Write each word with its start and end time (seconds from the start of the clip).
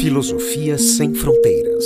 Filosofia 0.00 0.76
Sem 0.76 1.14
Fronteiras. 1.14 1.84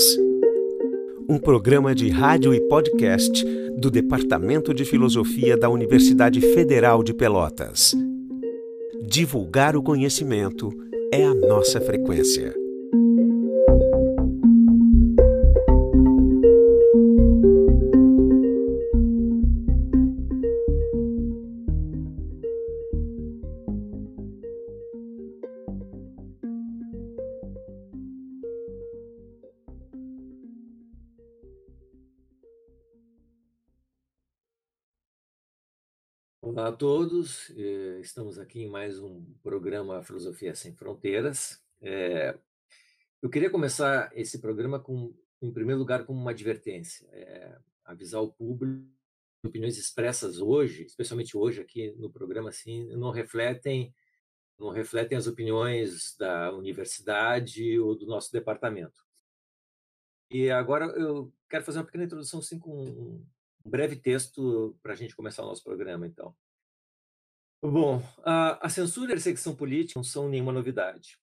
Um 1.28 1.38
programa 1.38 1.94
de 1.94 2.08
rádio 2.08 2.52
e 2.52 2.60
podcast 2.62 3.44
do 3.78 3.88
Departamento 3.88 4.74
de 4.74 4.84
Filosofia 4.84 5.56
da 5.56 5.70
Universidade 5.70 6.40
Federal 6.40 7.04
de 7.04 7.14
Pelotas. 7.14 7.94
Divulgar 9.06 9.76
o 9.76 9.82
conhecimento 9.82 10.70
é 11.12 11.24
a 11.24 11.34
nossa 11.34 11.80
frequência. 11.80 12.52
Todos, 36.80 37.50
eh, 37.58 38.00
estamos 38.00 38.38
aqui 38.38 38.62
em 38.62 38.70
mais 38.70 38.98
um 38.98 39.22
programa 39.42 40.02
Filosofia 40.02 40.54
Sem 40.54 40.74
Fronteiras. 40.74 41.62
Eh, 41.82 42.34
eu 43.20 43.28
queria 43.28 43.50
começar 43.50 44.10
esse 44.14 44.40
programa 44.40 44.80
com, 44.80 45.14
em 45.42 45.52
primeiro 45.52 45.78
lugar, 45.78 46.06
com 46.06 46.14
uma 46.14 46.30
advertência, 46.30 47.06
é, 47.12 47.58
avisar 47.84 48.22
o 48.22 48.32
público 48.32 48.82
opiniões 49.44 49.76
expressas 49.76 50.40
hoje, 50.40 50.84
especialmente 50.84 51.36
hoje 51.36 51.60
aqui 51.60 51.92
no 51.98 52.10
programa, 52.10 52.48
assim, 52.48 52.88
não 52.96 53.10
refletem 53.10 53.94
não 54.58 54.70
refletem 54.70 55.18
as 55.18 55.26
opiniões 55.26 56.16
da 56.16 56.50
universidade 56.50 57.78
ou 57.78 57.94
do 57.94 58.06
nosso 58.06 58.32
departamento. 58.32 59.04
E 60.30 60.50
agora 60.50 60.86
eu 60.86 61.30
quero 61.46 61.62
fazer 61.62 61.80
uma 61.80 61.84
pequena 61.84 62.04
introdução 62.04 62.40
assim, 62.40 62.58
com 62.58 62.84
um 62.84 63.26
breve 63.66 63.96
texto 63.96 64.74
para 64.82 64.94
a 64.94 64.96
gente 64.96 65.14
começar 65.14 65.42
o 65.42 65.46
nosso 65.46 65.62
programa, 65.62 66.06
então. 66.06 66.34
Bom, 67.62 68.02
a, 68.24 68.66
a 68.66 68.68
censura 68.70 69.10
e 69.10 69.12
a 69.12 69.16
perseguição 69.16 69.54
política 69.54 69.98
não 69.98 70.04
são 70.04 70.28
nenhuma 70.28 70.52
novidade. 70.52 71.18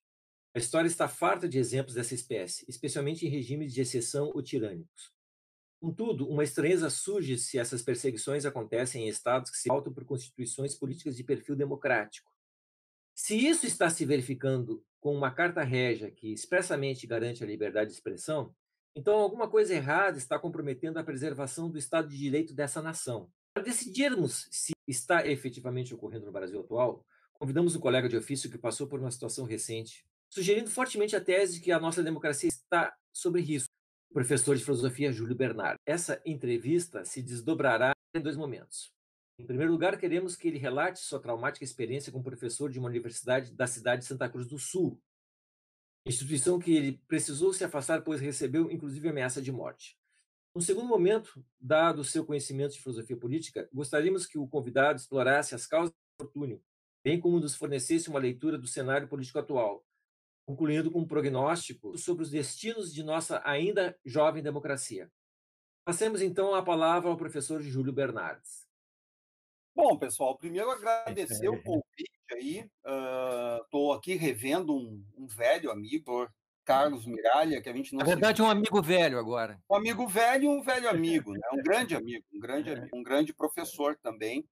A 0.55 0.59
história 0.59 0.87
está 0.87 1.07
farta 1.07 1.47
de 1.47 1.57
exemplos 1.57 1.95
dessa 1.95 2.13
espécie, 2.13 2.65
especialmente 2.67 3.25
em 3.25 3.29
regimes 3.29 3.73
de 3.73 3.81
exceção 3.81 4.31
ou 4.33 4.41
tirânicos. 4.41 5.11
Contudo, 5.79 6.27
uma 6.27 6.43
estranheza 6.43 6.89
surge 6.89 7.37
se 7.37 7.59
essas 7.59 7.81
perseguições 7.81 8.45
acontecem 8.45 9.05
em 9.05 9.09
estados 9.09 9.51
que 9.51 9.57
se 9.57 9.67
pautam 9.67 9.93
por 9.93 10.05
constituições 10.05 10.75
políticas 10.75 11.15
de 11.15 11.23
perfil 11.23 11.55
democrático. 11.55 12.31
Se 13.15 13.35
isso 13.35 13.65
está 13.65 13.89
se 13.89 14.05
verificando 14.05 14.83
com 14.99 15.15
uma 15.15 15.31
carta 15.31 15.63
régia 15.63 16.11
que 16.11 16.31
expressamente 16.31 17.05
garante 17.05 17.43
a 17.43 17.47
liberdade 17.47 17.89
de 17.89 17.95
expressão, 17.95 18.55
então, 18.97 19.13
alguma 19.13 19.47
coisa 19.47 19.75
errada 19.75 20.17
está 20.17 20.39
comprometendo 20.39 20.97
a 20.97 21.03
preservação 21.03 21.69
do 21.69 21.77
Estado 21.77 22.09
de 22.09 22.17
Direito 22.17 22.51
dessa 22.51 22.81
nação. 22.81 23.31
Para 23.57 23.63
decidirmos 23.63 24.47
se 24.51 24.71
está 24.87 25.25
efetivamente 25.25 25.91
ocorrendo 25.91 26.27
no 26.27 26.31
Brasil 26.31 26.59
atual, 26.59 27.03
convidamos 27.33 27.75
um 27.75 27.79
colega 27.79 28.07
de 28.07 28.15
ofício 28.15 28.51
que 28.51 28.57
passou 28.59 28.85
por 28.85 28.99
uma 28.99 29.09
situação 29.09 29.45
recente, 29.45 30.05
sugerindo 30.29 30.69
fortemente 30.69 31.15
a 31.15 31.19
tese 31.19 31.55
de 31.55 31.61
que 31.61 31.71
a 31.71 31.79
nossa 31.79 32.03
democracia 32.03 32.47
está 32.49 32.95
sob 33.11 33.41
risco, 33.41 33.73
o 34.11 34.13
professor 34.13 34.55
de 34.55 34.63
filosofia 34.63 35.11
Júlio 35.11 35.35
Bernard. 35.35 35.79
Essa 35.87 36.21
entrevista 36.23 37.03
se 37.03 37.19
desdobrará 37.19 37.93
em 38.15 38.21
dois 38.21 38.37
momentos. 38.37 38.93
Em 39.39 39.45
primeiro 39.47 39.71
lugar, 39.71 39.97
queremos 39.97 40.35
que 40.35 40.49
ele 40.49 40.59
relate 40.59 40.99
sua 40.99 41.19
traumática 41.19 41.65
experiência 41.65 42.11
como 42.11 42.23
professor 42.23 42.69
de 42.69 42.77
uma 42.77 42.89
universidade 42.89 43.51
da 43.53 43.65
cidade 43.65 44.03
de 44.03 44.07
Santa 44.07 44.29
Cruz 44.29 44.45
do 44.45 44.59
Sul, 44.59 45.01
instituição 46.05 46.59
que 46.59 46.75
ele 46.75 47.01
precisou 47.07 47.51
se 47.51 47.63
afastar, 47.63 48.03
pois 48.03 48.21
recebeu 48.21 48.69
inclusive 48.69 49.09
ameaça 49.09 49.41
de 49.41 49.51
morte. 49.51 49.97
No 50.57 50.63
segundo 50.63 50.87
momento, 50.87 51.39
dado 51.59 52.01
o 52.01 52.03
seu 52.03 52.25
conhecimento 52.25 52.73
de 52.73 52.81
filosofia 52.81 53.15
política, 53.15 53.69
gostaríamos 53.71 54.25
que 54.25 54.39
o 54.39 54.47
convidado 54.47 54.97
explorasse 54.97 55.53
as 55.53 55.67
causas 55.67 55.91
do 55.91 56.25
infortúnio, 56.25 56.63
bem 57.03 57.19
como 57.19 57.39
nos 57.39 57.55
fornecesse 57.55 58.09
uma 58.09 58.17
leitura 58.17 58.57
do 58.57 58.65
cenário 58.65 59.07
político 59.07 59.37
atual, 59.37 59.85
concluindo 60.47 60.89
com 60.89 61.01
um 61.01 61.07
prognóstico 61.07 61.95
sobre 61.95 62.23
os 62.23 62.31
destinos 62.31 62.91
de 62.91 63.03
nossa 63.03 63.39
ainda 63.45 63.95
jovem 64.03 64.41
democracia. 64.41 65.11
Passemos 65.85 66.23
então 66.23 66.55
a 66.55 66.63
palavra 66.63 67.07
ao 67.07 67.17
professor 67.17 67.61
Júlio 67.61 67.93
Bernardes. 67.93 68.67
Bom, 69.75 69.95
pessoal, 69.95 70.39
primeiro 70.39 70.71
agradecer 70.71 71.49
o 71.49 71.61
convite 71.61 72.33
aí. 72.33 72.67
Estou 73.61 73.91
uh, 73.91 73.93
aqui 73.93 74.15
revendo 74.15 74.75
um, 74.75 75.05
um, 75.15 75.27
velho 75.27 75.69
amigo, 75.69 76.27
Carlos 76.67 77.05
Miralha, 77.05 77.61
que 77.61 77.69
a 77.69 77.73
gente 77.73 77.93
não. 77.93 77.99
Na 77.99 78.05
verdade, 78.05 78.41
um 78.41 78.49
amigo 78.49 78.81
velho 78.81 79.17
agora. 79.17 79.57
Um 79.71 79.75
amigo 79.75 80.05
velho 80.05 80.43
e 80.43 80.47
um 80.49 80.61
velho 80.61 80.89
amigo, 80.89 81.31
né? 81.31 81.39
um 81.53 81.63
grande 81.63 81.95
amigo, 81.95 82.25
um 82.33 82.39
grande, 82.39 82.71
é. 82.71 82.87
um 82.93 83.01
grande 83.01 83.33
professor 83.33 83.97
também. 84.03 84.45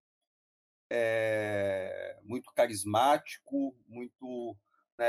É, 0.90 2.18
muito 2.24 2.53
carismático, 2.56 3.76
muito. 3.86 4.56
Né, 4.98 5.08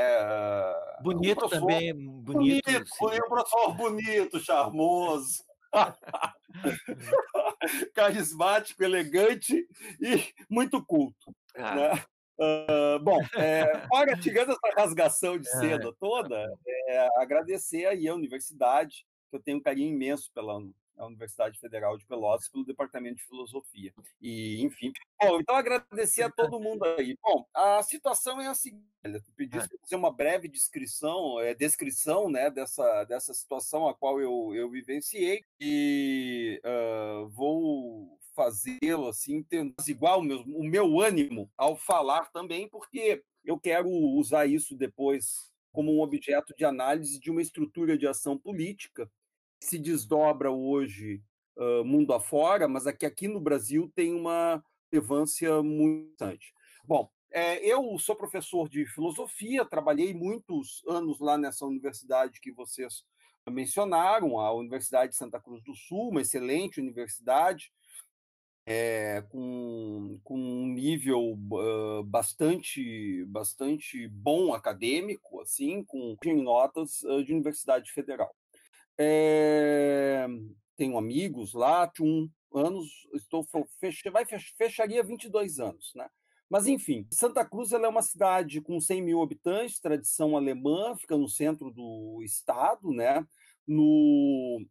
bonito 1.00 1.47
um 1.47 1.49
também. 1.49 1.94
Bonito, 1.94 2.65
bonito 2.65 2.97
foi 2.99 3.17
um 3.17 3.28
professor 3.28 3.73
bonito, 3.77 4.41
charmoso. 4.41 5.44
Carismático, 7.94 8.83
elegante 8.83 9.65
e 10.00 10.34
muito 10.50 10.84
culto. 10.84 11.33
Ah. 11.56 11.75
Né? 11.77 12.05
Uh, 12.38 12.98
bom, 13.02 13.19
é, 13.34 13.86
fora 13.88 14.14
tirando 14.19 14.52
essa 14.52 14.74
rasgação 14.76 15.38
de 15.38 15.48
seda 15.48 15.92
toda, 15.98 16.47
é, 16.66 17.08
agradecer 17.16 17.86
aí 17.86 18.06
a 18.06 18.14
universidade, 18.14 19.06
que 19.30 19.36
eu 19.36 19.42
tenho 19.42 19.58
um 19.58 19.62
carinho 19.62 19.94
imenso 19.94 20.30
pela 20.32 20.58
Universidade 21.04 21.58
Federal 21.58 21.96
de 21.96 22.06
Pelotas, 22.06 22.48
pelo 22.48 22.64
Departamento 22.64 23.16
de 23.16 23.25
Filosofia. 23.25 23.92
E, 24.20 24.62
enfim. 24.62 24.92
Bom, 25.20 25.41
então 25.41 25.54
agradecer 25.54 26.22
a 26.22 26.30
todo 26.30 26.60
mundo 26.60 26.84
aí. 26.84 27.16
Bom, 27.22 27.46
a 27.54 27.82
situação 27.82 28.41
é 28.41 28.48
a 28.48 28.54
seguinte: 28.54 28.84
tu 29.02 29.32
pediste 29.34 29.69
para 29.69 29.78
fazer 29.80 29.96
uma 29.96 30.12
breve 30.12 30.48
descrição, 30.48 31.41
é, 31.41 31.54
descrição 31.54 32.30
né, 32.30 32.50
dessa, 32.50 33.04
dessa 33.04 33.34
situação 33.34 33.88
a 33.88 33.94
qual 33.94 34.20
eu, 34.20 34.54
eu 34.54 34.70
vivenciei, 34.70 35.42
e 35.60 36.60
uh, 36.64 37.28
vou 37.28 38.19
fazê-lo 38.36 39.08
assim, 39.08 39.44
igual 39.88 40.20
o 40.20 40.22
meu, 40.22 40.41
o 40.42 40.62
meu 40.62 41.00
ânimo 41.00 41.50
ao 41.56 41.74
falar 41.74 42.30
também, 42.30 42.69
porque 42.69 43.24
eu 43.42 43.58
quero 43.58 43.88
usar 43.88 44.47
isso 44.47 44.76
depois 44.76 45.50
como 45.72 45.92
um 45.92 46.00
objeto 46.00 46.54
de 46.56 46.64
análise 46.64 47.19
de 47.19 47.30
uma 47.30 47.42
estrutura 47.42 47.96
de 47.96 48.06
ação 48.06 48.38
política 48.38 49.10
se 49.60 49.78
desdobra 49.78 50.50
hoje 50.50 51.22
uh, 51.56 51.84
mundo 51.84 52.12
afora, 52.12 52.69
mas 52.69 52.86
aqui, 52.86 53.06
aqui 53.06 53.26
no 53.26 53.41
Brasil 53.41 53.91
tem 53.94 54.14
uma 54.14 54.62
relevância 54.92 55.62
muito 55.62 56.08
importante. 56.08 56.52
Bom, 56.84 57.10
é, 57.30 57.58
eu 57.66 57.98
sou 57.98 58.14
professor 58.14 58.69
de 58.69 58.86
filosofia, 58.86 59.64
trabalhei 59.64 60.14
muitos 60.14 60.82
anos 60.86 61.20
lá 61.20 61.36
nessa 61.36 61.66
universidade 61.66 62.41
que 62.41 62.52
vocês 62.52 63.04
mencionaram, 63.50 64.38
a 64.41 64.52
Universidade 64.52 65.12
de 65.12 65.19
Santa 65.19 65.41
Cruz 65.41 65.62
do 65.62 65.75
Sul, 65.75 66.10
uma 66.10 66.22
excelente 66.22 66.80
universidade, 66.80 67.72
é, 68.66 69.22
com, 69.28 70.19
com 70.25 70.37
um 70.37 70.66
nível 70.66 71.34
uh, 71.34 72.03
bastante 72.03 73.25
bastante 73.27 74.09
bom 74.09 74.53
acadêmico, 74.53 75.41
assim, 75.41 75.84
com 75.84 76.16
notas 76.43 77.03
uh, 77.05 77.22
de 77.22 77.32
universidade 77.32 77.93
federal. 77.93 78.34
É, 78.99 80.26
tenho 80.76 80.99
amigos 80.99 81.55
lá, 81.55 81.87
um 82.03 82.28
anos, 82.53 82.88
estou 83.15 83.47
fech, 83.78 84.10
vai 84.10 84.25
fecharia 84.25 85.03
22 85.03 85.60
anos, 85.60 85.93
né? 85.94 86.09
Mas 86.49 86.66
enfim, 86.66 87.06
Santa 87.10 87.44
Cruz 87.44 87.72
é 87.72 87.88
uma 87.88 88.03
cidade 88.03 88.60
com 88.60 88.81
100 88.81 89.03
mil 89.03 89.22
habitantes, 89.22 89.81
tradição 89.81 90.37
alemã, 90.37 90.96
fica 90.96 91.17
no 91.17 91.29
centro 91.29 91.70
do 91.70 92.20
estado, 92.23 92.93
né? 92.93 93.25
No 93.67 94.64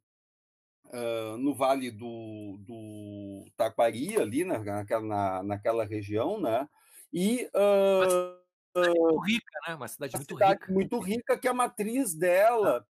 uh, 0.88 1.38
no 1.38 1.54
Vale 1.54 1.92
do, 1.92 2.58
do 2.60 3.46
Taquari, 3.58 4.18
ali 4.18 4.44
na, 4.44 4.60
naquela, 4.60 5.06
na, 5.06 5.44
naquela 5.44 5.86
região, 5.86 6.40
né? 6.40 6.68
E 7.14 7.50
uh, 7.56 8.80
muito 8.80 9.20
rica, 9.20 9.60
né? 9.68 9.76
Uma 9.76 9.88
cidade, 9.88 10.16
uma 10.16 10.20
muito, 10.20 10.34
cidade 10.34 10.60
rica. 10.60 10.74
muito 10.74 11.00
rica, 11.00 11.38
que 11.38 11.48
a 11.48 11.54
matriz 11.54 12.14
dela 12.14 12.86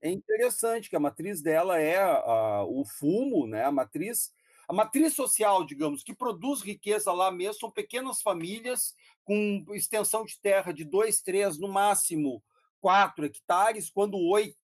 é 0.00 0.10
interessante 0.10 0.90
que 0.90 0.96
a 0.96 1.00
matriz 1.00 1.42
dela 1.42 1.80
é 1.80 2.00
a, 2.00 2.64
o 2.64 2.84
fumo, 2.84 3.46
né? 3.46 3.64
A 3.64 3.72
matriz, 3.72 4.32
a 4.68 4.72
matriz 4.72 5.14
social, 5.14 5.64
digamos, 5.64 6.02
que 6.02 6.14
produz 6.14 6.62
riqueza 6.62 7.12
lá 7.12 7.30
mesmo 7.30 7.60
são 7.60 7.70
pequenas 7.70 8.22
famílias 8.22 8.94
com 9.24 9.64
extensão 9.70 10.24
de 10.24 10.38
terra 10.40 10.72
de 10.72 10.84
dois, 10.84 11.20
três, 11.20 11.58
no 11.58 11.68
máximo 11.68 12.42
quatro 12.80 13.24
hectares, 13.24 13.90
quando 13.90 14.18
oito 14.18 14.56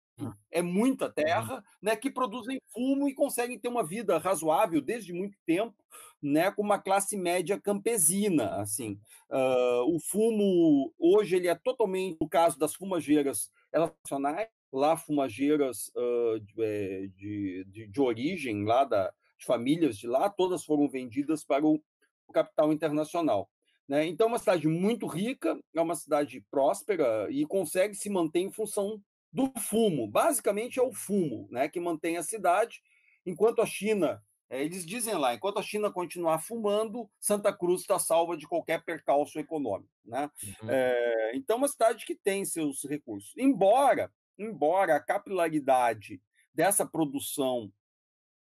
é 0.51 0.63
muita 0.63 1.07
uhum. 1.07 1.13
terra, 1.13 1.65
né, 1.81 1.97
que 1.97 2.11
produzem 2.11 2.61
fumo 2.73 3.09
e 3.09 3.15
conseguem 3.15 3.59
ter 3.59 3.69
uma 3.69 3.85
vida 3.85 4.19
razoável 4.19 4.81
desde 4.81 5.13
muito 5.13 5.37
tempo, 5.47 5.75
né, 6.23 6.51
com 6.51 6.63
uma 6.63 6.79
classe 6.79 7.17
média 7.17 7.61
campesina, 7.61 8.57
assim. 8.57 8.99
Uh, 9.31 9.95
o 9.95 10.01
fumo 10.01 10.93
hoje 10.99 11.37
ele 11.37 11.49
é 11.49 11.55
totalmente 11.55 12.17
no 12.21 12.29
caso 12.29 12.59
das 12.59 12.75
fumageiras 12.75 13.51
relacionais, 13.73 14.49
lá 14.73 14.97
fumageiras 14.97 15.91
uh, 15.97 16.41
de, 16.41 17.13
de, 17.17 17.65
de, 17.65 17.87
de, 17.89 18.01
origem 18.01 18.65
lá 18.65 18.85
da 18.85 19.13
de 19.43 19.47
famílias 19.47 19.99
de 19.99 20.07
lá, 20.07 20.31
todas 20.31 20.65
foram 20.65 20.89
vendidas 20.89 21.45
para 21.45 21.67
o, 21.67 21.83
o 22.27 22.33
capital 22.33 22.73
internacional. 22.73 23.51
Né? 23.89 24.07
Então, 24.07 24.27
é 24.27 24.29
uma 24.29 24.39
cidade 24.39 24.69
muito 24.69 25.07
rica, 25.07 25.59
é 25.75 25.81
uma 25.81 25.97
cidade 25.97 26.45
próspera 26.51 27.29
e 27.31 27.45
consegue 27.45 27.95
se 27.95 28.09
manter 28.09 28.41
em 28.41 28.51
função 28.51 29.03
do 29.33 29.51
fumo. 29.59 30.07
Basicamente 30.07 30.79
é 30.79 30.83
o 30.83 30.93
fumo 30.93 31.49
né, 31.51 31.69
que 31.69 31.81
mantém 31.81 32.17
a 32.17 32.23
cidade, 32.23 32.83
enquanto 33.25 33.63
a 33.63 33.67
China, 33.67 34.23
é, 34.51 34.63
eles 34.63 34.85
dizem 34.85 35.15
lá, 35.15 35.35
enquanto 35.35 35.59
a 35.59 35.63
China 35.63 35.91
continuar 35.91 36.39
fumando, 36.39 37.09
Santa 37.19 37.53
Cruz 37.53 37.81
está 37.81 37.99
salva 37.99 38.37
de 38.37 38.47
qualquer 38.47 38.85
percalço 38.85 39.39
econômico. 39.39 39.91
Né? 40.05 40.31
Uhum. 40.63 40.71
É, 40.71 41.33
então, 41.35 41.57
uma 41.57 41.69
cidade 41.69 42.05
que 42.05 42.15
tem 42.15 42.45
seus 42.45 42.85
recursos. 42.85 43.33
Embora, 43.37 44.13
embora 44.39 44.97
a 44.97 45.01
capilaridade 45.01 46.21
dessa 46.55 46.85
produção 46.85 47.73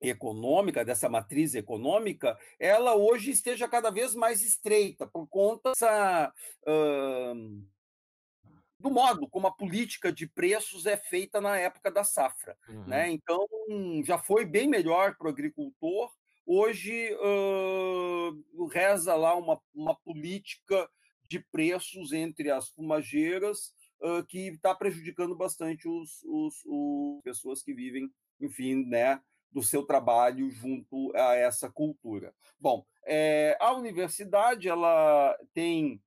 econômica, 0.02 0.84
dessa 0.84 1.08
matriz 1.08 1.54
econômica, 1.54 2.38
ela 2.60 2.96
hoje 2.96 3.32
esteja 3.32 3.68
cada 3.68 3.92
vez 3.92 4.16
mais 4.16 4.42
estreita 4.42 5.06
por 5.06 5.28
conta 5.28 5.72
dessa, 5.72 6.34
uh, 6.68 7.64
do 8.82 8.90
modo 8.90 9.30
como 9.30 9.48
a 9.48 9.52
política 9.52 10.12
de 10.12 10.28
preços 10.28 10.86
é 10.86 10.98
feita 10.98 11.40
na 11.40 11.58
época 11.58 11.92
da 11.92 12.04
safra. 12.04 12.58
Né? 12.68 12.76
Uhum. 12.76 12.86
Né? 12.88 13.12
Então, 13.12 13.48
já 14.04 14.18
foi 14.18 14.44
bem 14.44 14.68
melhor 14.68 15.16
para 15.16 15.28
o 15.28 15.30
agricultor. 15.30 16.12
Hoje, 16.46 17.16
uh, 17.16 18.66
reza 18.66 19.16
lá 19.16 19.36
uma, 19.36 19.62
uma 19.74 19.96
política 19.96 20.90
de 21.30 21.40
preços 21.40 22.12
entre 22.12 22.50
as 22.50 22.70
fumageiras 22.70 23.74
uh, 24.02 24.26
que 24.26 24.48
está 24.48 24.74
prejudicando 24.74 25.36
bastante 25.36 25.88
os, 25.88 26.24
os, 26.24 26.56
os 26.66 27.22
pessoas 27.24 27.62
que 27.62 27.74
vivem, 27.74 28.12
enfim, 28.42 28.84
né, 28.86 29.22
do 29.52 29.62
seu 29.62 29.84
trabalho 29.84 30.50
junto 30.50 31.16
a 31.16 31.36
essa 31.36 31.70
cultura. 31.70 32.34
Bom, 32.60 32.84
é, 33.06 33.56
a 33.60 33.74
universidade 33.74 34.68
ela 34.68 35.38
tem 35.54 36.02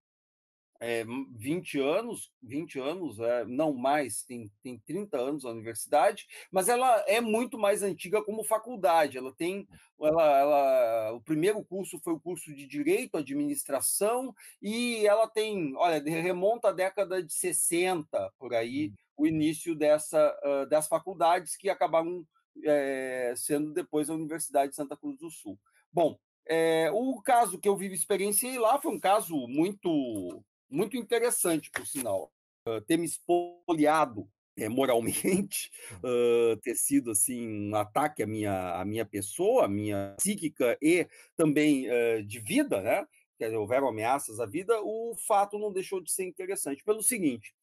é, 0.81 1.05
20 1.37 1.79
anos, 1.81 2.31
20 2.43 2.79
anos, 2.79 3.19
é, 3.19 3.45
não 3.45 3.73
mais, 3.73 4.23
tem, 4.23 4.51
tem 4.63 4.79
30 4.87 5.17
anos 5.19 5.45
a 5.45 5.51
universidade, 5.51 6.27
mas 6.51 6.69
ela 6.69 7.05
é 7.07 7.21
muito 7.21 7.59
mais 7.59 7.83
antiga 7.83 8.23
como 8.23 8.45
faculdade. 8.45 9.17
Ela 9.17 9.33
tem, 9.33 9.67
ela, 10.01 10.39
ela, 10.39 11.13
o 11.13 11.21
primeiro 11.21 11.65
curso 11.65 11.99
foi 12.01 12.13
o 12.13 12.21
curso 12.21 12.55
de 12.55 12.67
Direito, 12.67 13.17
Administração, 13.17 14.35
e 14.61 15.07
ela 15.07 15.29
tem, 15.29 15.75
olha, 15.77 16.03
remonta 16.03 16.69
à 16.69 16.73
década 16.73 17.23
de 17.23 17.33
60, 17.33 18.33
por 18.39 18.55
aí, 18.55 18.89
hum. 18.89 18.95
o 19.19 19.27
início 19.27 19.75
dessa, 19.75 20.37
uh, 20.45 20.69
das 20.69 20.89
faculdades 20.89 21.57
que 21.57 21.71
acabaram 21.71 22.27
é, 22.63 23.35
sendo 23.37 23.73
depois 23.73 24.09
a 24.09 24.15
Universidade 24.15 24.71
de 24.71 24.77
Santa 24.77 24.97
Cruz 24.97 25.19
do 25.19 25.31
Sul. 25.31 25.59
Bom, 25.93 26.19
é, 26.47 26.91
o 26.93 27.21
caso 27.23 27.59
que 27.59 27.69
eu 27.69 27.77
vivi 27.77 27.95
experienciei 27.95 28.59
lá 28.59 28.81
foi 28.81 28.93
um 28.93 29.01
caso 29.01 29.35
muito 29.49 30.43
muito 30.75 30.97
interessante, 30.97 31.71
por 31.71 31.87
sinal. 31.87 32.33
Uh, 32.69 32.81
ter 32.81 32.97
me 32.97 33.07
espoliado 33.07 34.29
é, 34.57 34.69
moralmente, 34.69 35.71
uh, 35.99 36.57
ter 36.59 36.75
sido 36.77 37.11
assim 37.11 37.71
um 37.71 37.75
ataque 37.75 38.23
à 38.23 38.27
minha, 38.27 38.75
à 38.75 38.85
minha 38.85 39.05
pessoa, 39.05 39.65
à 39.65 39.69
minha 39.69 40.15
psíquica 40.17 40.77
e 40.81 41.09
também 41.37 41.87
uh, 41.89 42.23
de 42.25 42.39
vida, 42.39 42.81
né? 42.81 43.07
Quer 43.39 43.47
dizer, 43.47 43.57
houveram 43.57 43.89
ameaças 43.89 44.39
à 44.39 44.47
vida, 44.47 44.81
o 44.81 45.17
fato 45.27 45.59
não 45.59 45.73
deixou 45.73 46.01
de 46.01 46.11
ser 46.11 46.25
interessante. 46.25 46.85
Pelo 46.85 47.03
seguinte, 47.03 47.55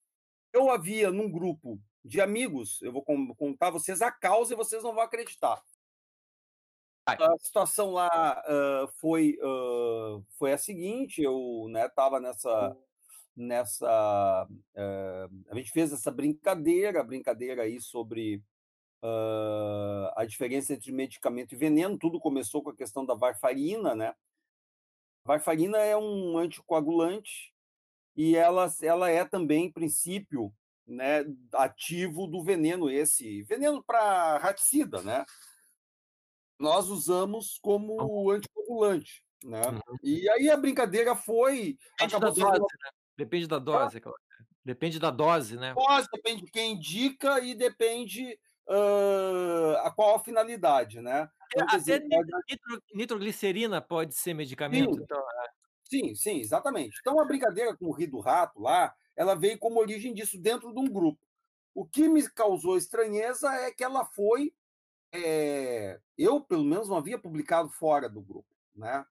eu 0.54 0.70
havia 0.70 1.12
num 1.12 1.32
grupo 1.32 1.80
de 2.04 2.20
amigos, 2.20 2.82
eu 2.82 2.92
vou 2.92 3.04
contar 3.04 3.68
a 3.68 3.72
vocês 3.72 4.02
a 4.02 4.12
causa 4.12 4.54
e 4.54 4.58
vocês 4.58 4.84
não 4.84 4.94
vão 4.94 5.04
acreditar. 5.04 5.64
A 7.06 7.38
situação 7.40 7.92
lá 7.92 8.44
uh, 8.46 8.88
foi, 9.00 9.38
foi 10.38 10.54
a 10.54 10.58
seguinte, 10.58 11.22
eu 11.22 11.68
estava 11.74 12.20
né, 12.20 12.28
nessa 12.30 12.78
nessa 13.36 14.48
uh, 14.50 15.46
a 15.50 15.56
gente 15.56 15.72
fez 15.72 15.92
essa 15.92 16.12
brincadeira, 16.12 17.04
brincadeira 17.04 17.64
aí 17.64 17.80
sobre 17.82 18.44
a 20.16 20.26
diferença 20.26 20.74
entre 20.74 20.92
medicamento 20.92 21.54
e 21.54 21.58
veneno. 21.58 21.98
Tudo 21.98 22.20
começou 22.20 22.62
com 22.62 22.70
a 22.70 22.76
questão 22.76 23.04
da 23.04 23.16
varfarina, 23.16 23.96
né? 23.96 24.10
A 25.26 25.28
varfarina 25.30 25.78
é 25.80 25.98
um 25.98 26.38
anticoagulante 26.38 27.52
e 28.16 28.36
ela, 28.36 28.72
ela 28.82 29.10
é 29.10 29.26
também, 29.26 29.66
em 29.66 29.72
princípio, 29.72 30.54
né, 30.86 31.24
ativo 31.54 32.28
do 32.28 32.44
veneno 32.44 32.90
esse, 32.90 33.44
veneno 33.44 33.84
para 33.84 34.38
raticida, 34.38 35.02
né? 35.02 35.26
Nós 36.60 36.90
usamos 36.90 37.58
como 37.60 38.30
anticoagulante, 38.30 39.24
né? 39.44 39.62
Uhum. 39.68 39.98
E 40.04 40.30
aí 40.30 40.50
a 40.50 40.58
brincadeira 40.58 41.16
foi 41.16 41.78
né? 42.84 42.92
Depende 43.24 43.48
da 43.48 43.60
dose, 43.60 44.02
ah, 44.06 44.12
depende 44.64 45.00
da 45.00 45.12
dose, 45.12 45.58
né? 45.58 45.74
Dose, 45.74 46.08
depende 46.12 46.46
de 46.46 46.52
quem 46.52 46.74
indica 46.74 47.40
e 47.40 47.54
depende 47.54 48.40
uh, 48.68 49.78
a 49.84 49.92
qual 49.92 50.16
a 50.16 50.20
finalidade, 50.20 51.02
né? 51.02 51.30
Então, 51.54 51.68
Até 51.68 51.78
dizer, 51.78 52.02
nitro, 52.02 52.84
nitroglicerina 52.94 53.82
pode 53.82 54.16
ser 54.16 54.34
medicamento, 54.34 54.96
sim, 54.96 55.02
então. 55.04 55.20
É. 55.20 55.50
Sim, 55.84 56.16
sim, 56.16 56.40
exatamente. 56.40 56.98
Então 57.02 57.20
a 57.20 57.26
brincadeira 57.26 57.76
com 57.76 57.88
o 57.88 57.92
rio 57.92 58.10
do 58.10 58.20
rato 58.20 58.60
lá 58.62 58.94
ela 59.16 59.36
veio 59.36 59.60
como 59.60 59.80
origem 59.80 60.14
disso 60.14 60.40
dentro 60.40 60.74
de 60.74 60.80
um 60.80 60.88
grupo. 60.88 61.20
O 61.76 61.86
que 61.86 62.08
me 62.08 62.28
causou 62.30 62.78
estranheza 62.78 63.52
é 63.54 63.72
que 63.72 63.84
ela 63.84 64.06
foi. 64.06 64.54
É, 65.14 66.00
eu, 66.18 66.42
pelo 66.42 66.64
menos, 66.64 66.88
não 66.88 66.98
havia 66.98 67.20
publicado 67.20 67.70
fora 67.70 68.10
do 68.10 68.22
grupo. 68.22 68.50
Né? 68.76 69.06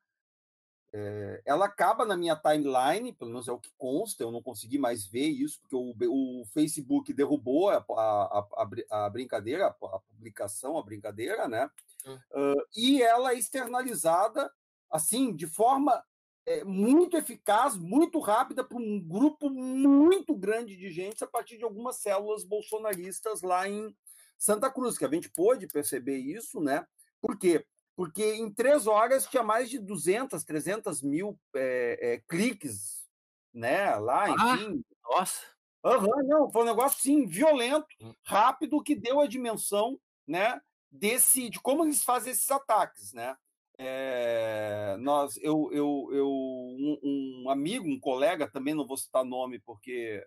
É, 0.92 1.40
ela 1.44 1.66
acaba 1.66 2.04
na 2.04 2.16
minha 2.16 2.34
timeline, 2.34 3.12
pelo 3.12 3.30
menos 3.30 3.46
é 3.46 3.52
o 3.52 3.60
que 3.60 3.70
consta, 3.78 4.24
eu 4.24 4.32
não 4.32 4.42
consegui 4.42 4.76
mais 4.76 5.06
ver 5.06 5.28
isso, 5.28 5.60
porque 5.60 5.76
o, 5.76 5.94
o 6.40 6.44
Facebook 6.46 7.12
derrubou 7.12 7.70
a, 7.70 7.76
a, 7.76 8.46
a, 8.90 9.06
a 9.06 9.10
brincadeira, 9.10 9.68
a, 9.68 9.98
publicação, 10.00 10.76
a 10.76 10.82
brincadeira, 10.82 11.46
né? 11.46 11.70
Hum. 12.04 12.18
Uh, 12.32 12.62
e 12.76 13.02
ela 13.02 13.32
é 13.32 13.38
externalizada, 13.38 14.50
assim, 14.90 15.34
de 15.34 15.46
forma 15.46 16.02
é, 16.44 16.64
muito 16.64 17.16
eficaz, 17.16 17.76
muito 17.76 18.18
rápida 18.18 18.64
para 18.64 18.78
um 18.78 19.00
grupo 19.00 19.48
muito 19.48 20.34
grande 20.34 20.76
de 20.76 20.90
gente 20.90 21.22
a 21.22 21.26
partir 21.26 21.56
de 21.56 21.64
algumas 21.64 21.96
células 21.96 22.42
bolsonaristas 22.42 23.42
lá 23.42 23.68
em 23.68 23.94
Santa 24.36 24.70
Cruz, 24.70 24.98
que 24.98 25.04
a 25.04 25.10
gente 25.10 25.28
pôde 25.28 25.68
perceber 25.68 26.16
isso, 26.16 26.60
né? 26.60 26.84
Por 27.20 27.38
quê? 27.38 27.64
Porque 27.96 28.34
em 28.34 28.50
três 28.50 28.86
horas 28.86 29.26
tinha 29.26 29.42
mais 29.42 29.68
de 29.68 29.78
200, 29.78 30.42
300 30.44 31.02
mil 31.02 31.38
é, 31.54 32.14
é, 32.14 32.18
cliques, 32.28 33.08
né? 33.52 33.94
Lá, 33.96 34.24
ah, 34.24 34.54
enfim. 34.54 34.84
Ah, 35.04 35.16
nossa! 35.16 35.42
Uhum, 35.82 36.26
não, 36.26 36.50
foi 36.50 36.62
um 36.62 36.66
negócio, 36.66 37.00
sim, 37.00 37.26
violento, 37.26 37.86
hum. 38.02 38.14
rápido, 38.22 38.82
que 38.82 38.94
deu 38.94 39.20
a 39.20 39.26
dimensão, 39.26 39.98
né? 40.26 40.60
Desse, 40.90 41.48
de 41.48 41.60
como 41.60 41.84
eles 41.84 42.02
fazem 42.02 42.32
esses 42.32 42.50
ataques, 42.50 43.12
né? 43.12 43.36
É, 43.78 44.94
nós, 44.98 45.38
eu, 45.38 45.70
eu, 45.72 46.10
eu 46.12 46.28
um, 46.28 47.00
um, 47.02 47.50
amigo, 47.50 47.88
um 47.88 47.98
colega, 47.98 48.46
também 48.46 48.74
não 48.74 48.86
vou 48.86 48.98
citar 48.98 49.24
nome 49.24 49.58
porque 49.58 50.22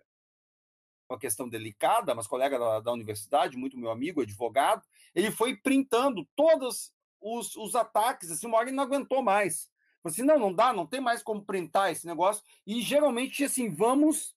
é 1.08 1.12
uma 1.12 1.18
questão 1.20 1.48
delicada, 1.48 2.16
mas 2.16 2.26
colega 2.26 2.58
da, 2.58 2.80
da 2.80 2.92
universidade, 2.92 3.56
muito 3.56 3.78
meu 3.78 3.92
amigo, 3.92 4.22
advogado, 4.22 4.82
ele 5.14 5.30
foi 5.30 5.56
printando 5.56 6.26
todos 6.34 6.92
os, 7.24 7.56
os 7.56 7.74
ataques, 7.74 8.30
assim, 8.30 8.46
uma 8.46 8.58
hora 8.58 8.68
ele 8.68 8.76
não 8.76 8.84
aguentou 8.84 9.22
mais. 9.22 9.70
Assim, 10.04 10.22
não, 10.22 10.38
não 10.38 10.52
dá, 10.52 10.72
não 10.72 10.86
tem 10.86 11.00
mais 11.00 11.22
como 11.22 11.44
printar 11.44 11.90
esse 11.90 12.06
negócio. 12.06 12.42
E 12.66 12.82
geralmente, 12.82 13.42
assim, 13.42 13.70
vamos 13.70 14.36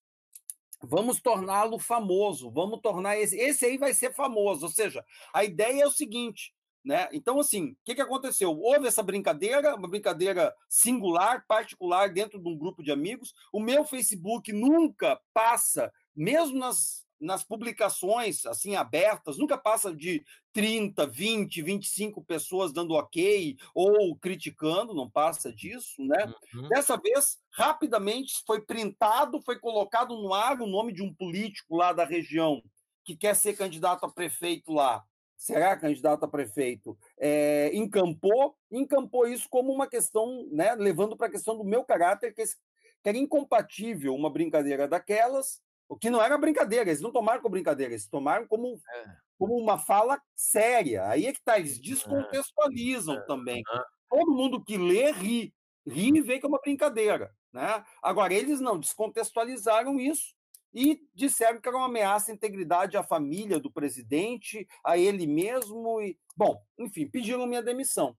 vamos 0.82 1.20
torná-lo 1.20 1.80
famoso, 1.80 2.52
vamos 2.52 2.80
tornar 2.82 3.18
esse, 3.18 3.36
esse 3.36 3.66
aí 3.66 3.78
vai 3.78 3.94
ser 3.94 4.14
famoso. 4.14 4.66
Ou 4.68 4.72
seja, 4.72 5.04
a 5.34 5.44
ideia 5.44 5.84
é 5.84 5.88
o 5.88 5.92
seguinte: 5.92 6.54
né? 6.86 7.10
Então, 7.12 7.40
assim, 7.40 7.72
o 7.72 7.78
que, 7.84 7.96
que 7.96 8.02
aconteceu? 8.02 8.58
Houve 8.58 8.88
essa 8.88 9.04
brincadeira, 9.04 9.76
uma 9.76 9.90
brincadeira 9.90 10.56
singular, 10.70 11.46
particular, 11.46 12.14
dentro 12.14 12.40
de 12.40 12.48
um 12.48 12.58
grupo 12.58 12.82
de 12.82 12.92
amigos. 12.92 13.34
O 13.52 13.60
meu 13.60 13.84
Facebook 13.84 14.54
nunca 14.54 15.20
passa, 15.34 15.92
mesmo 16.16 16.58
nas, 16.58 17.06
nas 17.20 17.44
publicações 17.44 18.46
assim 18.46 18.76
abertas, 18.76 19.38
nunca 19.38 19.58
passa 19.58 19.94
de 19.94 20.24
30, 20.54 21.06
20, 21.06 21.62
25 21.62 22.24
pessoas 22.24 22.72
dando 22.72 22.94
ok 22.94 23.58
ou 23.74 24.16
criticando, 24.16 24.94
não 24.94 25.10
passa 25.10 25.52
disso, 25.52 26.04
né? 26.04 26.34
Uhum. 26.54 26.70
Dessa 26.70 26.98
vez, 26.98 27.38
rapidamente 27.52 28.44
foi 28.46 28.62
printado, 28.62 29.42
foi 29.42 29.60
colocado 29.60 30.16
no 30.16 30.34
ar 30.34 30.62
o 30.62 30.68
nome 30.68 30.94
de 30.94 31.04
um 31.04 31.14
político 31.14 31.76
lá 31.76 31.94
da 31.94 32.06
região 32.06 32.62
que 33.04 33.16
quer 33.16 33.36
ser 33.36 33.56
candidato 33.56 34.06
a 34.06 34.12
prefeito 34.12 34.74
lá, 34.74 35.04
será 35.38 35.78
candidato 35.78 36.26
a 36.26 36.28
prefeito, 36.28 36.98
é, 37.18 37.72
encampou, 37.74 38.56
encampou 38.70 39.28
isso 39.28 39.48
como 39.50 39.72
uma 39.72 39.88
questão, 39.88 40.46
né, 40.52 40.76
levando 40.76 41.16
para 41.16 41.28
a 41.28 41.32
questão 41.32 41.58
do 41.58 41.64
meu 41.64 41.86
caráter, 41.86 42.34
que, 42.34 42.44
que 42.44 43.08
era 43.08 43.18
incompatível 43.18 44.14
uma 44.14 44.30
brincadeira 44.30 44.88
daquelas, 44.88 45.62
o 45.90 45.98
que 45.98 46.10
não 46.10 46.22
era 46.22 46.38
brincadeira, 46.38 46.90
eles 46.90 47.02
não 47.02 47.12
tomaram 47.12 47.42
como 47.42 47.54
brincadeira, 47.54 47.94
eles 47.94 48.08
tomaram 48.08 48.46
como, 48.48 48.80
é. 48.94 49.16
como 49.38 49.56
uma 49.56 49.78
fala 49.78 50.22
séria. 50.36 51.08
Aí 51.08 51.26
é 51.26 51.34
que 51.34 51.42
tá, 51.42 51.58
eles 51.58 51.80
descontextualizam 51.80 53.16
é. 53.16 53.22
também. 53.22 53.64
Todo 54.10 54.34
mundo 54.34 54.64
que 54.64 54.78
lê 54.78 55.12
ri, 55.12 55.54
ri 55.86 56.18
e 56.18 56.22
vê 56.22 56.40
que 56.40 56.46
é 56.46 56.50
uma 56.50 56.60
brincadeira. 56.60 57.34
Né? 57.54 57.84
Agora, 58.02 58.34
eles 58.34 58.60
não 58.60 58.80
descontextualizaram 58.80 60.00
isso 60.00 60.36
e 60.74 61.02
disseram 61.16 61.60
que 61.60 61.68
era 61.68 61.78
uma 61.78 61.88
ameaça 61.88 62.32
à 62.32 62.36
integridade 62.36 62.98
à 62.98 63.04
família 63.04 63.60
do 63.60 63.72
presidente, 63.72 64.68
a 64.84 64.98
ele 64.98 65.26
mesmo. 65.26 66.02
E, 66.02 66.18
bom, 66.36 66.62
enfim, 66.78 67.08
pediram 67.08 67.48
minha 67.48 67.64
demissão. 67.64 68.16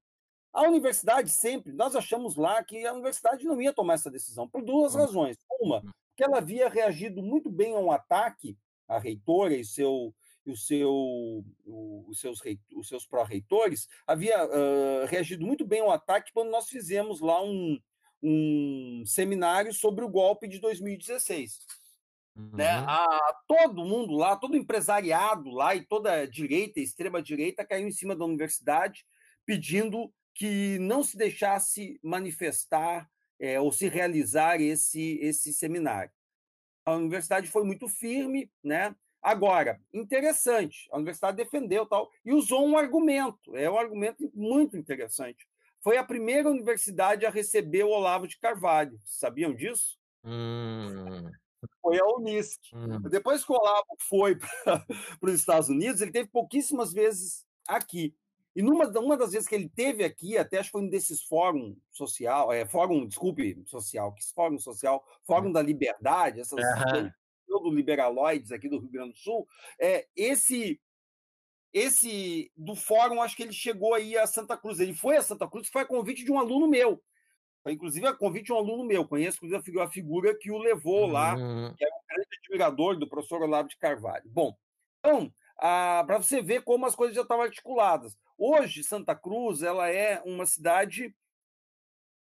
A 0.52 0.62
universidade 0.62 1.30
sempre, 1.30 1.72
nós 1.72 1.94
achamos 1.94 2.34
lá 2.34 2.64
que 2.64 2.84
a 2.87 2.92
universidade 2.92 3.44
não 3.44 3.60
ia 3.60 3.72
tomar 3.72 3.94
essa 3.94 4.10
decisão, 4.10 4.48
por 4.48 4.64
duas 4.64 4.94
hum. 4.94 4.98
razões. 4.98 5.37
Uma, 5.60 5.82
hum. 6.18 6.18
que 6.18 6.25
ela 6.25 6.38
havia 6.38 6.68
reagido 6.68 7.22
muito 7.22 7.50
bem 7.50 7.75
a 7.75 7.78
um 7.78 7.90
ataque 7.90 8.58
à 8.87 8.98
reitora 8.98 9.54
e 9.54 9.64
seu 9.64 10.14
o 10.50 10.56
seu, 10.56 11.44
os 12.06 12.20
seus, 12.20 12.40
os 12.75 12.88
seus 12.88 13.06
pró-reitores, 13.06 13.87
havia 14.06 14.44
uh, 14.46 15.06
reagido 15.06 15.46
muito 15.46 15.66
bem 15.66 15.80
ao 15.80 15.90
ataque 15.90 16.32
quando 16.32 16.50
nós 16.50 16.68
fizemos 16.68 17.20
lá 17.20 17.42
um, 17.42 17.78
um 18.22 19.02
seminário 19.04 19.72
sobre 19.72 20.04
o 20.04 20.08
golpe 20.08 20.48
de 20.48 20.58
2016. 20.58 21.58
Né? 22.34 22.42
Uhum. 22.42 22.56
Né? 22.56 22.68
A, 22.70 23.34
todo 23.46 23.84
mundo 23.84 24.14
lá, 24.14 24.37
todo 24.37 24.56
empresariado 24.56 25.50
lá 25.50 25.75
e 25.75 25.84
toda 25.84 26.12
a 26.12 26.26
direita, 26.26 26.80
extrema-direita, 26.80 27.66
caiu 27.66 27.87
em 27.87 27.92
cima 27.92 28.16
da 28.16 28.25
universidade 28.25 29.04
pedindo 29.44 30.12
que 30.34 30.78
não 30.78 31.02
se 31.02 31.16
deixasse 31.16 31.98
manifestar 32.02 33.08
é, 33.38 33.61
ou 33.61 33.71
se 33.73 33.88
realizar 33.88 34.61
esse, 34.61 35.18
esse 35.21 35.52
seminário. 35.52 36.11
A 36.85 36.92
universidade 36.95 37.49
foi 37.49 37.64
muito 37.64 37.87
firme, 37.88 38.50
né? 38.62 38.95
Agora, 39.21 39.80
interessante, 39.92 40.88
a 40.92 40.97
universidade 40.97 41.37
defendeu 41.37 41.85
tal 41.85 42.11
e 42.25 42.33
usou 42.33 42.66
um 42.66 42.78
argumento, 42.78 43.57
é 43.57 43.68
um 43.68 43.78
argumento 43.78 44.30
muito 44.33 44.76
interessante. 44.76 45.47
Foi 45.80 45.97
a 45.97 46.04
primeira 46.04 46.50
universidade 46.50 47.26
a 47.26 47.30
receber 47.30 47.85
o 47.85 47.90
Olavo 47.90 48.26
de 48.26 48.38
Carvalho. 48.38 48.99
Sabiam 49.04 49.54
disso? 49.54 49.99
Hum. 50.25 51.30
Foi 51.80 51.99
a 51.99 52.07
Unisc. 52.07 52.61
Hum. 52.73 53.00
Depois 53.02 53.45
que 53.45 53.52
o 53.52 53.57
Olavo 53.57 53.97
foi 54.09 54.37
para 54.64 54.85
os 55.23 55.35
Estados 55.35 55.68
Unidos, 55.68 56.00
ele 56.00 56.12
teve 56.12 56.28
pouquíssimas 56.28 56.92
vezes 56.92 57.45
aqui. 57.66 58.14
E 58.58 58.62
numa 58.62 58.88
uma 58.98 59.16
das 59.16 59.30
vezes 59.30 59.46
que 59.46 59.54
ele 59.54 59.68
teve 59.68 60.02
aqui, 60.02 60.36
até 60.36 60.58
acho 60.58 60.70
que 60.70 60.72
foi 60.72 60.82
um 60.82 60.88
desses 60.88 61.22
fórum 61.22 61.76
social, 61.92 62.52
é, 62.52 62.66
fórum, 62.66 63.06
desculpe, 63.06 63.62
social, 63.64 64.12
que 64.12 64.32
fórum 64.34 64.58
social, 64.58 65.00
fórum 65.22 65.50
hum. 65.50 65.52
da 65.52 65.62
liberdade, 65.62 66.40
essas 66.40 66.58
uhum. 66.58 67.08
do 67.46 67.70
liberaloides 67.70 68.50
aqui 68.50 68.68
do 68.68 68.80
Rio 68.80 68.90
Grande 68.90 69.12
do 69.12 69.18
Sul, 69.18 69.46
é, 69.80 70.08
esse 70.16 70.80
esse 71.72 72.50
do 72.56 72.74
fórum, 72.74 73.22
acho 73.22 73.36
que 73.36 73.44
ele 73.44 73.52
chegou 73.52 73.94
aí 73.94 74.18
a 74.18 74.26
Santa 74.26 74.56
Cruz. 74.56 74.80
Ele 74.80 74.92
foi 74.92 75.16
a 75.16 75.22
Santa 75.22 75.48
Cruz, 75.48 75.68
foi 75.68 75.82
a 75.82 75.86
convite 75.86 76.24
de 76.24 76.32
um 76.32 76.38
aluno 76.40 76.66
meu. 76.66 77.00
Foi, 77.62 77.74
inclusive, 77.74 78.08
a 78.08 78.12
convite 78.12 78.46
de 78.46 78.52
um 78.52 78.56
aluno 78.56 78.84
meu. 78.84 79.06
Conheço, 79.06 79.36
inclusive, 79.36 79.80
a 79.80 79.88
figura 79.88 80.36
que 80.36 80.50
o 80.50 80.58
levou 80.58 81.06
lá, 81.06 81.36
uhum. 81.36 81.72
que 81.76 81.84
era 81.84 81.94
um 81.94 82.06
grande 82.08 82.28
admirador 82.42 82.98
do 82.98 83.08
professor 83.08 83.40
Olavo 83.40 83.68
de 83.68 83.76
Carvalho. 83.76 84.24
Bom, 84.26 84.52
então, 84.98 85.32
para 85.58 86.18
você 86.18 86.40
ver 86.40 86.62
como 86.62 86.86
as 86.86 86.94
coisas 86.94 87.16
já 87.16 87.22
estavam 87.22 87.44
articuladas. 87.44 88.16
Hoje, 88.36 88.84
Santa 88.84 89.14
Cruz 89.14 89.62
ela 89.62 89.88
é 89.90 90.22
uma 90.24 90.46
cidade 90.46 91.14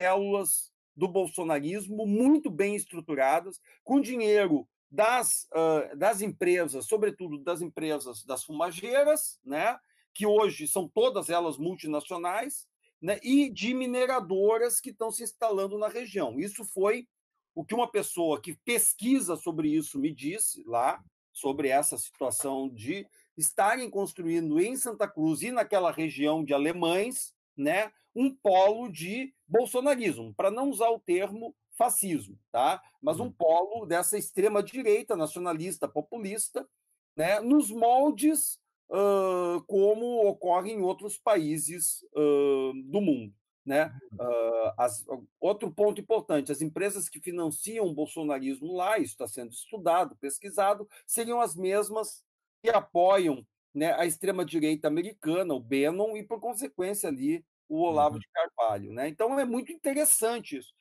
células 0.00 0.72
do 0.96 1.06
bolsonarismo 1.06 2.06
muito 2.06 2.50
bem 2.50 2.74
estruturadas, 2.74 3.60
com 3.84 4.00
dinheiro 4.00 4.68
das, 4.90 5.46
uh, 5.52 5.96
das 5.96 6.22
empresas, 6.22 6.86
sobretudo 6.86 7.38
das 7.38 7.60
empresas 7.60 8.24
das 8.24 8.42
fumageiras, 8.42 9.38
né, 9.44 9.78
que 10.14 10.26
hoje 10.26 10.66
são 10.66 10.88
todas 10.88 11.28
elas 11.28 11.58
multinacionais, 11.58 12.66
né, 13.00 13.20
e 13.22 13.48
de 13.50 13.74
mineradoras 13.74 14.80
que 14.80 14.90
estão 14.90 15.12
se 15.12 15.22
instalando 15.22 15.78
na 15.78 15.88
região. 15.88 16.40
Isso 16.40 16.64
foi 16.64 17.06
o 17.54 17.64
que 17.64 17.74
uma 17.74 17.90
pessoa 17.90 18.40
que 18.40 18.56
pesquisa 18.64 19.36
sobre 19.36 19.68
isso 19.68 19.98
me 19.98 20.12
disse 20.12 20.64
lá, 20.64 21.00
sobre 21.38 21.68
essa 21.68 21.96
situação 21.96 22.68
de 22.68 23.06
estarem 23.36 23.88
construindo 23.88 24.60
em 24.60 24.76
Santa 24.76 25.06
Cruz 25.06 25.42
e 25.42 25.50
naquela 25.50 25.90
região 25.90 26.44
de 26.44 26.52
alemães, 26.52 27.32
né, 27.56 27.90
um 28.14 28.34
polo 28.34 28.88
de 28.88 29.32
bolsonarismo, 29.46 30.34
para 30.34 30.50
não 30.50 30.68
usar 30.70 30.90
o 30.90 30.98
termo 30.98 31.54
fascismo, 31.76 32.36
tá? 32.50 32.82
Mas 33.00 33.20
um 33.20 33.24
uhum. 33.24 33.32
polo 33.32 33.86
dessa 33.86 34.18
extrema 34.18 34.62
direita 34.62 35.16
nacionalista 35.16 35.86
populista, 35.86 36.68
né? 37.16 37.38
Nos 37.38 37.70
moldes 37.70 38.58
uh, 38.90 39.62
como 39.66 40.26
ocorre 40.26 40.72
em 40.72 40.80
outros 40.80 41.16
países 41.16 42.02
uh, 42.14 42.72
do 42.84 43.00
mundo. 43.00 43.32
Né? 43.68 43.92
Uh, 44.14 44.72
as, 44.78 45.04
outro 45.38 45.70
ponto 45.70 46.00
importante: 46.00 46.50
as 46.50 46.62
empresas 46.62 47.06
que 47.06 47.20
financiam 47.20 47.84
o 47.84 47.92
bolsonarismo 47.92 48.74
lá, 48.74 48.96
isso 48.96 49.12
está 49.12 49.28
sendo 49.28 49.52
estudado, 49.52 50.16
pesquisado, 50.16 50.88
seriam 51.06 51.38
as 51.38 51.54
mesmas 51.54 52.24
que 52.62 52.70
apoiam 52.70 53.46
né, 53.74 53.92
a 53.92 54.06
extrema-direita 54.06 54.88
americana, 54.88 55.52
o 55.52 55.60
Bannon, 55.60 56.16
e, 56.16 56.22
por 56.22 56.40
consequência, 56.40 57.10
ali 57.10 57.44
o 57.68 57.82
Olavo 57.82 58.14
uhum. 58.14 58.20
de 58.20 58.28
Carvalho. 58.32 58.90
Né? 58.94 59.06
Então, 59.08 59.38
é 59.38 59.44
muito 59.44 59.70
interessante 59.70 60.56
isso. 60.56 60.72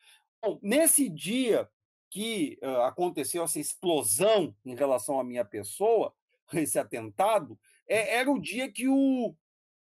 Bom, 0.42 0.58
nesse 0.64 1.10
dia 1.10 1.70
que 2.10 2.58
uh, 2.64 2.84
aconteceu 2.84 3.44
essa 3.44 3.60
explosão 3.60 4.56
em 4.64 4.76
relação 4.76 5.20
à 5.20 5.26
minha 5.26 5.44
pessoa, 5.44 6.14
esse 6.54 6.80
atentado, 6.80 7.60
é, 7.86 8.16
era 8.16 8.32
o 8.32 8.40
dia 8.40 8.72
que 8.72 8.88
o 8.88 9.36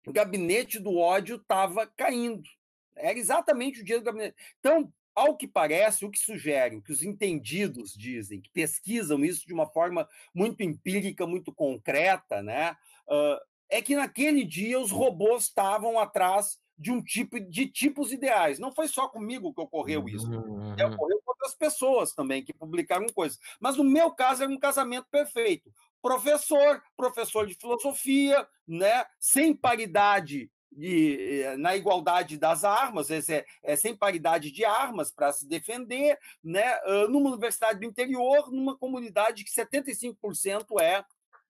gabinete 0.10 0.78
do 0.78 0.96
ódio 0.96 1.38
estava 1.38 1.88
caindo. 1.88 2.48
Era 2.96 3.18
exatamente 3.18 3.82
o 3.82 3.84
dia 3.84 4.00
do 4.00 4.06
gabinete. 4.06 4.36
Então, 4.60 4.92
ao 5.16 5.38
que 5.38 5.48
parece, 5.48 6.06
o 6.06 6.10
que 6.10 6.20
sugerem, 6.20 6.82
que 6.82 6.92
os 6.92 7.04
entendidos 7.04 7.94
dizem, 7.94 8.42
que 8.42 8.50
pesquisam 8.50 9.24
isso 9.24 9.46
de 9.46 9.54
uma 9.54 9.68
forma 9.68 10.08
muito 10.34 10.64
empírica, 10.64 11.28
muito 11.28 11.54
concreta, 11.54 12.42
né? 12.42 12.76
Uh, 13.08 13.40
é 13.70 13.82
que 13.82 13.96
naquele 13.96 14.44
dia 14.44 14.80
os 14.80 14.92
robôs 14.92 15.46
estavam 15.46 16.00
atrás 16.00 16.60
de 16.78 16.92
um 16.92 17.02
tipo 17.02 17.40
de 17.40 17.68
tipos 17.68 18.12
ideais. 18.12 18.60
Não 18.60 18.72
foi 18.72 18.88
só 18.88 19.08
comigo 19.08 19.54
que 19.54 19.62
ocorreu 19.62 20.08
isso. 20.10 20.30
Uhum. 20.30 20.74
Ocorreu 20.74 21.22
com 21.24 21.32
outras 21.32 21.56
pessoas 21.56 22.14
também 22.14 22.44
que 22.44 22.54
publicaram 22.54 23.08
coisas. 23.08 23.40
Mas 23.60 23.78
no 23.78 23.84
meu 23.84 24.12
caso 24.12 24.44
era 24.44 24.52
um 24.52 24.60
casamento 24.60 25.08
perfeito. 25.10 25.72
Professor, 26.02 26.84
professor 26.98 27.48
de 27.48 27.56
filosofia, 27.56 28.48
né, 28.68 29.06
sem 29.20 29.56
paridade 29.56 30.52
de, 30.78 31.42
eh, 31.44 31.58
na 31.58 31.76
igualdade 31.76 32.38
das 32.38 32.64
armas, 32.64 33.10
é, 33.10 33.46
é 33.64 33.76
sem 33.76 33.96
paridade 33.96 34.52
de 34.52 34.66
armas 34.66 35.12
para 35.12 35.32
se 35.32 35.48
defender, 35.48 36.18
né, 36.44 36.80
numa 37.10 37.32
universidade 37.32 37.80
do 37.80 37.86
interior, 37.86 38.52
numa 38.52 38.78
comunidade 38.78 39.44
que 39.44 39.52
75% 39.52 40.80
é 40.82 41.04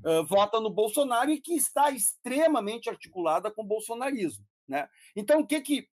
uh, 0.03 0.23
vota 0.25 0.59
no 0.59 0.69
Bolsonaro 0.69 1.31
e 1.31 1.39
que 1.39 1.53
está 1.53 1.89
extremamente 1.91 2.89
articulada 2.89 3.49
com 3.51 3.61
o 3.61 3.67
bolsonarismo. 3.67 4.45
Né? 4.67 4.87
Então, 5.15 5.41
o 5.41 5.47
que 5.47 5.61
que. 5.61 5.89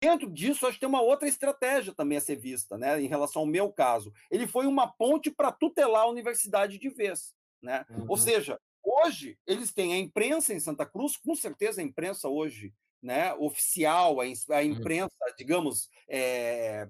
Dentro 0.00 0.28
disso, 0.28 0.66
acho 0.66 0.74
que 0.74 0.80
tem 0.80 0.88
uma 0.88 1.00
outra 1.00 1.28
estratégia 1.28 1.94
também 1.94 2.18
a 2.18 2.20
ser 2.20 2.34
vista, 2.34 2.76
né, 2.76 3.00
em 3.00 3.06
relação 3.06 3.42
ao 3.42 3.46
meu 3.46 3.72
caso. 3.72 4.12
Ele 4.28 4.48
foi 4.48 4.66
uma 4.66 4.88
ponte 4.88 5.30
para 5.30 5.52
tutelar 5.52 6.02
a 6.02 6.10
universidade 6.10 6.76
de 6.76 6.88
vez. 6.88 7.32
Né? 7.62 7.86
Uhum. 7.88 8.06
Ou 8.08 8.16
seja, 8.16 8.58
hoje 8.82 9.38
eles 9.46 9.72
têm 9.72 9.94
a 9.94 9.98
imprensa 9.98 10.52
em 10.52 10.60
Santa 10.60 10.86
Cruz, 10.86 11.16
com 11.16 11.34
certeza 11.34 11.80
a 11.80 11.84
imprensa 11.84 12.28
hoje 12.28 12.74
né, 13.02 13.34
oficial, 13.34 14.20
a, 14.20 14.24
uhum. 14.24 14.62
imprensa, 14.62 15.16
digamos, 15.36 15.90
é, 16.08 16.88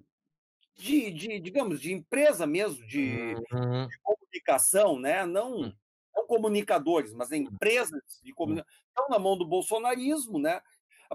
de, 0.75 1.11
de, 1.11 1.41
digamos, 1.41 1.81
de 1.81 1.93
empresa 1.93 2.47
mesmo, 2.47 2.87
de, 2.87 3.35
uhum. 3.53 3.87
de 3.87 3.99
comunicação, 4.03 4.99
né? 4.99 5.25
não, 5.25 5.63
hum. 5.63 5.73
não 6.15 6.27
comunicadores, 6.27 7.13
mas 7.13 7.31
hum. 7.31 7.37
empresas 7.37 8.21
de 8.23 8.33
comunicação 8.35 8.73
estão 8.89 9.09
na 9.09 9.19
mão 9.19 9.37
do 9.37 9.47
bolsonarismo, 9.47 10.39
né? 10.39 10.61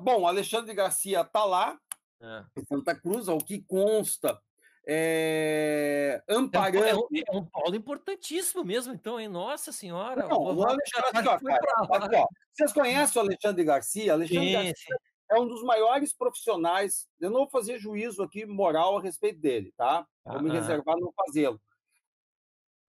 Bom, 0.01 0.27
Alexandre 0.27 0.73
Garcia 0.73 1.21
está 1.21 1.43
lá, 1.43 1.79
é. 2.19 2.43
em 2.57 2.65
Santa 2.65 2.95
Cruz, 2.95 3.27
ao 3.27 3.37
que 3.37 3.61
consta, 3.61 4.41
é, 4.89 6.23
amparando. 6.29 6.85
É 6.85 6.95
um, 6.95 7.07
é 7.11 7.37
um 7.37 7.45
polo 7.45 7.75
importantíssimo 7.75 8.63
mesmo, 8.63 8.93
então, 8.93 9.19
hein? 9.19 9.27
Nossa 9.27 9.73
Senhora! 9.73 10.27
Não, 10.27 10.41
o 10.41 10.63
Alexandre, 10.63 11.27
ó, 11.27 11.39
cara, 11.39 12.21
ó, 12.21 12.27
vocês 12.53 12.71
conhecem 12.71 13.21
o 13.21 13.25
Alexandre 13.25 13.63
Garcia? 13.65 14.13
Alexandre 14.13 14.47
sim, 14.47 14.53
Garcia 14.53 14.73
sim. 14.75 14.93
é 15.31 15.39
um 15.39 15.47
dos 15.47 15.61
maiores 15.63 16.13
profissionais. 16.13 17.05
Eu 17.19 17.29
não 17.29 17.41
vou 17.41 17.49
fazer 17.49 17.77
juízo 17.77 18.23
aqui 18.23 18.45
moral 18.45 18.97
a 18.97 19.01
respeito 19.01 19.41
dele, 19.41 19.73
tá? 19.75 20.07
Vou 20.25 20.41
me 20.41 20.51
reservar 20.51 20.95
não 20.97 21.11
fazê-lo. 21.13 21.59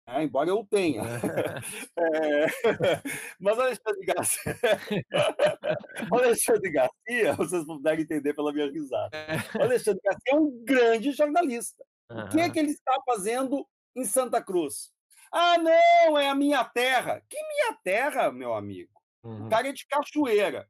É, 0.09 0.23
embora 0.23 0.49
eu 0.49 0.65
tenha. 0.71 1.03
É, 1.03 2.47
mas 3.41 3.59
o 3.59 3.61
Alexandre 3.61 4.07
Garcia, 4.07 4.55
Alexandre 6.13 6.71
Garcia, 6.71 7.35
vocês 7.35 7.65
puderem 7.65 8.05
entender 8.05 8.33
pela 8.33 8.53
minha 8.53 8.71
risada. 8.71 9.11
O 9.59 9.63
Alexandre 9.63 10.01
Garcia 10.05 10.33
é 10.33 10.37
um 10.37 10.65
grande 10.65 11.11
jornalista. 11.11 11.85
O 12.09 12.29
que 12.29 12.41
é 12.41 12.49
que 12.49 12.59
ele 12.59 12.71
está 12.71 12.97
fazendo 13.05 13.67
em 13.97 14.05
Santa 14.05 14.41
Cruz? 14.41 14.93
Ah, 15.33 15.59
não, 15.59 16.17
é 16.17 16.29
a 16.29 16.37
minha 16.37 16.65
terra. 16.65 17.21
Que 17.29 17.37
minha 17.37 17.77
terra, 17.83 18.31
meu 18.31 18.55
amigo? 18.55 18.93
Uhum. 19.25 19.47
O 19.47 19.51
cara 19.51 19.69
é 19.69 19.73
de 19.73 19.87
cachoeira. 19.89 20.69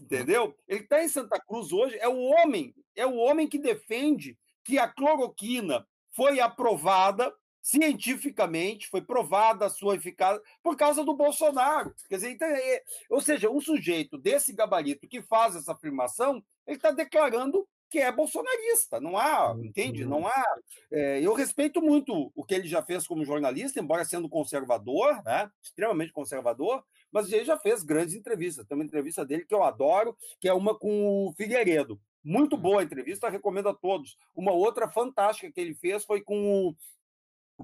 Entendeu? 0.00 0.56
Ele 0.68 0.84
está 0.84 1.02
em 1.02 1.08
Santa 1.08 1.40
Cruz 1.40 1.72
hoje, 1.72 1.98
é 1.98 2.08
o 2.08 2.18
homem, 2.18 2.72
é 2.94 3.04
o 3.04 3.16
homem 3.16 3.48
que 3.48 3.58
defende 3.58 4.38
que 4.64 4.78
a 4.78 4.88
cloroquina 4.88 5.86
foi 6.12 6.40
aprovada 6.40 7.34
cientificamente, 7.66 8.88
foi 8.88 9.02
provada 9.02 9.66
a 9.66 9.68
sua 9.68 9.96
eficácia 9.96 10.40
por 10.62 10.76
causa 10.76 11.04
do 11.04 11.16
Bolsonaro. 11.16 11.92
Quer 12.08 12.14
dizer, 12.14 12.30
então, 12.30 12.46
é, 12.46 12.82
ou 13.10 13.20
seja, 13.20 13.50
um 13.50 13.60
sujeito 13.60 14.16
desse 14.16 14.52
gabarito 14.52 15.08
que 15.08 15.20
faz 15.20 15.56
essa 15.56 15.72
afirmação, 15.72 16.40
ele 16.64 16.76
está 16.76 16.92
declarando 16.92 17.66
que 17.90 17.98
é 17.98 18.12
bolsonarista. 18.12 19.00
Não 19.00 19.18
há, 19.18 19.56
entende? 19.58 20.04
Não 20.04 20.28
há. 20.28 20.44
É, 20.92 21.20
eu 21.20 21.34
respeito 21.34 21.82
muito 21.82 22.30
o 22.36 22.44
que 22.44 22.54
ele 22.54 22.68
já 22.68 22.84
fez 22.84 23.04
como 23.04 23.24
jornalista, 23.24 23.80
embora 23.80 24.04
sendo 24.04 24.28
conservador, 24.28 25.20
né? 25.24 25.50
extremamente 25.60 26.12
conservador, 26.12 26.84
mas 27.10 27.32
ele 27.32 27.44
já 27.44 27.58
fez 27.58 27.82
grandes 27.82 28.14
entrevistas. 28.14 28.64
Tem 28.64 28.78
uma 28.78 28.84
entrevista 28.84 29.26
dele 29.26 29.44
que 29.44 29.54
eu 29.54 29.64
adoro, 29.64 30.16
que 30.40 30.48
é 30.48 30.54
uma 30.54 30.78
com 30.78 31.26
o 31.26 31.32
Figueiredo. 31.32 32.00
Muito 32.22 32.56
boa 32.56 32.80
a 32.80 32.84
entrevista, 32.84 33.28
recomendo 33.28 33.68
a 33.68 33.74
todos. 33.74 34.16
Uma 34.34 34.52
outra 34.52 34.88
fantástica 34.88 35.50
que 35.50 35.60
ele 35.60 35.74
fez 35.74 36.04
foi 36.04 36.20
com 36.20 36.68
o 36.68 36.76
o 36.95 36.95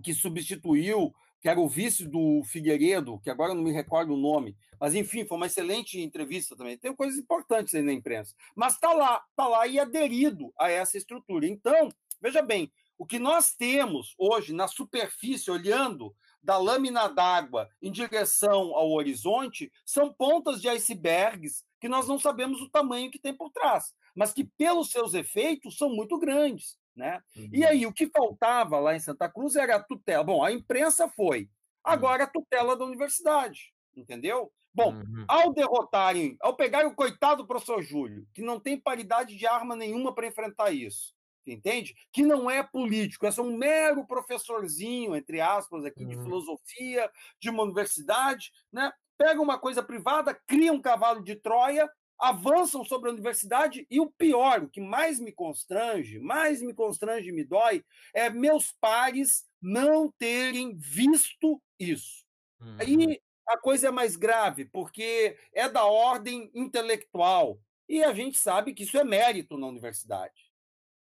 que 0.00 0.14
substituiu, 0.14 1.14
que 1.40 1.48
era 1.48 1.60
o 1.60 1.68
vice 1.68 2.06
do 2.06 2.42
Figueiredo, 2.44 3.18
que 3.20 3.28
agora 3.28 3.54
não 3.54 3.62
me 3.62 3.72
recordo 3.72 4.14
o 4.14 4.16
nome, 4.16 4.56
mas 4.78 4.94
enfim, 4.94 5.24
foi 5.24 5.36
uma 5.36 5.46
excelente 5.46 6.00
entrevista 6.00 6.56
também. 6.56 6.78
Tem 6.78 6.94
coisas 6.94 7.18
importantes 7.18 7.74
aí 7.74 7.82
na 7.82 7.92
imprensa, 7.92 8.34
mas 8.54 8.74
está 8.74 8.92
lá, 8.92 9.22
está 9.30 9.48
lá 9.48 9.66
e 9.66 9.78
aderido 9.78 10.52
a 10.58 10.70
essa 10.70 10.96
estrutura. 10.96 11.46
Então, 11.46 11.88
veja 12.20 12.42
bem, 12.42 12.72
o 12.96 13.04
que 13.04 13.18
nós 13.18 13.54
temos 13.54 14.14
hoje 14.16 14.52
na 14.52 14.68
superfície, 14.68 15.50
olhando 15.50 16.14
da 16.42 16.58
lâmina 16.58 17.08
d'água 17.08 17.68
em 17.80 17.90
direção 17.90 18.74
ao 18.76 18.90
horizonte, 18.92 19.72
são 19.84 20.12
pontas 20.12 20.60
de 20.60 20.68
icebergs 20.68 21.64
que 21.80 21.88
nós 21.88 22.06
não 22.06 22.18
sabemos 22.18 22.60
o 22.60 22.70
tamanho 22.70 23.10
que 23.10 23.18
tem 23.18 23.34
por 23.34 23.50
trás, 23.50 23.92
mas 24.14 24.32
que, 24.32 24.44
pelos 24.44 24.90
seus 24.90 25.14
efeitos, 25.14 25.76
são 25.76 25.88
muito 25.88 26.18
grandes. 26.18 26.76
Né? 26.94 27.22
Uhum. 27.36 27.48
E 27.52 27.64
aí, 27.64 27.86
o 27.86 27.92
que 27.92 28.06
faltava 28.06 28.78
lá 28.78 28.94
em 28.94 29.00
Santa 29.00 29.28
Cruz 29.28 29.56
era 29.56 29.76
a 29.76 29.82
tutela. 29.82 30.22
Bom, 30.22 30.44
a 30.44 30.52
imprensa 30.52 31.08
foi. 31.08 31.42
Uhum. 31.42 31.48
Agora 31.84 32.24
a 32.24 32.26
tutela 32.26 32.76
da 32.76 32.84
universidade, 32.84 33.72
entendeu? 33.96 34.52
Bom, 34.74 34.94
uhum. 34.94 35.24
ao 35.28 35.52
derrotarem, 35.52 36.36
ao 36.40 36.56
pegarem 36.56 36.88
o 36.88 36.94
coitado 36.94 37.46
professor 37.46 37.82
Júlio, 37.82 38.26
que 38.32 38.40
não 38.40 38.58
tem 38.58 38.78
paridade 38.78 39.36
de 39.36 39.46
arma 39.46 39.76
nenhuma 39.76 40.14
para 40.14 40.26
enfrentar 40.26 40.70
isso, 40.70 41.14
entende? 41.46 41.94
Que 42.10 42.22
não 42.22 42.50
é 42.50 42.62
político, 42.62 43.26
é 43.26 43.30
só 43.30 43.42
um 43.42 43.56
mero 43.56 44.06
professorzinho, 44.06 45.14
entre 45.14 45.40
aspas, 45.40 45.84
aqui, 45.84 46.06
de 46.06 46.16
uhum. 46.16 46.22
filosofia, 46.22 47.10
de 47.38 47.50
uma 47.50 47.64
universidade, 47.64 48.50
né? 48.72 48.90
Pega 49.18 49.42
uma 49.42 49.58
coisa 49.58 49.82
privada, 49.82 50.34
cria 50.46 50.72
um 50.72 50.80
cavalo 50.80 51.22
de 51.22 51.36
Troia 51.36 51.88
avançam 52.22 52.84
sobre 52.84 53.10
a 53.10 53.12
universidade 53.12 53.84
e 53.90 53.98
o 53.98 54.06
pior, 54.06 54.62
o 54.62 54.68
que 54.68 54.80
mais 54.80 55.18
me 55.18 55.32
constrange, 55.32 56.20
mais 56.20 56.62
me 56.62 56.72
constrange 56.72 57.30
e 57.30 57.32
me 57.32 57.42
dói, 57.42 57.84
é 58.14 58.30
meus 58.30 58.70
pares 58.80 59.44
não 59.60 60.08
terem 60.12 60.78
visto 60.78 61.60
isso. 61.80 62.24
Uhum. 62.60 62.76
Aí 62.78 63.20
a 63.48 63.58
coisa 63.58 63.88
é 63.88 63.90
mais 63.90 64.14
grave, 64.14 64.66
porque 64.66 65.36
é 65.52 65.68
da 65.68 65.84
ordem 65.84 66.48
intelectual. 66.54 67.60
E 67.88 68.04
a 68.04 68.14
gente 68.14 68.38
sabe 68.38 68.72
que 68.72 68.84
isso 68.84 68.96
é 68.96 69.02
mérito 69.02 69.58
na 69.58 69.66
universidade. 69.66 70.52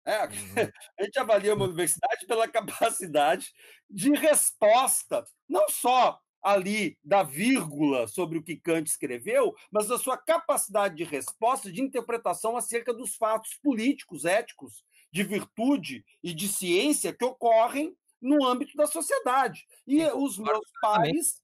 É, 0.04 0.26
uhum. 0.28 0.72
A 1.00 1.04
gente 1.06 1.18
avalia 1.18 1.56
uma 1.56 1.66
universidade 1.66 2.26
pela 2.28 2.46
capacidade 2.52 3.54
de 3.90 4.12
resposta, 4.12 5.24
não 5.48 5.70
só 5.70 6.22
ali 6.46 6.96
da 7.04 7.24
vírgula 7.24 8.08
sobre 8.08 8.38
o 8.38 8.44
que 8.44 8.56
Kant 8.56 8.88
escreveu, 8.88 9.56
mas 9.72 9.88
da 9.88 9.98
sua 9.98 10.16
capacidade 10.16 10.96
de 10.96 11.04
resposta, 11.04 11.72
de 11.72 11.82
interpretação 11.82 12.56
acerca 12.56 12.94
dos 12.94 13.16
fatos 13.16 13.56
políticos, 13.56 14.26
éticos, 14.26 14.86
de 15.12 15.24
virtude 15.24 16.06
e 16.22 16.34
de 16.34 16.48
ciência 16.48 17.12
que 17.12 17.26
ocorrem 17.26 17.98
no 18.22 18.46
âmbito 18.46 18.78
da 18.78 18.86
sociedade. 18.86 19.66
E 19.88 20.04
os 20.06 20.38
meus 20.38 20.70
pais 20.80 21.42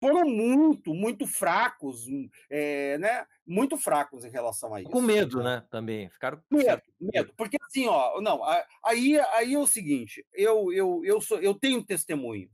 foram 0.00 0.24
muito, 0.24 0.94
muito 0.94 1.26
fracos, 1.26 2.06
é, 2.48 2.96
né? 2.98 3.26
Muito 3.46 3.76
fracos 3.76 4.24
em 4.24 4.30
relação 4.30 4.74
a 4.74 4.80
isso. 4.80 4.90
Com 4.90 5.02
medo, 5.02 5.42
né? 5.42 5.62
Também 5.70 6.08
ficaram 6.08 6.42
medo, 6.50 6.82
medo, 6.98 7.34
porque 7.36 7.58
assim, 7.62 7.86
ó, 7.86 8.20
não, 8.20 8.40
aí, 8.84 9.18
aí 9.34 9.54
é 9.54 9.58
o 9.58 9.66
seguinte, 9.66 10.24
eu, 10.32 10.72
eu, 10.72 11.02
eu 11.04 11.20
sou, 11.20 11.38
eu 11.40 11.54
tenho 11.54 11.84
testemunhos, 11.84 12.50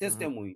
uhum. 0.00 0.54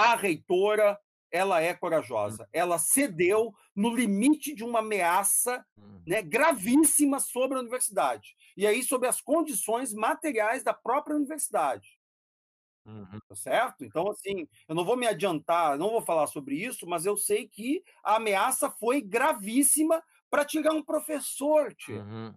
A 0.00 0.14
reitora 0.16 0.98
ela 1.30 1.60
é 1.60 1.72
corajosa. 1.72 2.44
Hum. 2.44 2.48
Ela 2.52 2.78
cedeu 2.78 3.54
no 3.74 3.94
limite 3.94 4.54
de 4.54 4.64
uma 4.64 4.80
ameaça 4.80 5.64
hum. 5.78 6.02
né, 6.06 6.22
gravíssima 6.22 7.20
sobre 7.20 7.56
a 7.56 7.60
universidade. 7.60 8.36
E 8.56 8.66
aí, 8.66 8.82
sobre 8.82 9.08
as 9.08 9.20
condições 9.20 9.94
materiais 9.94 10.62
da 10.64 10.74
própria 10.74 11.16
universidade. 11.16 11.98
Uhum. 12.84 13.20
Tá 13.28 13.34
certo? 13.36 13.84
Então, 13.84 14.10
assim, 14.10 14.48
eu 14.66 14.74
não 14.74 14.84
vou 14.84 14.96
me 14.96 15.06
adiantar, 15.06 15.78
não 15.78 15.90
vou 15.90 16.02
falar 16.02 16.26
sobre 16.26 16.56
isso, 16.56 16.86
mas 16.86 17.06
eu 17.06 17.16
sei 17.16 17.46
que 17.46 17.84
a 18.02 18.16
ameaça 18.16 18.70
foi 18.70 19.00
gravíssima 19.00 20.02
para 20.28 20.44
tirar 20.44 20.72
um 20.72 20.82
professor 20.82 21.74
uhum. 21.88 22.34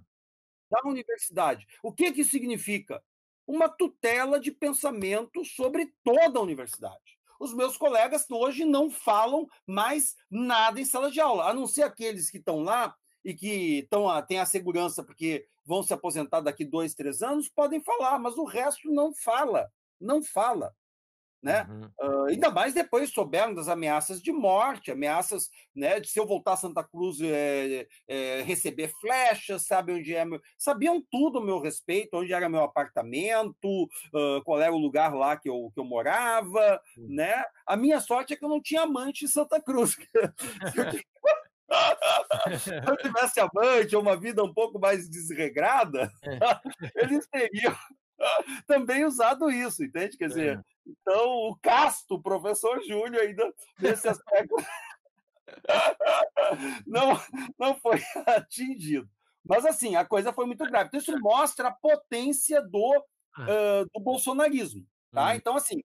da 0.69 0.81
universidade. 0.85 1.65
O 1.81 1.91
que, 1.91 2.11
que 2.11 2.23
significa? 2.23 3.03
Uma 3.47 3.67
tutela 3.67 4.39
de 4.39 4.51
pensamento 4.51 5.43
sobre 5.43 5.93
toda 6.03 6.39
a 6.39 6.43
universidade 6.43 7.17
os 7.43 7.53
meus 7.53 7.77
colegas 7.77 8.25
hoje 8.29 8.63
não 8.63 8.89
falam 8.89 9.47
mais 9.67 10.15
nada 10.31 10.79
em 10.79 10.85
sala 10.85 11.11
de 11.11 11.19
aula, 11.19 11.49
a 11.49 11.53
não 11.53 11.67
ser 11.67 11.83
aqueles 11.83 12.29
que 12.31 12.37
estão 12.37 12.61
lá 12.61 12.95
e 13.23 13.33
que 13.33 13.79
estão, 13.79 14.07
têm 14.25 14.39
a 14.39 14.45
segurança 14.45 15.03
porque 15.03 15.45
vão 15.65 15.83
se 15.83 15.93
aposentar 15.93 16.41
daqui 16.41 16.65
dois, 16.65 16.93
três 16.93 17.21
anos, 17.21 17.49
podem 17.49 17.81
falar, 17.81 18.17
mas 18.19 18.37
o 18.37 18.45
resto 18.45 18.91
não 18.91 19.13
fala, 19.13 19.69
não 19.99 20.23
fala 20.23 20.73
né? 21.43 21.67
Uhum. 21.69 21.89
Uh, 22.01 22.23
ainda 22.29 22.49
mais 22.49 22.73
depois 22.73 23.11
souberam 23.11 23.53
das 23.53 23.67
ameaças 23.67 24.21
de 24.21 24.31
morte, 24.31 24.91
ameaças, 24.91 25.49
né, 25.75 25.99
de 25.99 26.07
se 26.07 26.17
eu 26.17 26.25
voltar 26.25 26.53
a 26.53 26.57
Santa 26.57 26.83
Cruz 26.83 27.19
é, 27.21 27.85
é, 28.07 28.41
receber 28.43 28.89
flechas, 29.01 29.65
sabe 29.65 29.91
onde 29.91 30.15
é 30.15 30.23
meu, 30.23 30.41
sabiam 30.57 31.03
tudo 31.11 31.39
a 31.39 31.45
meu 31.45 31.59
respeito, 31.59 32.17
onde 32.17 32.33
era 32.33 32.47
meu 32.47 32.63
apartamento, 32.63 33.83
uh, 34.13 34.41
qual 34.45 34.61
era 34.61 34.73
o 34.73 34.77
lugar 34.77 35.13
lá 35.13 35.35
que 35.35 35.49
eu, 35.49 35.69
que 35.73 35.79
eu 35.81 35.85
morava, 35.85 36.81
uhum. 36.97 37.07
né? 37.09 37.43
A 37.67 37.75
minha 37.75 37.99
sorte 37.99 38.33
é 38.33 38.37
que 38.37 38.45
eu 38.45 38.49
não 38.49 38.61
tinha 38.61 38.83
amante 38.83 39.25
em 39.25 39.27
Santa 39.27 39.61
Cruz. 39.61 39.97
Se 42.59 42.69
eu 42.69 42.97
tivesse 42.97 43.39
amante 43.39 43.95
ou 43.95 44.01
uma 44.01 44.15
vida 44.15 44.43
um 44.43 44.53
pouco 44.53 44.79
mais 44.79 45.09
desregrada, 45.09 46.11
é. 46.23 47.03
eles 47.03 47.27
teriam 47.27 47.75
também 48.67 49.05
usado 49.05 49.49
isso, 49.49 49.83
entende? 49.83 50.17
Quer 50.17 50.27
dizer, 50.27 50.57
é. 50.57 50.61
então 50.85 51.49
o 51.49 51.57
casto 51.61 52.21
professor 52.21 52.81
Júnior 52.83 53.21
ainda 53.21 53.53
nesse 53.79 54.07
aspecto 54.07 54.55
não, 56.87 57.19
não 57.59 57.75
foi 57.75 58.01
atingido. 58.27 59.09
Mas 59.45 59.65
assim, 59.65 59.95
a 59.95 60.05
coisa 60.05 60.31
foi 60.31 60.45
muito 60.45 60.65
grave. 60.65 60.87
Então, 60.87 60.99
isso 60.99 61.19
mostra 61.19 61.67
a 61.67 61.73
potência 61.73 62.61
do, 62.61 62.97
uh, 63.39 63.85
do 63.93 63.99
bolsonarismo. 63.99 64.85
Tá? 65.11 65.29
Uhum. 65.29 65.33
Então, 65.35 65.55
assim, 65.57 65.83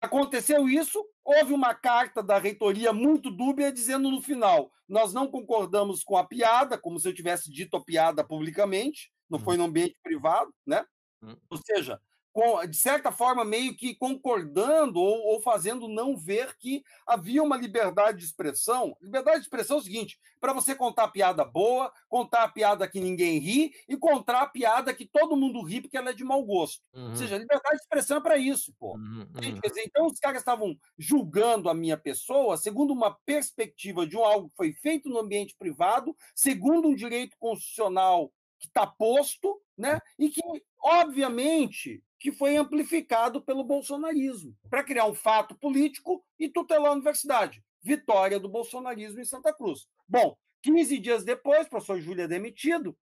aconteceu 0.00 0.68
isso, 0.68 1.04
houve 1.24 1.52
uma 1.52 1.74
carta 1.74 2.22
da 2.22 2.38
reitoria 2.38 2.92
muito 2.92 3.30
dúbia 3.30 3.70
dizendo 3.70 4.10
no 4.10 4.22
final: 4.22 4.70
nós 4.88 5.12
não 5.12 5.26
concordamos 5.26 6.02
com 6.02 6.16
a 6.16 6.24
piada, 6.24 6.78
como 6.78 6.98
se 6.98 7.08
eu 7.08 7.14
tivesse 7.14 7.50
dito 7.50 7.76
a 7.76 7.84
piada 7.84 8.24
publicamente, 8.24 9.12
não 9.28 9.38
foi 9.38 9.56
no 9.56 9.64
ambiente 9.64 9.96
privado, 10.02 10.52
né? 10.66 10.84
Hum. 11.26 11.36
Ou 11.50 11.58
seja, 11.58 12.00
com, 12.36 12.66
de 12.66 12.76
certa 12.76 13.10
forma, 13.10 13.46
meio 13.46 13.74
que 13.74 13.94
concordando 13.94 15.00
ou, 15.00 15.26
ou, 15.28 15.40
fazendo 15.40 15.88
não 15.88 16.14
ver 16.14 16.54
que 16.58 16.84
havia 17.06 17.42
uma 17.42 17.56
liberdade 17.56 18.18
de 18.18 18.24
expressão. 18.26 18.94
Liberdade 19.00 19.38
de 19.38 19.44
expressão 19.44 19.78
é 19.78 19.80
o 19.80 19.82
seguinte: 19.82 20.20
para 20.38 20.52
você 20.52 20.74
contar 20.74 21.04
a 21.04 21.08
piada 21.08 21.42
boa, 21.46 21.90
contar 22.10 22.42
a 22.42 22.48
piada 22.48 22.86
que 22.86 23.00
ninguém 23.00 23.38
ri 23.38 23.72
e 23.88 23.96
contar 23.96 24.42
a 24.42 24.46
piada 24.46 24.92
que 24.92 25.06
todo 25.06 25.34
mundo 25.34 25.62
ri 25.62 25.80
porque 25.80 25.96
ela 25.96 26.10
é 26.10 26.12
de 26.12 26.24
mau 26.24 26.44
gosto. 26.44 26.82
Uhum. 26.92 27.08
Ou 27.08 27.16
seja, 27.16 27.38
liberdade 27.38 27.76
de 27.76 27.82
expressão 27.82 28.18
é 28.18 28.20
para 28.20 28.36
isso, 28.36 28.74
pô. 28.78 28.96
Uhum. 28.96 29.20
Uhum. 29.20 29.60
Quer 29.62 29.68
dizer, 29.70 29.84
então 29.86 30.06
os 30.06 30.18
caras 30.18 30.42
estavam 30.42 30.78
julgando 30.98 31.70
a 31.70 31.74
minha 31.74 31.96
pessoa 31.96 32.58
segundo 32.58 32.92
uma 32.92 33.16
perspectiva 33.24 34.06
de 34.06 34.14
um 34.14 34.22
algo 34.22 34.50
que 34.50 34.56
foi 34.56 34.74
feito 34.74 35.08
no 35.08 35.20
ambiente 35.20 35.56
privado, 35.58 36.14
segundo 36.34 36.86
um 36.86 36.94
direito 36.94 37.34
constitucional 37.38 38.30
que 38.58 38.66
está 38.66 38.86
posto, 38.86 39.60
né? 39.76 40.00
E 40.18 40.30
que, 40.30 40.40
obviamente, 40.86 42.00
que 42.18 42.30
foi 42.30 42.56
amplificado 42.56 43.42
pelo 43.42 43.64
bolsonarismo, 43.64 44.56
para 44.70 44.84
criar 44.84 45.06
um 45.06 45.14
fato 45.14 45.56
político 45.56 46.24
e 46.38 46.48
tutelar 46.48 46.92
a 46.92 46.94
universidade. 46.94 47.62
Vitória 47.82 48.38
do 48.38 48.48
bolsonarismo 48.48 49.20
em 49.20 49.24
Santa 49.24 49.52
Cruz. 49.52 49.88
Bom, 50.08 50.36
15 50.62 50.98
dias 50.98 51.24
depois, 51.24 51.66
o 51.66 51.70
professor 51.70 52.00
Júlio 52.00 52.24
é 52.24 52.28
demitido, 52.28 52.96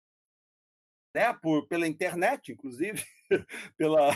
né, 1.13 1.31
por, 1.33 1.67
pela 1.67 1.87
internet, 1.87 2.51
inclusive. 2.51 3.05
pela 3.77 4.11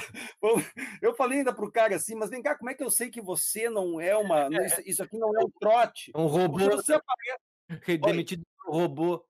Eu 1.01 1.15
falei 1.15 1.39
ainda 1.39 1.53
para 1.53 1.65
o 1.65 1.71
cara 1.71 1.95
assim, 1.95 2.15
mas 2.15 2.29
vem 2.29 2.41
cá, 2.41 2.57
como 2.57 2.69
é 2.69 2.73
que 2.73 2.83
eu 2.83 2.91
sei 2.91 3.09
que 3.09 3.21
você 3.21 3.69
não 3.69 4.01
é 4.01 4.17
uma. 4.17 4.49
É. 4.59 4.89
Isso 4.89 5.03
aqui 5.03 5.17
não 5.17 5.35
é 5.39 5.43
um 5.43 5.49
trote? 5.59 6.11
Um 6.15 6.25
robô. 6.25 6.57
Você 6.57 6.93
aparece... 6.93 7.39
Demitido 8.01 8.43
por 8.63 8.73
robô. 8.73 9.25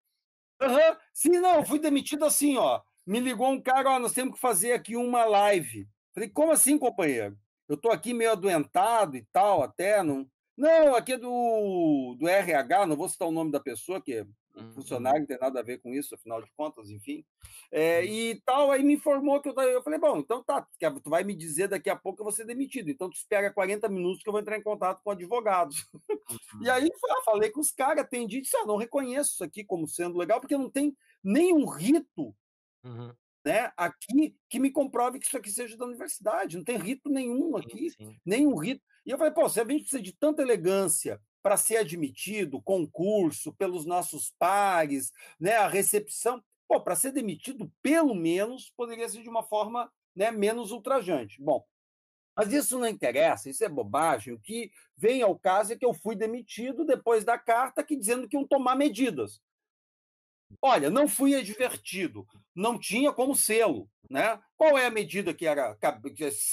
Uhum. 0.61 0.97
Sim, 1.13 1.39
não, 1.39 1.55
eu 1.55 1.65
fui 1.65 1.79
demitido 1.79 2.25
assim, 2.25 2.57
ó. 2.57 2.81
Me 3.09 3.19
ligou 3.19 3.49
um 3.49 3.59
cara, 3.59 3.89
ó, 3.89 3.97
nós 3.97 4.13
temos 4.13 4.35
que 4.35 4.39
fazer 4.39 4.71
aqui 4.71 4.95
uma 4.95 5.25
live. 5.25 5.89
Falei, 6.13 6.29
como 6.29 6.51
assim, 6.51 6.77
companheiro? 6.77 7.35
Eu 7.67 7.73
estou 7.73 7.91
aqui 7.91 8.13
meio 8.13 8.33
adoentado 8.33 9.17
e 9.17 9.25
tal, 9.33 9.63
até 9.63 10.03
não. 10.03 10.29
Não, 10.55 10.93
aqui 10.93 11.13
é 11.13 11.17
do, 11.17 12.15
do 12.19 12.27
RH, 12.27 12.85
não 12.85 12.95
vou 12.95 13.09
citar 13.09 13.27
o 13.27 13.31
nome 13.31 13.51
da 13.51 13.59
pessoa, 13.59 13.99
que 13.99 14.13
é 14.13 14.27
um 14.55 14.73
funcionário, 14.73 15.21
não 15.21 15.25
tem 15.25 15.39
nada 15.39 15.59
a 15.59 15.63
ver 15.63 15.79
com 15.79 15.91
isso, 15.91 16.13
afinal 16.13 16.39
de 16.39 16.51
contas, 16.55 16.91
enfim. 16.91 17.25
É, 17.71 18.05
e 18.05 18.39
tal, 18.45 18.69
aí 18.69 18.83
me 18.83 18.93
informou 18.93 19.41
que 19.41 19.49
eu, 19.49 19.59
eu 19.59 19.81
falei, 19.81 19.97
bom, 19.97 20.19
então 20.19 20.43
tá, 20.43 20.67
tu 21.03 21.09
vai 21.09 21.23
me 21.23 21.33
dizer 21.33 21.67
daqui 21.67 21.89
a 21.89 21.95
pouco 21.95 22.17
que 22.17 22.21
eu 22.21 22.25
vou 22.25 22.33
ser 22.33 22.45
demitido, 22.45 22.91
então 22.91 23.09
tu 23.09 23.15
espera 23.15 23.51
40 23.51 23.89
minutos 23.89 24.21
que 24.21 24.29
eu 24.29 24.33
vou 24.33 24.39
entrar 24.39 24.55
em 24.55 24.61
contato 24.61 25.01
com 25.03 25.09
advogados. 25.09 25.89
Uhum. 26.53 26.61
e 26.61 26.69
aí 26.69 26.87
eu 26.87 27.23
falei 27.23 27.49
com 27.49 27.59
os 27.59 27.71
caras, 27.71 28.03
atendi, 28.03 28.39
disse, 28.39 28.55
ah, 28.55 28.63
não 28.63 28.77
reconheço 28.77 29.31
isso 29.31 29.43
aqui 29.43 29.63
como 29.63 29.87
sendo 29.87 30.15
legal, 30.15 30.39
porque 30.39 30.55
não 30.55 30.69
tem 30.69 30.95
nenhum 31.23 31.65
rito 31.65 32.35
uhum. 32.83 33.13
né, 33.45 33.71
aqui 33.75 34.35
que 34.49 34.59
me 34.59 34.71
comprove 34.71 35.19
que 35.19 35.25
isso 35.25 35.37
aqui 35.37 35.51
seja 35.51 35.77
da 35.77 35.85
universidade, 35.85 36.57
não 36.57 36.63
tem 36.63 36.77
rito 36.77 37.09
nenhum 37.09 37.55
aqui, 37.55 37.89
sim, 37.91 38.05
sim. 38.05 38.19
nenhum 38.25 38.55
rito. 38.57 38.81
E 39.05 39.11
eu 39.11 39.17
falei, 39.17 39.33
pô, 39.33 39.47
se 39.49 39.59
a 39.59 39.63
gente 39.65 39.81
precisa 39.81 40.01
de 40.01 40.13
tanta 40.13 40.41
elegância 40.41 41.21
para 41.41 41.57
ser 41.57 41.77
admitido, 41.77 42.61
concurso, 42.61 43.53
pelos 43.53 43.85
nossos 43.85 44.33
pares, 44.37 45.11
né, 45.39 45.55
a 45.55 45.67
recepção, 45.67 46.43
pô, 46.67 46.81
para 46.81 46.95
ser 46.95 47.11
demitido, 47.11 47.71
pelo 47.81 48.13
menos, 48.13 48.71
poderia 48.75 49.07
ser 49.07 49.21
de 49.23 49.29
uma 49.29 49.43
forma 49.43 49.91
né, 50.15 50.31
menos 50.31 50.71
ultrajante. 50.71 51.41
Bom, 51.41 51.65
mas 52.35 52.53
isso 52.53 52.79
não 52.79 52.87
interessa, 52.87 53.49
isso 53.49 53.63
é 53.65 53.69
bobagem. 53.69 54.33
O 54.33 54.39
que 54.39 54.71
vem 54.95 55.21
ao 55.21 55.37
caso 55.37 55.73
é 55.73 55.75
que 55.75 55.85
eu 55.85 55.93
fui 55.93 56.15
demitido 56.15 56.85
depois 56.85 57.25
da 57.25 57.37
carta 57.37 57.83
que 57.83 57.97
dizendo 57.97 58.27
que 58.27 58.37
iam 58.37 58.47
tomar 58.47 58.75
medidas. 58.75 59.41
Olha, 60.61 60.89
não 60.89 61.07
fui 61.07 61.35
advertido, 61.35 62.27
não 62.55 62.77
tinha 62.77 63.11
como 63.13 63.35
selo, 63.35 63.89
né? 64.09 64.41
Qual 64.57 64.77
é 64.77 64.87
a 64.87 64.91
medida 64.91 65.33
que 65.33 65.45
era 65.45 65.77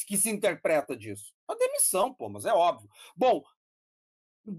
que 0.07 0.17
se 0.17 0.31
interpreta 0.31 0.97
disso? 0.97 1.33
A 1.49 1.55
demissão, 1.55 2.13
pô, 2.13 2.29
mas 2.29 2.45
é 2.45 2.53
óbvio. 2.53 2.89
Bom, 3.17 3.43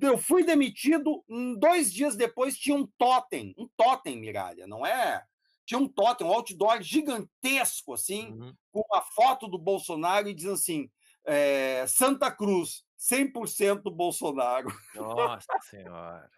eu 0.01 0.17
fui 0.17 0.43
demitido, 0.43 1.23
dois 1.57 1.93
dias 1.93 2.15
depois 2.15 2.57
tinha 2.57 2.75
um 2.75 2.85
totem, 2.97 3.53
um 3.57 3.67
totem, 3.77 4.17
Miralha, 4.17 4.67
não 4.67 4.85
é? 4.85 5.23
Tinha 5.65 5.79
um 5.79 5.87
totem, 5.87 6.25
um 6.25 6.31
outdoor 6.31 6.81
gigantesco, 6.81 7.93
assim, 7.93 8.31
uhum. 8.31 8.53
com 8.71 8.83
uma 8.89 9.01
foto 9.01 9.47
do 9.47 9.57
Bolsonaro 9.57 10.27
e 10.27 10.33
dizendo 10.33 10.53
assim, 10.53 10.89
é, 11.25 11.85
Santa 11.87 12.31
Cruz, 12.31 12.83
100% 12.97 13.83
Bolsonaro. 13.93 14.69
Nossa 14.95 15.59
Senhora. 15.69 16.29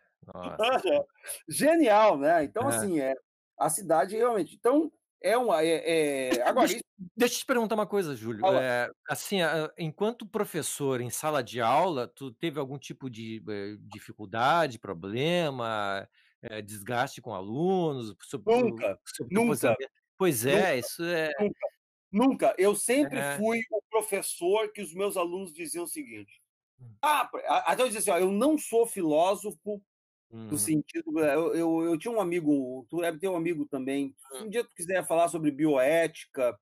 Genial, 1.47 2.17
né? 2.17 2.43
Então, 2.43 2.63
é. 2.63 2.75
assim, 2.75 2.99
é, 2.99 3.15
a 3.57 3.69
cidade 3.69 4.15
realmente. 4.15 4.55
Então, 4.55 4.91
é 5.21 5.37
uma. 5.37 5.61
É, 5.63 6.37
é... 6.37 6.41
Agora, 6.43 6.67
deixa, 6.67 6.83
deixa 7.15 7.35
eu 7.35 7.39
te 7.39 7.45
perguntar 7.45 7.75
uma 7.75 7.87
coisa, 7.87 8.15
Júlio. 8.15 8.45
É, 8.47 8.89
assim, 9.07 9.37
enquanto 9.77 10.25
professor 10.25 11.01
em 11.01 11.09
sala 11.09 11.43
de 11.43 11.59
aula, 11.59 12.07
tu 12.07 12.31
teve 12.31 12.59
algum 12.59 12.77
tipo 12.77 13.09
de 13.09 13.43
eh, 13.47 13.75
dificuldade, 13.81 14.79
problema, 14.79 16.07
eh, 16.41 16.61
desgaste 16.61 17.21
com 17.21 17.33
alunos? 17.33 18.15
Sobre, 18.21 18.55
nunca, 18.61 18.99
sobre 19.03 19.35
nunca. 19.35 19.75
Pois 20.17 20.45
é, 20.45 20.55
nunca, 20.55 20.75
isso 20.75 21.03
é. 21.03 21.33
Nunca, 21.39 21.67
nunca. 22.11 22.55
Eu 22.57 22.75
sempre 22.75 23.19
é. 23.19 23.37
fui 23.37 23.59
o 23.71 23.81
professor 23.89 24.71
que 24.71 24.81
os 24.81 24.93
meus 24.93 25.17
alunos 25.17 25.53
diziam 25.53 25.83
o 25.83 25.87
seguinte. 25.87 26.41
Hum. 26.79 26.95
Ah, 27.01 27.29
até 27.65 27.83
eu 27.83 27.87
dizia 27.87 27.99
assim, 27.99 28.11
ó, 28.11 28.17
eu 28.17 28.31
não 28.31 28.57
sou 28.57 28.87
filósofo 28.87 29.81
no 30.31 30.51
uhum. 30.51 30.57
sentido. 30.57 31.19
Eh, 31.19 31.35
eu, 31.35 31.55
eu, 31.55 31.83
eu, 31.83 31.97
tinha 31.97 32.13
um 32.13 32.21
amigo, 32.21 32.85
tu 32.89 33.01
deve 33.01 33.17
ter 33.19 33.27
um 33.27 33.35
amigo 33.35 33.65
também. 33.65 34.15
Um 34.33 34.49
dia 34.49 34.63
tu 34.63 34.73
quiser 34.75 35.05
falar 35.05 35.27
sobre 35.27 35.51
bioética, 35.51 36.57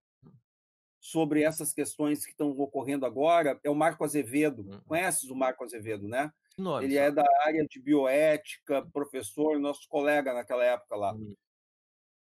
sobre 0.99 1.43
essas 1.43 1.73
questões 1.73 2.25
que 2.25 2.31
estão 2.31 2.49
ocorrendo 2.51 3.05
agora, 3.05 3.59
é 3.63 3.69
o 3.69 3.75
Marco 3.75 4.03
Azevedo. 4.03 4.65
Uhum. 4.67 4.81
Conheces 4.85 5.29
o 5.29 5.35
Marco 5.35 5.63
Azevedo, 5.63 6.07
né? 6.07 6.31
Nossa. 6.57 6.83
Ele 6.83 6.97
é 6.97 7.11
da 7.11 7.23
área 7.45 7.65
de 7.67 7.79
bioética, 7.79 8.85
professor, 8.91 9.59
nosso 9.59 9.87
colega 9.87 10.33
naquela 10.33 10.63
época 10.63 10.95
lá. 10.95 11.13
Uhum. 11.13 11.35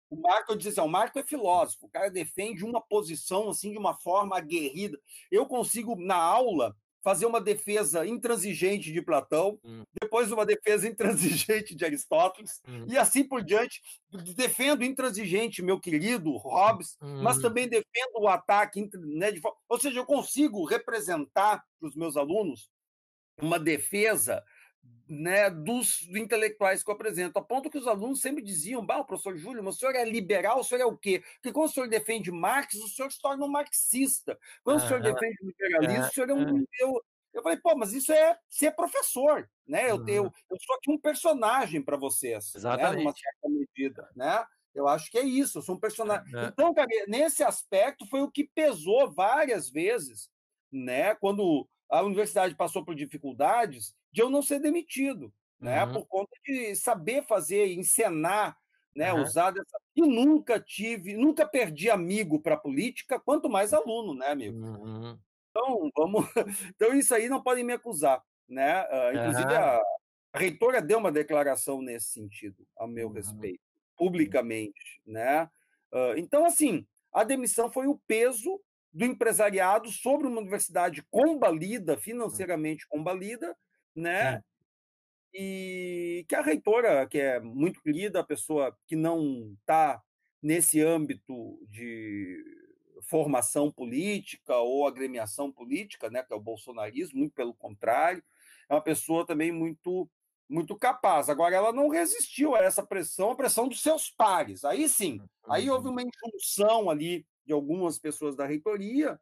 O 0.09 0.15
Marco, 0.15 0.51
eu 0.51 0.55
disse 0.55 0.79
assim, 0.79 0.87
o 0.87 0.91
Marco 0.91 1.19
é 1.19 1.23
filósofo, 1.23 1.85
o 1.85 1.89
cara 1.89 2.09
defende 2.09 2.63
uma 2.63 2.81
posição 2.81 3.49
assim 3.49 3.71
de 3.71 3.77
uma 3.77 3.93
forma 3.93 4.37
aguerrida. 4.37 4.97
Eu 5.29 5.45
consigo, 5.45 5.95
na 5.95 6.15
aula, 6.15 6.75
fazer 7.07 7.25
uma 7.25 7.39
defesa 7.39 8.05
intransigente 8.05 8.91
de 8.91 9.01
Platão, 9.01 9.57
hum. 9.63 9.81
depois 10.01 10.29
uma 10.29 10.45
defesa 10.45 10.85
intransigente 10.91 11.73
de 11.73 11.85
Aristóteles, 11.85 12.61
hum. 12.67 12.85
e 12.89 12.97
assim 12.97 13.25
por 13.25 13.41
diante. 13.41 13.81
Defendo 14.35 14.83
intransigente, 14.83 15.61
meu 15.61 15.79
querido 15.79 16.35
Hobbes, 16.35 16.97
hum. 17.01 17.23
mas 17.23 17.37
também 17.37 17.69
defendo 17.69 18.19
o 18.19 18.27
ataque. 18.27 18.89
Né, 18.93 19.31
de... 19.31 19.39
Ou 19.69 19.79
seja, 19.79 19.97
eu 19.97 20.05
consigo 20.05 20.65
representar 20.65 21.63
para 21.79 21.87
os 21.87 21.95
meus 21.95 22.17
alunos 22.17 22.69
uma 23.41 23.57
defesa 23.57 24.43
né, 25.07 25.49
dos 25.49 26.01
intelectuais 26.09 26.83
que 26.83 26.89
eu 26.89 26.95
apresento, 26.95 27.39
a 27.39 27.41
ponto 27.41 27.69
que 27.69 27.77
os 27.77 27.87
alunos 27.87 28.21
sempre 28.21 28.43
diziam, 28.43 28.85
bah, 28.85 29.03
professor 29.03 29.37
Júlio, 29.37 29.63
mas 29.63 29.75
o 29.75 29.79
senhor 29.79 29.95
é 29.95 30.03
liberal, 30.03 30.59
o 30.59 30.63
senhor 30.63 30.81
é 30.81 30.85
o 30.85 30.97
quê? 30.97 31.23
Porque 31.35 31.53
quando 31.53 31.69
o 31.69 31.71
senhor 31.71 31.87
defende 31.87 32.31
Marx, 32.31 32.75
o 32.75 32.87
senhor 32.87 33.11
se 33.11 33.21
torna 33.21 33.45
um 33.45 33.47
marxista. 33.47 34.37
Quando 34.63 34.77
o 34.77 34.87
senhor 34.87 35.01
defende 35.01 35.37
o 35.41 35.47
liberalismo, 35.47 36.05
o 36.05 36.13
senhor 36.13 36.29
é 36.29 36.33
um... 36.33 36.65
Eu, 36.79 37.01
eu 37.33 37.43
falei, 37.43 37.57
pô, 37.57 37.75
mas 37.75 37.93
isso 37.93 38.11
é 38.11 38.37
ser 38.49 38.71
professor, 38.71 39.49
né? 39.65 39.91
Eu, 39.91 40.05
eu, 40.07 40.33
eu 40.49 40.57
sou 40.59 40.75
aqui 40.75 40.91
um 40.91 40.99
personagem 40.99 41.81
para 41.81 41.95
vocês, 41.95 42.53
Exatamente. 42.55 42.97
né? 42.97 43.03
numa 43.03 43.13
certa 43.13 43.49
medida, 43.49 44.09
né? 44.15 44.45
Eu 44.73 44.87
acho 44.87 45.09
que 45.09 45.17
é 45.17 45.23
isso, 45.23 45.57
eu 45.57 45.61
sou 45.61 45.75
um 45.75 45.79
personagem. 45.79 46.35
É. 46.35 46.45
Então, 46.47 46.73
cara, 46.73 46.87
nesse 47.07 47.43
aspecto 47.43 48.05
foi 48.07 48.21
o 48.21 48.29
que 48.29 48.43
pesou 48.43 49.11
várias 49.11 49.69
vezes, 49.69 50.29
né? 50.71 51.15
Quando 51.15 51.67
a 51.89 52.01
universidade 52.01 52.55
passou 52.55 52.83
por 52.83 52.93
dificuldades, 52.93 53.95
de 54.17 54.23
eu 54.23 54.31
não 54.31 54.41
ser 54.41 54.59
demitido, 54.59 55.31
né? 55.59 55.85
Uhum. 55.85 55.93
Por 55.93 56.07
conta 56.07 56.31
de 56.43 56.75
saber 56.75 57.23
fazer, 57.27 57.67
encenar, 57.67 58.57
né? 58.95 59.13
Uhum. 59.13 59.21
Usar 59.21 59.51
dessa... 59.51 59.79
E 59.95 60.01
nunca 60.01 60.59
tive, 60.59 61.15
nunca 61.15 61.47
perdi 61.47 61.87
amigo 61.87 62.39
para 62.39 62.57
política, 62.57 63.19
quanto 63.19 63.47
mais 63.47 63.75
aluno, 63.75 64.15
né, 64.15 64.29
amigo? 64.29 64.57
Uhum. 64.57 65.19
Então, 65.51 65.91
vamos. 65.95 66.25
Então, 66.75 66.95
isso 66.95 67.13
aí 67.13 67.29
não 67.29 67.43
podem 67.43 67.63
me 67.63 67.73
acusar, 67.73 68.23
né? 68.49 68.81
Uh, 68.85 69.17
inclusive, 69.17 69.53
a, 69.53 69.79
a, 70.33 70.39
reitora 70.39 70.81
deu 70.81 70.97
uma 70.97 71.11
declaração 71.11 71.79
nesse 71.79 72.07
sentido, 72.07 72.65
a 72.75 72.87
meu 72.87 73.11
respeito, 73.11 73.61
publicamente, 73.95 74.99
né? 75.05 75.47
Uh, 75.93 76.17
então, 76.17 76.43
assim, 76.43 76.87
a 77.13 77.23
demissão 77.23 77.69
foi 77.69 77.85
o 77.85 78.01
peso 78.07 78.59
do 78.91 79.05
empresariado 79.05 79.91
sobre 79.91 80.25
uma 80.25 80.41
universidade 80.41 81.03
combalida, 81.11 81.95
financeiramente 81.95 82.87
combalida, 82.87 83.55
né? 83.97 84.35
É. 84.35 84.41
E 85.33 86.25
que 86.27 86.35
a 86.35 86.41
reitora, 86.41 87.05
que 87.07 87.19
é 87.19 87.39
muito 87.39 87.81
querida, 87.81 88.19
a 88.19 88.23
pessoa 88.23 88.75
que 88.87 88.95
não 88.95 89.53
está 89.59 90.01
nesse 90.41 90.81
âmbito 90.81 91.59
de 91.69 92.43
formação 93.01 93.71
política 93.71 94.55
ou 94.55 94.87
agremiação 94.87 95.51
política, 95.51 96.09
né, 96.09 96.23
que 96.23 96.33
é 96.33 96.35
o 96.35 96.41
bolsonarismo, 96.41 97.19
muito 97.19 97.33
pelo 97.33 97.53
contrário, 97.53 98.23
é 98.69 98.73
uma 98.73 98.81
pessoa 98.81 99.25
também 99.25 99.51
muito 99.51 100.09
muito 100.49 100.77
capaz. 100.77 101.27
Agora, 101.27 101.53
ela 101.53 101.73
não 101.73 101.89
resistiu 101.89 102.55
a 102.55 102.59
essa 102.59 102.81
pressão, 102.81 103.31
a 103.31 103.35
pressão 103.35 103.67
dos 103.67 103.81
seus 103.81 104.09
pares. 104.09 104.63
Aí 104.63 104.87
sim, 104.87 105.21
aí 105.45 105.69
houve 105.69 105.87
uhum. 105.87 105.91
uma 105.91 106.01
injunção 106.01 106.89
ali 106.89 107.25
de 107.45 107.51
algumas 107.51 107.99
pessoas 107.99 108.33
da 108.33 108.45
reitoria, 108.45 109.19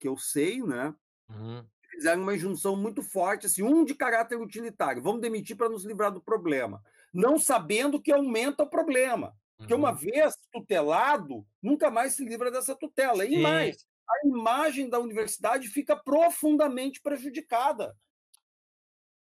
que 0.00 0.08
eu 0.08 0.16
sei, 0.16 0.60
né? 0.64 0.92
Uhum 1.28 1.64
fizeram 1.94 2.22
uma 2.22 2.34
injunção 2.34 2.76
muito 2.76 3.02
forte, 3.02 3.46
assim, 3.46 3.62
um 3.62 3.84
de 3.84 3.94
caráter 3.94 4.36
utilitário, 4.36 5.02
vamos 5.02 5.20
demitir 5.20 5.56
para 5.56 5.68
nos 5.68 5.84
livrar 5.84 6.12
do 6.12 6.20
problema, 6.20 6.82
não 7.12 7.38
sabendo 7.38 8.00
que 8.00 8.12
aumenta 8.12 8.62
o 8.62 8.70
problema. 8.70 9.34
Porque 9.56 9.74
uma 9.74 9.90
uhum. 9.90 9.96
vez 9.96 10.34
tutelado, 10.52 11.46
nunca 11.62 11.90
mais 11.90 12.14
se 12.14 12.24
livra 12.24 12.50
dessa 12.50 12.74
tutela. 12.74 13.24
E 13.24 13.36
Sim. 13.36 13.42
mais, 13.42 13.86
a 14.08 14.26
imagem 14.26 14.88
da 14.88 14.98
universidade 14.98 15.68
fica 15.68 15.96
profundamente 15.96 17.00
prejudicada. 17.00 17.96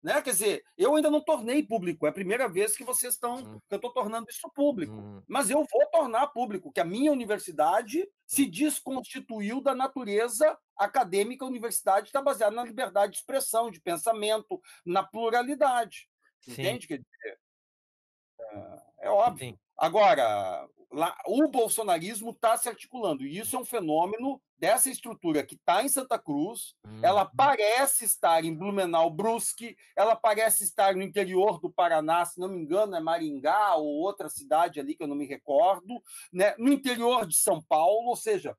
Né? 0.05 0.21
Quer 0.21 0.29
dizer, 0.29 0.63
eu 0.77 0.95
ainda 0.95 1.09
não 1.09 1.19
tornei 1.19 1.63
público, 1.63 2.05
é 2.05 2.09
a 2.09 2.13
primeira 2.13 2.47
vez 2.47 2.77
que 2.77 2.83
vocês 2.83 3.15
estão, 3.15 3.37
hum. 3.37 3.59
que 3.67 3.73
eu 3.73 3.77
estou 3.77 3.91
tornando 3.91 4.29
isso 4.29 4.47
público. 4.53 4.93
Hum. 4.93 5.23
Mas 5.27 5.49
eu 5.49 5.57
vou 5.57 5.85
tornar 5.91 6.27
público 6.27 6.71
que 6.71 6.79
a 6.79 6.85
minha 6.85 7.11
universidade 7.11 8.07
se 8.23 8.43
hum. 8.43 8.49
desconstituiu 8.51 9.59
da 9.59 9.73
natureza 9.73 10.55
acadêmica. 10.77 11.43
A 11.43 11.47
universidade 11.47 12.09
está 12.09 12.21
baseada 12.21 12.55
na 12.55 12.63
liberdade 12.63 13.13
de 13.13 13.17
expressão, 13.17 13.71
de 13.71 13.81
pensamento, 13.81 14.61
na 14.85 15.01
pluralidade. 15.01 16.07
Sim. 16.39 16.51
Entende? 16.51 16.87
Quer 16.87 16.97
dizer, 16.99 17.39
é, 18.39 19.07
é 19.07 19.09
óbvio. 19.09 19.53
Sim. 19.53 19.59
Agora, 19.75 20.69
lá, 20.91 21.17
o 21.25 21.47
bolsonarismo 21.47 22.29
está 22.29 22.55
se 22.57 22.69
articulando, 22.69 23.25
e 23.25 23.39
isso 23.39 23.55
é 23.55 23.59
um 23.59 23.65
fenômeno 23.65 24.39
dessa 24.57 24.89
estrutura 24.89 25.45
que 25.45 25.55
está 25.55 25.83
em 25.83 25.89
Santa 25.89 26.17
Cruz, 26.17 26.75
uhum. 26.85 26.99
ela 27.03 27.25
parece 27.25 28.05
estar 28.05 28.43
em 28.43 28.55
Blumenau 28.55 29.09
Brusque, 29.09 29.75
ela 29.95 30.15
parece 30.15 30.63
estar 30.63 30.95
no 30.95 31.03
interior 31.03 31.59
do 31.59 31.69
Paraná, 31.69 32.25
se 32.25 32.39
não 32.39 32.47
me 32.47 32.57
engano, 32.57 32.95
é 32.95 32.99
Maringá 32.99 33.75
ou 33.75 33.85
outra 33.85 34.29
cidade 34.29 34.79
ali 34.79 34.95
que 34.95 35.03
eu 35.03 35.07
não 35.07 35.15
me 35.15 35.25
recordo, 35.25 36.01
né? 36.31 36.55
no 36.57 36.71
interior 36.71 37.25
de 37.25 37.35
São 37.35 37.61
Paulo, 37.61 38.07
ou 38.07 38.15
seja, 38.15 38.57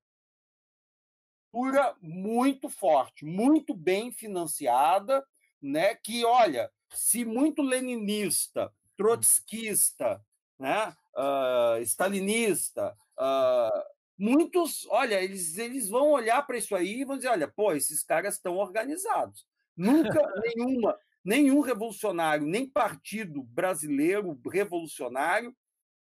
estrutura 1.56 1.96
muito 2.00 2.68
forte, 2.68 3.24
muito 3.24 3.74
bem 3.74 4.12
financiada, 4.12 5.24
né? 5.60 5.94
que, 5.94 6.24
olha, 6.24 6.70
se 6.92 7.24
muito 7.24 7.62
leninista, 7.62 8.72
trotskista, 8.96 10.22
né? 10.58 10.94
uh, 11.14 11.80
stalinista, 11.82 12.96
uh, 13.18 13.95
muitos, 14.18 14.86
olha, 14.90 15.22
eles, 15.22 15.56
eles 15.58 15.88
vão 15.88 16.10
olhar 16.10 16.42
para 16.46 16.58
isso 16.58 16.74
aí 16.74 17.00
e 17.00 17.04
vão 17.04 17.16
dizer, 17.16 17.28
olha, 17.28 17.48
pô, 17.48 17.72
esses 17.72 18.02
caras 18.02 18.34
estão 18.34 18.56
organizados. 18.56 19.46
Nunca 19.76 20.20
nenhuma, 20.44 20.98
nenhum 21.24 21.60
revolucionário, 21.60 22.46
nem 22.46 22.68
partido 22.68 23.42
brasileiro 23.42 24.38
revolucionário, 24.50 25.54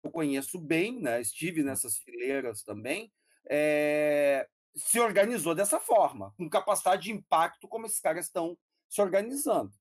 eu 0.03 0.11
conheço 0.11 0.59
bem, 0.59 0.99
né? 0.99 1.19
estive 1.21 1.61
nessas 1.61 1.97
fileiras 1.97 2.63
também, 2.63 3.11
é, 3.49 4.47
se 4.75 4.99
organizou 4.99 5.53
dessa 5.53 5.79
forma, 5.79 6.33
com 6.37 6.49
capacidade 6.49 7.03
de 7.03 7.11
impacto 7.11 7.67
como 7.67 7.85
esses 7.85 7.99
caras 7.99 8.25
estão 8.25 8.57
se 8.87 9.01
organizando. 9.01 9.71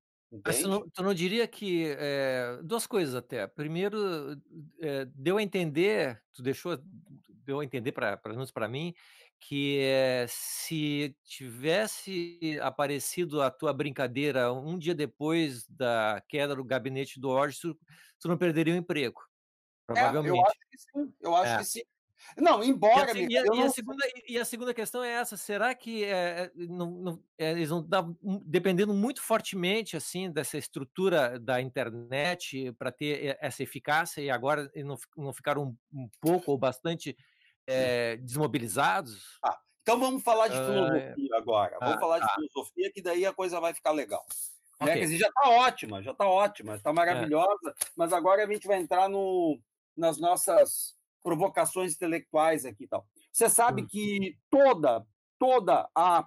Mas 0.44 0.60
tu 0.60 0.68
não, 0.68 0.90
tu 0.90 1.02
não 1.02 1.14
diria 1.14 1.46
que 1.48 1.86
é, 1.98 2.58
duas 2.62 2.86
coisas 2.86 3.14
até. 3.14 3.46
Primeiro, 3.46 4.38
é, 4.80 5.06
deu 5.14 5.38
a 5.38 5.42
entender, 5.42 6.22
tu 6.34 6.42
deixou, 6.42 6.78
deu 7.48 7.60
a 7.60 7.64
entender 7.64 7.92
para 7.92 8.20
menos 8.26 8.50
para 8.50 8.68
mim 8.68 8.94
que 9.40 9.80
é, 9.80 10.26
se 10.28 11.16
tivesse 11.24 12.58
aparecido 12.60 13.40
a 13.40 13.50
tua 13.50 13.72
brincadeira 13.72 14.52
um 14.52 14.76
dia 14.76 14.94
depois 14.94 15.66
da 15.66 16.22
queda 16.28 16.54
do 16.54 16.64
gabinete 16.64 17.18
do 17.18 17.30
Orge, 17.30 17.60
tu, 17.60 17.78
tu 18.20 18.28
não 18.28 18.36
perderia 18.36 18.74
o 18.74 18.76
emprego. 18.76 19.22
Provavelmente. 19.86 20.34
É, 20.34 20.40
eu 20.40 20.44
acho 20.44 20.58
que 20.70 20.78
sim. 20.78 21.14
Eu 21.20 21.36
acho 21.36 21.52
é. 21.52 21.58
que 21.58 21.64
sim. 21.64 21.82
Não, 22.36 22.62
embora. 22.62 23.16
E 23.16 23.38
a, 23.38 23.42
e, 23.42 23.48
a, 23.48 23.54
e, 23.54 23.62
a 23.62 23.70
segunda, 23.70 24.06
e 24.28 24.38
a, 24.38 24.44
segunda, 24.44 24.74
questão 24.74 25.04
é 25.04 25.12
essa: 25.12 25.36
será 25.36 25.72
que 25.72 26.04
é, 26.04 26.50
não, 26.56 26.90
não, 26.90 27.22
é, 27.38 27.52
eles 27.52 27.70
vão 27.70 27.80
estar 27.80 28.04
dependendo 28.44 28.92
muito 28.92 29.22
fortemente 29.22 29.96
assim 29.96 30.30
dessa 30.30 30.58
estrutura 30.58 31.38
da 31.38 31.60
internet 31.60 32.72
para 32.72 32.90
ter 32.90 33.38
essa 33.40 33.62
eficácia 33.62 34.20
e 34.20 34.28
agora 34.30 34.70
não, 34.74 34.96
não 35.16 35.32
ficaram 35.32 35.62
um, 35.62 36.02
um 36.02 36.10
pouco 36.20 36.50
ou 36.50 36.58
bastante 36.58 37.16
é, 37.68 38.16
desmobilizados? 38.16 39.38
Ah, 39.44 39.58
então 39.82 40.00
vamos 40.00 40.22
falar 40.22 40.48
de 40.48 40.56
filosofia 40.56 41.34
ah, 41.34 41.38
agora. 41.38 41.76
Vamos 41.80 41.96
ah, 41.96 42.00
falar 42.00 42.18
de 42.18 42.24
ah. 42.24 42.34
filosofia, 42.34 42.92
que 42.92 43.02
daí 43.02 43.26
a 43.26 43.32
coisa 43.32 43.60
vai 43.60 43.74
ficar 43.74 43.92
legal. 43.92 44.24
Né? 44.80 44.86
Okay. 44.86 44.94
Quer 44.94 45.00
dizer, 45.00 45.18
já 45.18 45.28
está 45.28 45.50
ótima, 45.50 46.02
já 46.02 46.12
está 46.12 46.26
ótima, 46.26 46.76
está 46.76 46.90
é. 46.90 46.92
maravilhosa, 46.92 47.74
mas 47.96 48.12
agora 48.12 48.44
a 48.44 48.52
gente 48.52 48.66
vai 48.66 48.78
entrar 48.78 49.08
no, 49.08 49.60
nas 49.96 50.18
nossas 50.18 50.96
provocações 51.22 51.94
intelectuais 51.94 52.64
aqui 52.64 52.84
e 52.84 52.88
tal. 52.88 53.06
Você 53.30 53.48
sabe 53.48 53.82
hum. 53.82 53.86
que 53.86 54.36
toda, 54.50 55.06
toda 55.38 55.88
a 55.94 56.26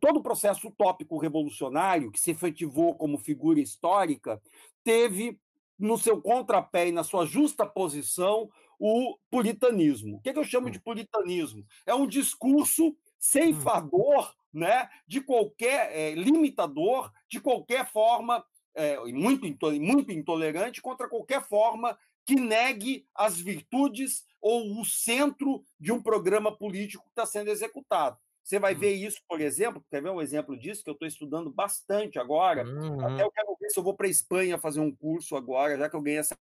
todo 0.00 0.20
o 0.20 0.22
processo 0.22 0.68
utópico 0.68 1.18
revolucionário 1.18 2.10
que 2.10 2.18
se 2.18 2.30
efetivou 2.30 2.94
como 2.96 3.18
figura 3.18 3.60
histórica 3.60 4.40
teve 4.82 5.38
no 5.78 5.98
seu 5.98 6.20
contrapé 6.20 6.88
e 6.88 6.92
na 6.92 7.04
sua 7.04 7.26
justa 7.26 7.66
posição 7.66 8.48
o 8.80 9.18
puritanismo. 9.30 10.16
O 10.16 10.20
que, 10.20 10.30
é 10.30 10.32
que 10.32 10.38
eu 10.38 10.44
chamo 10.44 10.68
hum. 10.68 10.70
de 10.70 10.80
puritanismo? 10.80 11.64
É 11.84 11.94
um 11.94 12.06
discurso 12.06 12.88
hum. 12.88 12.96
ceifador 13.18 14.34
né, 14.52 14.88
de 15.06 15.20
qualquer 15.20 15.94
é, 15.94 16.14
limitador, 16.14 17.12
de 17.28 17.38
qualquer 17.38 17.86
forma, 17.86 18.42
é, 18.74 18.96
muito, 19.12 19.46
muito 19.80 20.10
intolerante 20.10 20.80
contra 20.80 21.08
qualquer 21.08 21.46
forma 21.46 21.96
que 22.24 22.34
negue 22.34 23.06
as 23.14 23.38
virtudes 23.38 24.24
ou 24.40 24.80
o 24.80 24.84
centro 24.84 25.62
de 25.78 25.92
um 25.92 26.02
programa 26.02 26.56
político 26.56 27.04
que 27.04 27.10
está 27.10 27.26
sendo 27.26 27.50
executado. 27.50 28.18
Você 28.42 28.58
vai 28.58 28.74
ver 28.74 28.94
isso, 28.94 29.20
por 29.28 29.40
exemplo, 29.40 29.84
quer 29.90 30.02
ver 30.02 30.10
um 30.10 30.20
exemplo 30.20 30.58
disso 30.58 30.82
que 30.82 30.90
eu 30.90 30.94
estou 30.94 31.06
estudando 31.06 31.50
bastante 31.50 32.18
agora? 32.18 32.64
Uhum. 32.64 33.00
Até 33.06 33.22
eu 33.22 33.30
quero 33.30 33.56
ver 33.60 33.70
se 33.70 33.78
eu 33.78 33.82
vou 33.82 33.94
para 33.94 34.06
a 34.06 34.10
Espanha 34.10 34.58
fazer 34.58 34.80
um 34.80 34.94
curso 34.94 35.36
agora, 35.36 35.76
já 35.76 35.88
que 35.88 35.94
eu 35.94 36.00
ganhei 36.00 36.18
essa. 36.18 36.36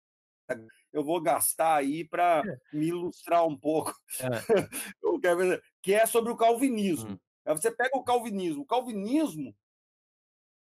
Eu 0.92 1.04
vou 1.04 1.20
gastar 1.20 1.76
aí 1.76 2.04
para 2.04 2.42
é. 2.46 2.76
me 2.76 2.88
ilustrar 2.88 3.46
um 3.46 3.56
pouco. 3.56 3.94
É. 4.20 4.28
que 5.82 5.92
é 5.92 6.06
sobre 6.06 6.32
o 6.32 6.36
calvinismo. 6.36 7.10
Uhum. 7.10 7.56
Você 7.56 7.70
pega 7.70 7.96
o 7.96 8.04
calvinismo. 8.04 8.62
O 8.62 8.66
calvinismo 8.66 9.54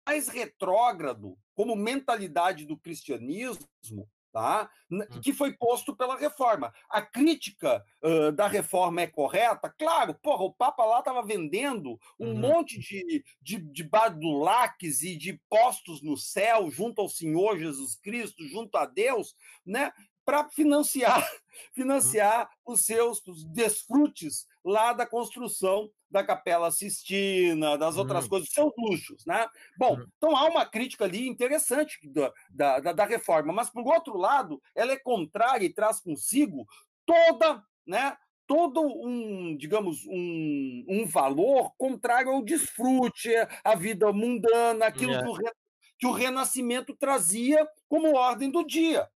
mais 0.07 0.29
retrógrado 0.29 1.39
como 1.55 1.77
mentalidade 1.77 2.67
do 2.67 2.79
cristianismo 2.79 4.09
tá? 4.35 4.69
Hum. 4.91 4.99
que 5.23 5.33
foi 5.33 5.53
posto 5.53 5.95
pela 5.95 6.19
reforma. 6.19 6.75
A 6.91 7.01
crítica 7.01 7.85
uh, 8.03 8.33
da 8.33 8.49
reforma 8.49 9.01
é 9.01 9.07
correta? 9.07 9.73
Claro, 9.79 10.13
porra, 10.15 10.43
o 10.43 10.53
Papa 10.53 10.85
lá 10.85 10.99
estava 10.99 11.23
vendendo 11.23 11.97
um 12.19 12.31
uhum. 12.31 12.39
monte 12.39 12.81
de, 12.81 13.25
de, 13.41 13.59
de 13.59 13.85
badulaques 13.85 15.03
e 15.03 15.17
de 15.17 15.41
postos 15.49 16.03
no 16.03 16.17
céu 16.17 16.69
junto 16.69 17.01
ao 17.01 17.09
Senhor 17.09 17.57
Jesus 17.57 17.95
Cristo, 17.95 18.45
junto 18.49 18.77
a 18.77 18.87
Deus, 18.87 19.37
né? 19.65 19.93
para 20.25 20.49
financiar 20.49 21.23
financiar 21.73 22.51
os 22.67 22.85
seus 22.85 23.25
os 23.27 23.45
desfrutes 23.45 24.47
lá 24.65 24.93
da 24.93 25.07
construção 25.07 25.91
da 26.15 26.23
Capela 26.23 26.71
Sistina, 26.71 27.77
das 27.77 27.97
outras 27.97 28.23
uhum. 28.23 28.31
coisas, 28.31 28.49
seus 28.49 28.73
luxos, 28.79 29.27
né? 29.27 29.49
Bom, 29.77 29.97
uhum. 29.97 30.07
então 30.17 30.37
há 30.37 30.45
uma 30.45 30.65
crítica 30.65 31.05
ali 31.05 31.27
interessante 31.27 31.99
da, 32.09 32.81
da, 32.81 32.93
da 32.93 33.05
reforma, 33.05 33.53
mas 33.53 33.69
por 33.69 33.85
outro 33.85 34.17
lado, 34.17 34.63
ela 34.77 34.93
é 34.93 34.97
contrária 34.97 35.67
e 35.67 35.75
traz 35.75 36.01
consigo 36.01 36.65
toda, 37.05 37.61
né? 37.85 38.17
Todo 38.47 38.81
um, 38.81 39.57
digamos, 39.57 40.07
um, 40.07 40.85
um 40.89 41.05
valor 41.05 41.73
contrário 41.77 42.31
ao 42.31 42.45
desfrute, 42.45 43.31
à 43.65 43.75
vida 43.75 44.13
mundana, 44.13 44.87
aquilo 44.87 45.13
yeah. 45.13 45.27
que, 45.27 45.49
o, 45.49 45.53
que 45.99 46.07
o 46.07 46.13
Renascimento 46.13 46.95
trazia 46.95 47.67
como 47.89 48.15
ordem 48.15 48.53
do 48.53 48.65
dia 48.65 49.09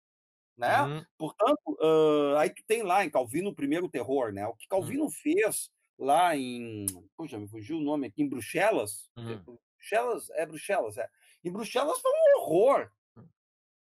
né? 0.57 0.83
Uhum. 0.83 1.05
Portanto, 1.17 1.79
uh, 1.81 2.37
aí 2.39 2.51
tu 2.51 2.65
tem 2.67 2.83
lá 2.83 3.05
em 3.05 3.11
Calvino 3.11 3.51
o 3.51 3.55
primeiro 3.55 3.89
terror, 3.89 4.33
né? 4.33 4.45
O 4.49 4.57
que 4.57 4.67
Calvino 4.67 5.05
uhum. 5.05 5.11
fez 5.11 5.71
lá 5.99 6.37
em, 6.37 6.87
puxa, 7.17 7.39
me 7.39 7.49
fugiu 7.49 7.79
o 7.79 7.83
nome 7.83 8.07
aqui, 8.07 8.23
em 8.23 8.29
Bruxelas, 8.29 9.11
é 9.17 9.21
uhum. 9.21 9.59
Bruxelas, 9.77 10.31
é 10.31 10.47
Bruxelas, 10.47 10.99
é. 10.99 11.09
Em 11.45 11.51
Bruxelas 11.51 11.99
foi 12.01 12.11
um 12.11 12.41
horror, 12.41 12.91
hum. 13.17 13.25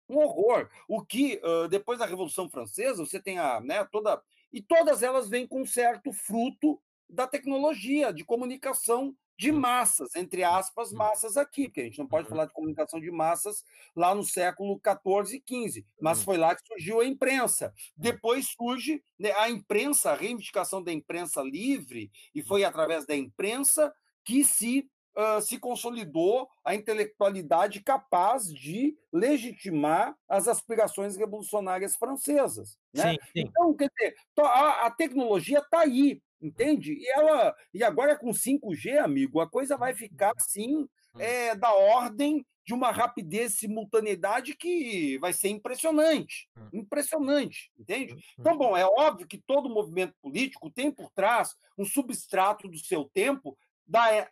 um 0.09 0.17
horror. 0.17 0.69
O 0.87 1.05
que 1.05 1.39
uh, 1.43 1.67
depois 1.67 1.99
da 1.99 2.05
Revolução 2.05 2.49
Francesa 2.49 3.05
você 3.05 3.19
tem 3.19 3.37
a, 3.37 3.61
né, 3.61 3.83
toda 3.85 4.21
e 4.51 4.61
todas 4.61 5.03
elas 5.03 5.29
vêm 5.29 5.45
com 5.45 5.61
um 5.61 5.65
certo 5.65 6.11
fruto 6.11 6.81
da 7.09 7.27
tecnologia 7.27 8.11
de 8.13 8.23
comunicação 8.23 9.15
de 9.37 9.51
massas, 9.51 10.15
entre 10.15 10.43
aspas, 10.43 10.91
hum. 10.91 10.97
massas 10.97 11.37
aqui, 11.37 11.67
porque 11.67 11.81
a 11.81 11.83
gente 11.83 11.99
não 11.99 12.07
pode 12.07 12.23
uhum. 12.23 12.29
falar 12.31 12.45
de 12.45 12.53
comunicação 12.53 12.99
de 12.99 13.11
massas 13.11 13.63
lá 13.95 14.15
no 14.15 14.23
século 14.23 14.81
XIV 14.83 15.43
e 15.47 15.69
XV, 15.69 15.85
mas 16.01 16.19
uhum. 16.19 16.25
foi 16.25 16.37
lá 16.37 16.55
que 16.55 16.65
surgiu 16.65 16.99
a 16.99 17.05
imprensa. 17.05 17.73
Depois 17.95 18.47
surge 18.47 19.03
né, 19.19 19.31
a 19.33 19.49
imprensa, 19.49 20.11
a 20.11 20.15
reivindicação 20.15 20.83
da 20.83 20.91
imprensa 20.91 21.41
livre, 21.43 22.11
e 22.33 22.41
foi 22.41 22.63
através 22.63 23.05
da 23.05 23.15
imprensa 23.15 23.93
que 24.25 24.43
se 24.43 24.89
Uh, 25.17 25.41
se 25.41 25.57
consolidou 25.57 26.47
a 26.63 26.75
intelectualidade 26.75 27.81
capaz 27.81 28.53
de 28.53 28.95
legitimar 29.11 30.15
as 30.29 30.47
aspirações 30.47 31.17
revolucionárias 31.17 31.95
francesas. 31.95 32.77
Né? 32.93 33.13
Sim, 33.13 33.17
sim. 33.33 33.39
Então, 33.47 33.73
quer 33.73 33.89
dizer, 33.89 34.15
a, 34.39 34.85
a 34.85 34.91
tecnologia 34.91 35.57
está 35.57 35.79
aí. 35.79 36.21
Entende? 36.39 36.93
E 36.93 37.09
ela 37.09 37.55
e 37.73 37.83
agora 37.83 38.15
com 38.15 38.29
5G, 38.29 38.99
amigo, 38.99 39.41
a 39.41 39.49
coisa 39.49 39.75
vai 39.75 39.95
ficar 39.95 40.33
assim 40.37 40.87
é, 41.17 41.55
da 41.55 41.73
ordem 41.73 42.45
de 42.67 42.73
uma 42.73 42.91
rapidez 42.91 43.55
simultaneidade 43.55 44.53
que 44.53 45.17
vai 45.19 45.31
ser 45.31 45.47
impressionante. 45.47 46.49
Hum. 46.57 46.67
Impressionante, 46.73 47.71
entende? 47.79 48.13
Hum, 48.13 48.19
então, 48.37 48.57
bom, 48.57 48.75
é 48.75 48.85
óbvio 48.85 49.25
que 49.25 49.37
todo 49.37 49.69
movimento 49.69 50.13
político 50.21 50.69
tem 50.69 50.91
por 50.91 51.09
trás 51.11 51.55
um 51.77 51.85
substrato 51.85 52.67
do 52.67 52.77
seu 52.77 53.05
tempo 53.05 53.57
da, 53.87 54.13
eh, 54.13 54.29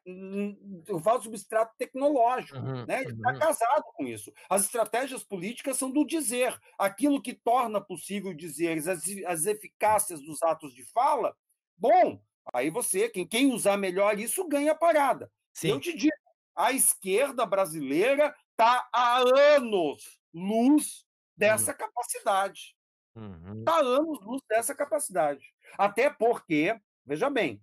eu 0.87 0.99
falo 0.99 1.21
substrato 1.21 1.73
tecnológico, 1.77 2.57
uhum, 2.57 2.85
né? 2.85 3.01
Ele 3.03 3.13
está 3.13 3.31
uhum. 3.31 3.39
casado 3.39 3.83
com 3.95 4.05
isso. 4.05 4.33
As 4.49 4.63
estratégias 4.63 5.23
políticas 5.23 5.77
são 5.77 5.89
do 5.89 6.05
dizer. 6.05 6.59
Aquilo 6.77 7.21
que 7.21 7.33
torna 7.33 7.79
possível 7.79 8.33
dizer 8.33 8.77
as, 8.77 9.01
as 9.25 9.45
eficácias 9.45 10.21
dos 10.21 10.43
atos 10.43 10.73
de 10.73 10.83
fala, 10.83 11.35
bom, 11.77 12.21
aí 12.53 12.69
você, 12.69 13.07
quem, 13.07 13.25
quem 13.25 13.53
usar 13.53 13.77
melhor 13.77 14.19
isso, 14.19 14.47
ganha 14.47 14.73
a 14.73 14.75
parada. 14.75 15.31
Sim. 15.53 15.69
Eu 15.69 15.79
te 15.79 15.95
digo, 15.95 16.13
a 16.53 16.73
esquerda 16.73 17.45
brasileira 17.45 18.35
está 18.51 18.87
há 18.91 19.19
anos 19.55 20.19
luz 20.33 21.05
dessa 21.37 21.71
uhum. 21.71 21.77
capacidade. 21.77 22.75
Está 23.15 23.21
uhum. 23.21 23.63
Tá 23.63 23.77
anos 23.77 24.19
luz 24.21 24.41
dessa 24.49 24.75
capacidade. 24.75 25.53
Até 25.77 26.09
porque, 26.09 26.77
veja 27.05 27.29
bem, 27.29 27.61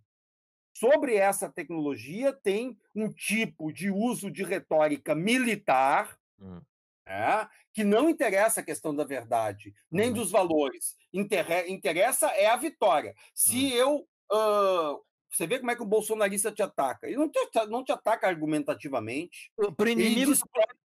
sobre 0.72 1.16
essa 1.16 1.48
tecnologia 1.48 2.32
tem 2.32 2.78
um 2.94 3.10
tipo 3.10 3.72
de 3.72 3.90
uso 3.90 4.30
de 4.30 4.42
retórica 4.42 5.14
militar, 5.14 6.18
uhum. 6.38 6.60
é, 7.06 7.46
que 7.72 7.84
não 7.84 8.08
interessa 8.08 8.60
a 8.60 8.64
questão 8.64 8.94
da 8.94 9.04
verdade, 9.04 9.74
nem 9.90 10.08
uhum. 10.08 10.14
dos 10.14 10.30
valores. 10.30 10.96
Inter 11.12 11.70
interessa 11.70 12.28
é 12.28 12.46
a 12.46 12.56
vitória. 12.56 13.14
Se 13.34 13.72
eu. 13.72 14.06
Uh, 14.32 15.02
você 15.32 15.46
vê 15.46 15.58
como 15.58 15.70
é 15.70 15.74
que 15.74 15.82
o 15.82 15.86
bolsonarista 15.86 16.52
te 16.52 16.62
ataca. 16.62 17.06
Ele 17.06 17.16
não 17.16 17.28
te, 17.28 17.38
não 17.68 17.82
te 17.82 17.90
ataca 17.90 18.28
argumentativamente. 18.28 19.50
Para 19.56 19.86
o 19.86 19.88
inimigo, 19.88 20.32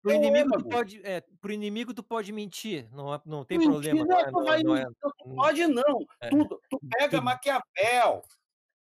pro 0.01 0.13
inimigo, 0.13 0.57
tu 0.57 0.69
pode, 0.69 1.01
é, 1.03 1.21
pro 1.41 1.51
inimigo 1.51 1.93
tu 1.93 2.01
pode 2.01 2.31
mentir, 2.31 2.87
não, 2.93 3.21
não 3.25 3.43
tem 3.43 3.57
mentir, 3.57 3.73
problema. 3.73 4.05
Não, 4.05 4.19
é, 4.19 4.31
não, 4.31 4.43
vai, 4.45 4.63
não, 4.63 4.75
é, 4.77 4.85
tu 4.85 5.35
pode 5.35 5.67
não. 5.67 6.07
É, 6.21 6.29
tu, 6.29 6.61
tu 6.69 6.79
pega 6.89 7.19
Maquiavel. 7.19 8.23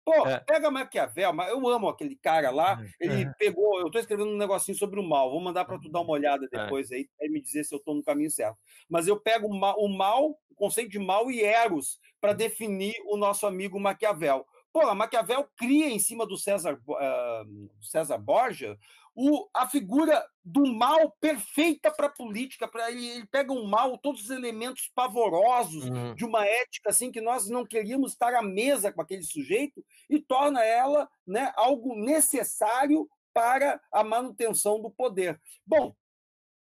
Pô, 0.05 0.27
é. 0.27 0.39
pega 0.39 0.69
Maquiavel, 0.69 1.33
eu 1.47 1.67
amo 1.67 1.87
aquele 1.87 2.15
cara 2.15 2.49
lá. 2.49 2.83
Ele 2.99 3.31
pegou. 3.39 3.79
Eu 3.79 3.87
estou 3.87 4.01
escrevendo 4.01 4.31
um 4.31 4.37
negocinho 4.37 4.77
sobre 4.77 4.99
o 4.99 5.03
mal. 5.03 5.31
Vou 5.31 5.39
mandar 5.39 5.63
para 5.65 5.79
tu 5.79 5.89
dar 5.89 6.01
uma 6.01 6.11
olhada 6.11 6.47
depois 6.51 6.91
aí, 6.91 7.07
e 7.21 7.29
me 7.29 7.41
dizer 7.41 7.63
se 7.63 7.73
eu 7.73 7.79
estou 7.79 7.95
no 7.95 8.03
caminho 8.03 8.29
certo. 8.29 8.57
Mas 8.89 9.07
eu 9.07 9.19
pego 9.19 9.47
o 9.47 9.57
mal, 9.57 9.75
o, 9.79 9.87
mal, 9.87 10.31
o 10.49 10.55
conceito 10.55 10.91
de 10.91 10.99
mal 10.99 11.31
e 11.31 11.41
eros 11.41 11.99
para 12.19 12.33
definir 12.33 12.95
o 13.05 13.15
nosso 13.15 13.47
amigo 13.47 13.79
Maquiavel. 13.79 14.45
Pô, 14.73 14.81
a 14.81 14.95
Maquiavel 14.95 15.47
cria 15.55 15.87
em 15.87 15.99
cima 15.99 16.25
do 16.25 16.35
César, 16.35 16.79
uh, 16.87 17.69
César 17.79 18.17
Borja 18.17 18.77
o, 19.15 19.47
a 19.54 19.67
figura 19.67 20.26
do 20.43 20.65
mal 20.65 21.12
perfeita 21.19 21.91
para 21.91 22.08
a 22.08 22.12
política. 22.12 22.67
Pra, 22.67 22.91
ele, 22.91 23.08
ele, 23.08 23.26
pega 23.28 23.52
um 23.52 23.65
mal, 23.65 23.97
todos 23.97 24.23
os 24.23 24.30
elementos 24.30 24.89
pavorosos 24.93 25.86
uhum. 25.86 26.15
de 26.15 26.26
uma 26.26 26.45
ética 26.45 26.89
assim 26.89 27.12
que 27.12 27.21
nós 27.21 27.47
não 27.47 27.65
queríamos 27.65 28.12
estar 28.12 28.34
à 28.34 28.41
mesa 28.41 28.91
com 28.91 29.02
aquele 29.02 29.23
sujeito 29.23 29.84
e 30.10 30.19
torna 30.19 30.63
ela 30.63 31.10
né, 31.26 31.52
algo 31.56 31.95
necessário 31.95 33.08
para 33.34 33.82
a 33.91 34.04
manutenção 34.04 34.82
do 34.82 34.91
poder. 34.91 35.39
Bom, 35.65 35.95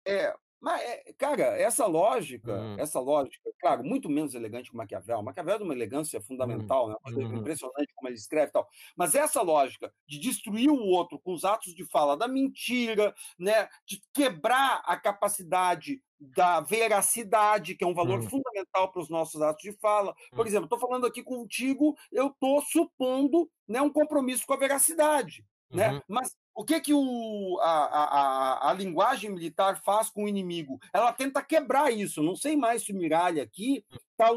é, 0.06 0.34
mas, 0.62 0.80
é, 0.80 1.12
cara, 1.18 1.42
essa 1.58 1.86
lógica, 1.86 2.54
hum. 2.54 2.76
essa 2.78 3.00
lógica, 3.00 3.50
claro, 3.60 3.82
muito 3.82 4.08
menos 4.08 4.32
elegante 4.32 4.70
que 4.70 4.76
Maquiavel. 4.76 5.20
Maquiavel 5.20 5.56
é 5.56 5.58
de 5.58 5.64
uma 5.64 5.74
elegância 5.74 6.20
hum, 6.20 6.22
fundamental, 6.22 6.88
né? 6.88 6.94
Uhum. 7.08 7.38
impressionante 7.38 7.92
como 7.96 8.08
ele 8.08 8.14
escreve 8.14 8.50
e 8.50 8.52
tal. 8.52 8.68
Mas 8.96 9.16
essa 9.16 9.42
lógica 9.42 9.92
de 10.06 10.20
destruir 10.20 10.70
o 10.70 10.78
outro 10.78 11.18
com 11.18 11.32
os 11.32 11.44
atos 11.44 11.74
de 11.74 11.84
fala 11.90 12.16
da 12.16 12.28
mentira, 12.28 13.12
né? 13.36 13.68
De 13.84 14.00
quebrar 14.14 14.84
a 14.86 14.96
capacidade 14.96 16.00
da 16.20 16.60
veracidade, 16.60 17.74
que 17.74 17.82
é 17.82 17.86
um 17.86 17.94
valor 17.94 18.20
hum. 18.20 18.30
fundamental 18.30 18.92
para 18.92 19.02
os 19.02 19.10
nossos 19.10 19.42
atos 19.42 19.64
de 19.64 19.72
fala. 19.80 20.14
Por 20.30 20.44
hum. 20.44 20.48
exemplo, 20.48 20.66
estou 20.66 20.78
falando 20.78 21.08
aqui 21.08 21.24
contigo, 21.24 21.96
eu 22.12 22.28
estou 22.28 22.62
supondo 22.62 23.50
né, 23.66 23.82
um 23.82 23.90
compromisso 23.90 24.46
com 24.46 24.54
a 24.54 24.58
veracidade. 24.58 25.44
Né? 25.72 25.90
Uhum. 25.90 26.00
Mas 26.06 26.36
o 26.54 26.64
que, 26.64 26.80
que 26.80 26.92
o, 26.92 27.58
a, 27.60 27.84
a, 27.84 28.70
a, 28.70 28.72
linguagem 28.74 29.30
militar 29.30 29.80
faz 29.82 30.10
com 30.10 30.24
o 30.24 30.28
inimigo? 30.28 30.78
Ela 30.92 31.12
tenta 31.12 31.42
quebrar 31.42 31.90
isso. 31.90 32.22
Não 32.22 32.36
sei 32.36 32.56
mais 32.56 32.82
se 32.82 32.92
o 32.92 32.96
Miralha 32.96 33.42
aqui 33.42 33.84
está 34.12 34.28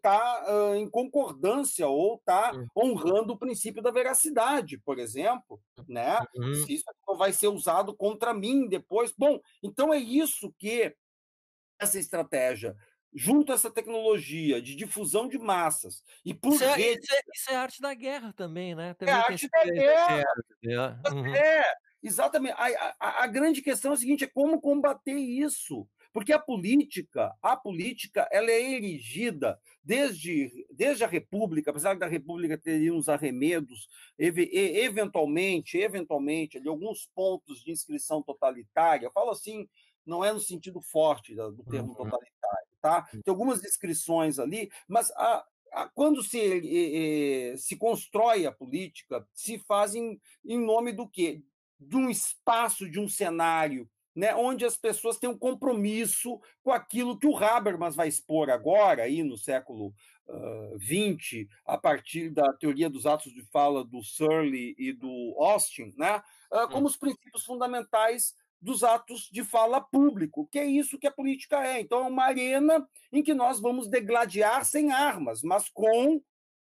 tá, 0.00 0.44
uh, 0.48 0.74
em 0.76 0.88
concordância 0.88 1.88
ou 1.88 2.14
está 2.14 2.52
uhum. 2.52 2.66
honrando 2.76 3.32
o 3.32 3.38
princípio 3.38 3.82
da 3.82 3.90
veracidade, 3.90 4.78
por 4.78 4.98
exemplo. 4.98 5.60
Né? 5.88 6.18
Uhum. 6.36 6.54
Se 6.54 6.74
isso 6.74 6.84
vai 7.16 7.32
ser 7.32 7.48
usado 7.48 7.94
contra 7.94 8.32
mim 8.32 8.68
depois. 8.68 9.12
Bom, 9.16 9.40
então 9.62 9.92
é 9.92 9.98
isso 9.98 10.54
que 10.56 10.94
essa 11.80 11.98
estratégia 11.98 12.76
junto 13.14 13.52
a 13.52 13.54
essa 13.54 13.70
tecnologia 13.70 14.62
de 14.62 14.74
difusão 14.74 15.28
de 15.28 15.38
massas 15.38 16.02
e 16.24 16.32
por 16.32 16.54
isso, 16.54 16.64
é, 16.64 16.80
isso, 16.80 17.14
é, 17.14 17.20
isso 17.34 17.50
é 17.50 17.56
arte 17.56 17.80
da 17.80 17.92
guerra 17.94 18.32
também, 18.32 18.74
né? 18.74 18.90
É 18.90 18.94
também 18.94 19.14
é 19.14 19.16
arte 19.16 19.48
da 19.48 19.64
guerra. 19.64 20.24
É, 20.64 21.12
uhum. 21.12 21.34
é, 21.34 21.64
exatamente. 22.02 22.54
A, 22.56 22.94
a, 23.00 23.24
a, 23.24 23.26
grande 23.26 23.62
questão 23.62 23.92
é 23.92 23.94
a 23.94 23.96
seguinte: 23.96 24.24
é 24.24 24.28
como 24.28 24.60
combater 24.60 25.14
isso? 25.14 25.88
Porque 26.12 26.32
a 26.32 26.38
política, 26.38 27.32
a 27.40 27.56
política, 27.56 28.28
ela 28.32 28.50
é 28.50 28.72
erigida 28.72 29.60
desde, 29.82 30.66
desde 30.70 31.04
a 31.04 31.06
República, 31.06 31.70
apesar 31.70 31.96
da 31.96 32.06
República 32.06 32.58
ter 32.58 32.90
uns 32.90 33.08
arremedos, 33.08 33.88
eventualmente, 34.18 35.78
eventualmente, 35.78 36.58
ali, 36.58 36.68
alguns 36.68 37.08
pontos 37.14 37.62
de 37.62 37.70
inscrição 37.70 38.22
totalitária. 38.22 39.06
Eu 39.06 39.12
falo 39.12 39.30
assim, 39.30 39.68
não 40.04 40.24
é 40.24 40.32
no 40.32 40.40
sentido 40.40 40.80
forte 40.80 41.34
do 41.34 41.62
termo 41.70 41.90
uhum. 41.90 41.94
totalitário, 41.94 42.39
tá? 42.80 43.02
Tem 43.02 43.22
algumas 43.28 43.60
descrições 43.60 44.38
ali, 44.38 44.70
mas 44.88 45.10
a, 45.12 45.44
quando 45.94 46.22
se, 46.22 47.56
se 47.56 47.76
constrói 47.76 48.46
a 48.46 48.52
política, 48.52 49.26
se 49.32 49.58
faz 49.58 49.94
em, 49.94 50.20
em 50.44 50.58
nome 50.58 50.92
do 50.92 51.08
quê? 51.08 51.42
De 51.78 51.96
um 51.96 52.10
espaço, 52.10 52.90
de 52.90 52.98
um 52.98 53.08
cenário, 53.08 53.88
né, 54.14 54.34
onde 54.34 54.64
as 54.64 54.76
pessoas 54.76 55.18
têm 55.18 55.30
um 55.30 55.38
compromisso 55.38 56.40
com 56.62 56.72
aquilo 56.72 57.18
que 57.18 57.26
o 57.26 57.36
Habermas 57.36 57.94
vai 57.94 58.08
expor 58.08 58.50
agora, 58.50 59.04
aí 59.04 59.22
no 59.22 59.38
século 59.38 59.94
XX, 60.78 61.42
uh, 61.42 61.48
a 61.64 61.78
partir 61.78 62.30
da 62.30 62.52
teoria 62.52 62.90
dos 62.90 63.06
atos 63.06 63.32
de 63.32 63.42
fala 63.46 63.84
do 63.84 64.02
Searle 64.02 64.74
e 64.76 64.92
do 64.92 65.34
Austin, 65.38 65.92
né, 65.96 66.22
uh, 66.52 66.68
como 66.70 66.86
os 66.86 66.96
princípios 66.96 67.44
fundamentais 67.44 68.34
dos 68.60 68.84
atos 68.84 69.28
de 69.32 69.42
fala 69.42 69.80
público, 69.80 70.46
que 70.50 70.58
é 70.58 70.64
isso 70.64 70.98
que 70.98 71.06
a 71.06 71.12
política 71.12 71.64
é. 71.64 71.80
Então, 71.80 72.04
é 72.04 72.08
uma 72.08 72.24
arena 72.24 72.86
em 73.12 73.22
que 73.22 73.32
nós 73.32 73.60
vamos 73.60 73.88
degladiar 73.88 74.64
sem 74.64 74.92
armas, 74.92 75.42
mas 75.42 75.68
com 75.68 76.20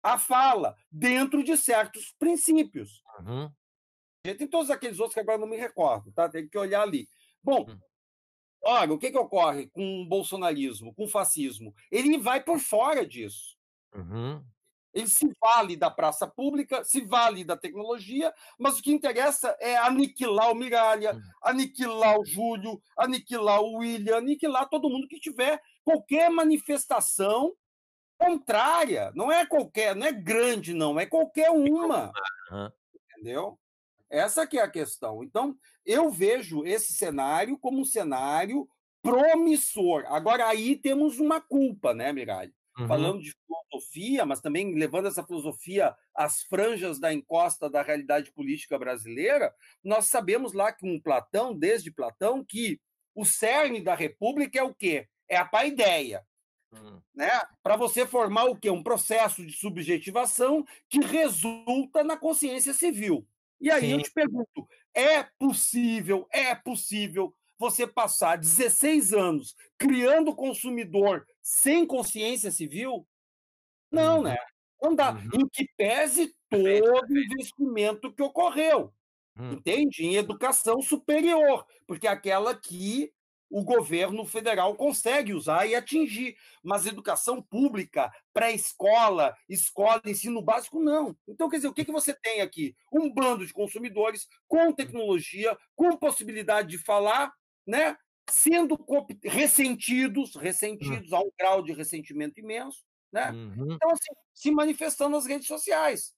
a 0.02 0.18
fala, 0.18 0.76
dentro 0.90 1.42
de 1.44 1.56
certos 1.56 2.14
princípios. 2.18 3.02
Uhum. 3.20 3.50
Tem 4.22 4.46
todos 4.46 4.70
aqueles 4.70 4.98
outros 4.98 5.14
que 5.14 5.20
agora 5.20 5.38
não 5.38 5.46
me 5.46 5.56
recordo, 5.56 6.12
tá? 6.12 6.28
Tem 6.28 6.48
que 6.48 6.58
olhar 6.58 6.82
ali. 6.82 7.08
Bom, 7.42 7.66
uhum. 7.68 7.78
olha, 8.62 8.92
o 8.92 8.98
que, 8.98 9.10
que 9.10 9.18
ocorre 9.18 9.68
com 9.68 10.02
o 10.02 10.06
bolsonarismo, 10.06 10.94
com 10.94 11.04
o 11.04 11.08
fascismo? 11.08 11.74
Ele 11.90 12.18
vai 12.18 12.42
por 12.42 12.58
fora 12.58 13.06
disso. 13.06 13.56
Uhum. 13.94 14.44
Ele 14.92 15.08
se 15.08 15.30
vale 15.40 15.76
da 15.76 15.90
praça 15.90 16.26
pública, 16.26 16.82
se 16.84 17.00
vale 17.02 17.44
da 17.44 17.56
tecnologia, 17.56 18.32
mas 18.58 18.78
o 18.78 18.82
que 18.82 18.92
interessa 18.92 19.56
é 19.60 19.76
aniquilar 19.76 20.50
o 20.50 20.54
Miralha, 20.54 21.14
hum. 21.14 21.20
aniquilar 21.42 22.18
o 22.18 22.24
Júlio, 22.24 22.82
aniquilar 22.96 23.60
o 23.60 23.78
William, 23.78 24.16
aniquilar 24.16 24.68
todo 24.68 24.90
mundo 24.90 25.06
que 25.06 25.20
tiver 25.20 25.60
qualquer 25.84 26.30
manifestação 26.30 27.54
contrária. 28.18 29.12
Não 29.14 29.30
é 29.30 29.46
qualquer, 29.46 29.94
não 29.94 30.06
é 30.06 30.12
grande, 30.12 30.74
não, 30.74 30.98
é 30.98 31.06
qualquer 31.06 31.50
uma. 31.50 32.12
Entendeu? 33.12 33.58
Essa 34.10 34.46
que 34.46 34.58
é 34.58 34.62
a 34.62 34.70
questão. 34.70 35.22
Então, 35.22 35.56
eu 35.86 36.10
vejo 36.10 36.64
esse 36.64 36.92
cenário 36.92 37.56
como 37.56 37.80
um 37.80 37.84
cenário 37.84 38.68
promissor. 39.00 40.04
Agora, 40.08 40.48
aí 40.48 40.76
temos 40.76 41.18
uma 41.20 41.40
culpa, 41.40 41.94
né, 41.94 42.12
Miralha? 42.12 42.52
Uhum. 42.80 42.88
falando 42.88 43.20
de 43.20 43.34
filosofia, 43.46 44.26
mas 44.26 44.40
também 44.40 44.74
levando 44.74 45.08
essa 45.08 45.24
filosofia 45.24 45.94
às 46.14 46.42
franjas 46.42 46.98
da 46.98 47.12
encosta 47.12 47.68
da 47.68 47.82
realidade 47.82 48.32
política 48.32 48.78
brasileira, 48.78 49.54
nós 49.82 50.06
sabemos 50.06 50.52
lá 50.52 50.72
que 50.72 50.86
um 50.86 51.00
Platão, 51.00 51.56
desde 51.56 51.90
Platão, 51.90 52.44
que 52.44 52.80
o 53.14 53.24
cerne 53.24 53.80
da 53.80 53.94
república 53.94 54.58
é 54.58 54.62
o 54.62 54.74
quê? 54.74 55.08
É 55.28 55.36
a 55.36 55.44
paideia. 55.44 56.24
Uhum. 56.72 57.00
Né? 57.14 57.28
Para 57.62 57.76
você 57.76 58.06
formar 58.06 58.44
o 58.44 58.56
quê? 58.56 58.70
Um 58.70 58.82
processo 58.82 59.44
de 59.44 59.52
subjetivação 59.52 60.64
que 60.88 61.00
resulta 61.00 62.04
na 62.04 62.16
consciência 62.16 62.72
civil. 62.72 63.26
E 63.60 63.70
aí 63.70 63.82
Sim. 63.82 63.92
eu 63.92 64.02
te 64.02 64.10
pergunto: 64.10 64.68
é 64.94 65.22
possível, 65.22 66.26
é 66.32 66.54
possível 66.54 67.34
você 67.60 67.86
passar 67.86 68.38
16 68.38 69.12
anos 69.12 69.54
criando 69.76 70.34
consumidor 70.34 71.26
sem 71.42 71.86
consciência 71.86 72.50
civil? 72.50 73.06
Não, 73.92 74.16
uhum. 74.16 74.22
né? 74.22 74.38
Não 74.82 74.94
dá. 74.94 75.12
Uhum. 75.12 75.42
Em 75.42 75.48
que 75.48 75.68
pese 75.76 76.34
todo 76.48 77.10
o 77.10 77.18
investimento 77.18 78.10
que 78.14 78.22
ocorreu. 78.22 78.94
Uhum. 79.38 79.52
Entende? 79.52 80.06
Em 80.06 80.16
educação 80.16 80.80
superior. 80.80 81.66
Porque 81.86 82.08
aquela 82.08 82.54
que 82.54 83.12
o 83.50 83.62
governo 83.62 84.24
federal 84.24 84.74
consegue 84.74 85.34
usar 85.34 85.66
e 85.66 85.74
atingir. 85.74 86.36
Mas 86.62 86.86
educação 86.86 87.42
pública, 87.42 88.10
pré-escola, 88.32 89.36
escola, 89.50 90.00
ensino 90.06 90.40
básico, 90.40 90.80
não. 90.80 91.14
Então, 91.28 91.50
quer 91.50 91.56
dizer, 91.56 91.68
o 91.68 91.74
que, 91.74 91.84
que 91.84 91.92
você 91.92 92.14
tem 92.14 92.40
aqui? 92.40 92.74
Um 92.90 93.12
bando 93.12 93.44
de 93.44 93.52
consumidores 93.52 94.26
com 94.48 94.72
tecnologia, 94.72 95.58
com 95.76 95.94
possibilidade 95.94 96.68
de 96.68 96.78
falar, 96.78 97.30
né? 97.66 97.96
sendo 98.30 98.78
ressentidos, 99.24 100.36
ressentidos 100.36 101.12
a 101.12 101.20
um 101.20 101.30
grau 101.38 101.62
de 101.62 101.72
ressentimento 101.72 102.40
imenso, 102.40 102.82
né? 103.12 103.30
Uhum. 103.30 103.72
Então, 103.72 103.90
assim, 103.90 104.12
se 104.32 104.50
manifestando 104.50 105.16
nas 105.16 105.26
redes 105.26 105.46
sociais. 105.46 106.14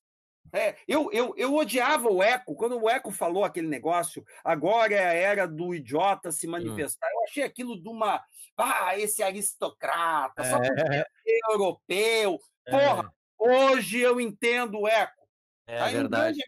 É, 0.51 0.75
eu, 0.87 1.09
eu, 1.11 1.33
eu 1.37 1.55
odiava 1.55 2.09
o 2.09 2.21
Eco, 2.21 2.55
quando 2.55 2.79
o 2.79 2.89
Eco 2.89 3.11
falou 3.11 3.43
aquele 3.43 3.67
negócio, 3.67 4.23
agora 4.43 4.93
é 4.93 5.05
a 5.05 5.13
era 5.13 5.47
do 5.47 5.73
idiota 5.73 6.31
se 6.31 6.47
hum. 6.47 6.51
manifestar. 6.51 7.07
Eu 7.11 7.23
achei 7.23 7.43
aquilo 7.43 7.81
de 7.81 7.87
uma. 7.87 8.23
Ah, 8.55 8.97
esse 8.99 9.23
aristocrata, 9.23 10.43
só 10.43 10.59
porque 10.59 10.81
é, 10.93 10.99
é 10.99 11.51
europeu. 11.51 12.37
Porra, 12.69 13.11
é. 13.11 13.43
hoje 13.49 13.99
eu 13.99 14.21
entendo 14.21 14.81
o 14.81 14.87
Eco. 14.87 15.23
É 15.65 15.81
Aí, 15.81 15.95
verdade. 15.95 16.39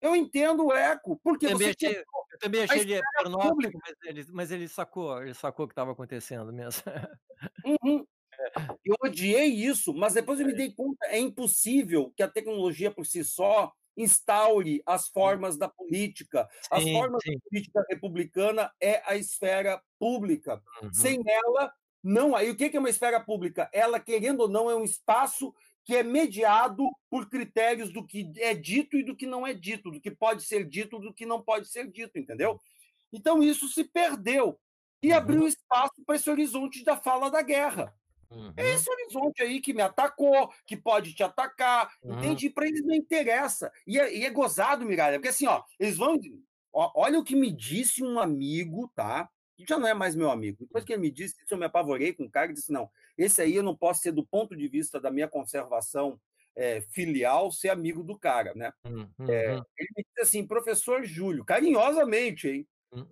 Eu 0.00 0.14
entendo 0.14 0.66
o 0.66 0.72
Eco, 0.72 1.18
porque 1.22 1.46
eu 1.46 1.58
você. 1.58 1.74
Achei, 1.76 1.98
eu 1.98 2.38
também 2.38 2.62
achei 2.62 2.80
ele 2.80 3.00
pronóstico, 3.20 3.78
mas 3.82 3.96
ele, 4.04 4.26
mas 4.30 4.50
ele 4.50 4.68
sacou, 4.68 5.22
ele 5.22 5.34
sacou 5.34 5.64
o 5.64 5.68
que 5.68 5.72
estava 5.72 5.92
acontecendo 5.92 6.52
mesmo. 6.52 6.82
Uhum. 7.64 8.04
Eu 8.84 8.96
odiei 9.04 9.46
isso, 9.46 9.92
mas 9.92 10.14
depois 10.14 10.40
eu 10.40 10.46
me 10.46 10.52
é. 10.52 10.56
dei 10.56 10.72
conta, 10.72 11.06
é 11.06 11.18
impossível 11.18 12.12
que 12.16 12.22
a 12.22 12.28
tecnologia 12.28 12.90
por 12.90 13.04
si 13.04 13.24
só 13.24 13.72
instaure 13.96 14.80
as 14.86 15.08
formas 15.08 15.56
da 15.58 15.68
política. 15.68 16.48
As 16.70 16.84
sim, 16.84 16.92
formas 16.92 17.22
sim. 17.22 17.32
da 17.32 17.40
política 17.48 17.84
republicana 17.90 18.72
é 18.80 19.02
a 19.04 19.16
esfera 19.16 19.82
pública. 19.98 20.62
Uhum. 20.82 20.92
Sem 20.92 21.20
ela, 21.26 21.72
não. 22.02 22.34
Aí 22.34 22.48
o 22.48 22.56
que 22.56 22.76
é 22.76 22.78
uma 22.78 22.90
esfera 22.90 23.20
pública? 23.20 23.68
Ela, 23.72 23.98
querendo 23.98 24.40
ou 24.40 24.48
não, 24.48 24.70
é 24.70 24.76
um 24.76 24.84
espaço 24.84 25.52
que 25.88 25.96
é 25.96 26.02
mediado 26.02 26.86
por 27.08 27.30
critérios 27.30 27.90
do 27.90 28.06
que 28.06 28.30
é 28.36 28.52
dito 28.52 28.98
e 28.98 29.02
do 29.02 29.16
que 29.16 29.26
não 29.26 29.46
é 29.46 29.54
dito, 29.54 29.90
do 29.90 29.98
que 29.98 30.10
pode 30.10 30.42
ser 30.42 30.66
dito 30.66 30.98
e 30.98 31.00
do 31.00 31.14
que 31.14 31.24
não 31.24 31.40
pode 31.40 31.66
ser 31.66 31.90
dito, 31.90 32.18
entendeu? 32.18 32.60
Então 33.10 33.42
isso 33.42 33.66
se 33.68 33.84
perdeu 33.84 34.60
e 35.02 35.12
uhum. 35.12 35.16
abriu 35.16 35.48
espaço 35.48 35.94
para 36.04 36.16
esse 36.16 36.28
horizonte 36.28 36.84
da 36.84 36.94
fala 36.94 37.30
da 37.30 37.40
guerra. 37.40 37.94
É 38.30 38.34
uhum. 38.34 38.52
É 38.54 38.70
esse 38.74 38.90
horizonte 38.90 39.42
aí 39.42 39.62
que 39.62 39.72
me 39.72 39.80
atacou, 39.80 40.52
que 40.66 40.76
pode 40.76 41.14
te 41.14 41.22
atacar, 41.22 41.90
uhum. 42.02 42.18
entende? 42.18 42.50
Para 42.50 42.66
eles 42.66 42.84
não 42.84 42.94
interessa. 42.94 43.72
E 43.86 43.98
é, 43.98 44.14
e 44.14 44.26
é 44.26 44.30
gozado, 44.30 44.84
Miralha, 44.84 45.16
porque 45.16 45.30
assim, 45.30 45.46
ó, 45.46 45.62
eles 45.80 45.96
vão. 45.96 46.20
Ó, 46.70 46.92
olha 46.96 47.18
o 47.18 47.24
que 47.24 47.34
me 47.34 47.50
disse 47.50 48.04
um 48.04 48.20
amigo, 48.20 48.92
tá? 48.94 49.30
Já 49.66 49.78
não 49.78 49.88
é 49.88 49.94
mais 49.94 50.14
meu 50.14 50.30
amigo. 50.30 50.58
Depois 50.60 50.84
que 50.84 50.92
ele 50.92 51.02
me 51.02 51.10
disse 51.10 51.34
isso, 51.42 51.54
eu 51.54 51.58
me 51.58 51.64
apavorei 51.64 52.12
com 52.12 52.24
o 52.24 52.30
cara 52.30 52.50
e 52.50 52.54
disse: 52.54 52.72
não, 52.72 52.90
esse 53.16 53.42
aí 53.42 53.56
eu 53.56 53.62
não 53.62 53.76
posso 53.76 54.02
ser, 54.02 54.12
do 54.12 54.24
ponto 54.24 54.56
de 54.56 54.68
vista 54.68 55.00
da 55.00 55.10
minha 55.10 55.28
conservação 55.28 56.20
é, 56.58 56.80
filial, 56.90 57.52
ser 57.52 57.68
amigo 57.68 58.02
do 58.02 58.18
cara, 58.18 58.52
né? 58.54 58.72
Uhum. 58.84 59.08
É, 59.28 59.52
ele 59.76 59.88
me 59.96 60.04
disse 60.04 60.20
assim, 60.20 60.46
professor 60.46 61.04
Júlio, 61.04 61.44
carinhosamente, 61.44 62.48
hein? 62.48 62.68
Uhum. 62.92 63.06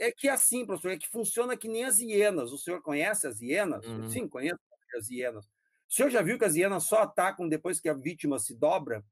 É 0.00 0.10
que 0.10 0.28
é 0.28 0.32
assim, 0.32 0.66
professor, 0.66 0.90
é 0.90 0.98
que 0.98 1.08
funciona 1.08 1.56
que 1.56 1.68
nem 1.68 1.84
as 1.84 2.00
hienas. 2.00 2.52
O 2.52 2.58
senhor 2.58 2.82
conhece 2.82 3.26
as 3.26 3.40
hienas? 3.40 3.86
Uhum. 3.86 4.10
Sim, 4.10 4.28
conheço 4.28 4.58
as 4.98 5.08
hienas. 5.08 5.46
O 5.46 5.94
senhor 5.94 6.10
já 6.10 6.20
viu 6.20 6.38
que 6.38 6.44
as 6.44 6.56
hienas 6.56 6.84
só 6.84 7.02
atacam 7.02 7.48
depois 7.48 7.80
que 7.80 7.88
a 7.88 7.94
vítima 7.94 8.38
se 8.38 8.54
dobra? 8.54 9.04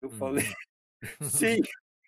Eu 0.00 0.08
uhum. 0.08 0.16
falei, 0.16 0.44
sim, 1.20 1.60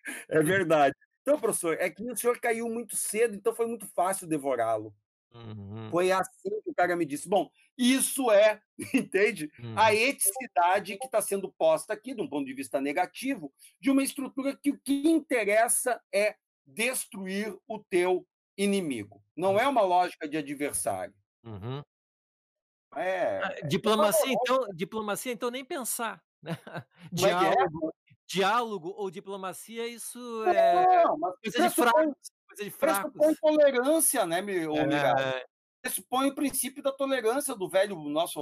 é 0.28 0.40
verdade. 0.40 0.94
Então, 1.24 1.40
professor, 1.40 1.78
é 1.80 1.88
que 1.88 2.02
o 2.02 2.14
senhor 2.14 2.38
caiu 2.38 2.68
muito 2.68 2.96
cedo, 2.96 3.34
então 3.34 3.54
foi 3.54 3.66
muito 3.66 3.86
fácil 3.86 4.26
devorá-lo. 4.26 4.94
Uhum. 5.32 5.88
Foi 5.90 6.12
assim 6.12 6.50
que 6.62 6.70
o 6.70 6.74
cara 6.74 6.94
me 6.94 7.06
disse. 7.06 7.26
Bom, 7.26 7.50
isso 7.78 8.30
é, 8.30 8.60
entende? 8.94 9.50
Uhum. 9.58 9.74
A 9.74 9.94
eticidade 9.94 10.98
que 10.98 11.06
está 11.06 11.22
sendo 11.22 11.50
posta 11.50 11.94
aqui, 11.94 12.14
de 12.14 12.20
um 12.20 12.28
ponto 12.28 12.44
de 12.44 12.52
vista 12.52 12.78
negativo, 12.78 13.50
de 13.80 13.90
uma 13.90 14.02
estrutura 14.02 14.54
que 14.54 14.70
o 14.70 14.78
que 14.78 15.08
interessa 15.08 15.98
é 16.12 16.36
destruir 16.66 17.56
o 17.66 17.78
teu 17.78 18.26
inimigo. 18.56 19.22
Não 19.34 19.58
é 19.58 19.66
uma 19.66 19.80
lógica 19.80 20.28
de 20.28 20.36
adversário. 20.36 21.14
Uhum. 21.42 21.82
É, 22.96 23.40
ah, 23.42 23.54
é 23.56 23.66
diplomacia, 23.66 24.30
então, 24.30 24.68
diplomacia, 24.74 25.32
então 25.32 25.50
nem 25.50 25.64
pensar. 25.64 26.22
Né? 26.42 26.52
É 26.86 27.06
é? 27.06 27.14
Diálogo, 27.14 27.88
é? 27.88 28.03
Diálogo 28.26 28.94
ou 28.96 29.10
diplomacia, 29.10 29.86
isso 29.86 30.44
é 30.46 31.04
não, 31.04 31.18
coisa 31.18 31.68
de 31.68 31.74
fracos. 31.74 32.14
Coisa 32.46 32.64
de 32.64 32.70
fracos. 32.70 33.12
Pressupõe 33.12 33.34
tolerância, 33.36 34.26
né, 34.26 34.40
meu 34.40 34.76
é... 34.76 35.44
Pressupõe 35.82 36.28
o 36.28 36.34
princípio 36.34 36.82
da 36.82 36.92
tolerância 36.92 37.54
do 37.54 37.68
velho 37.68 37.96
nosso. 38.08 38.40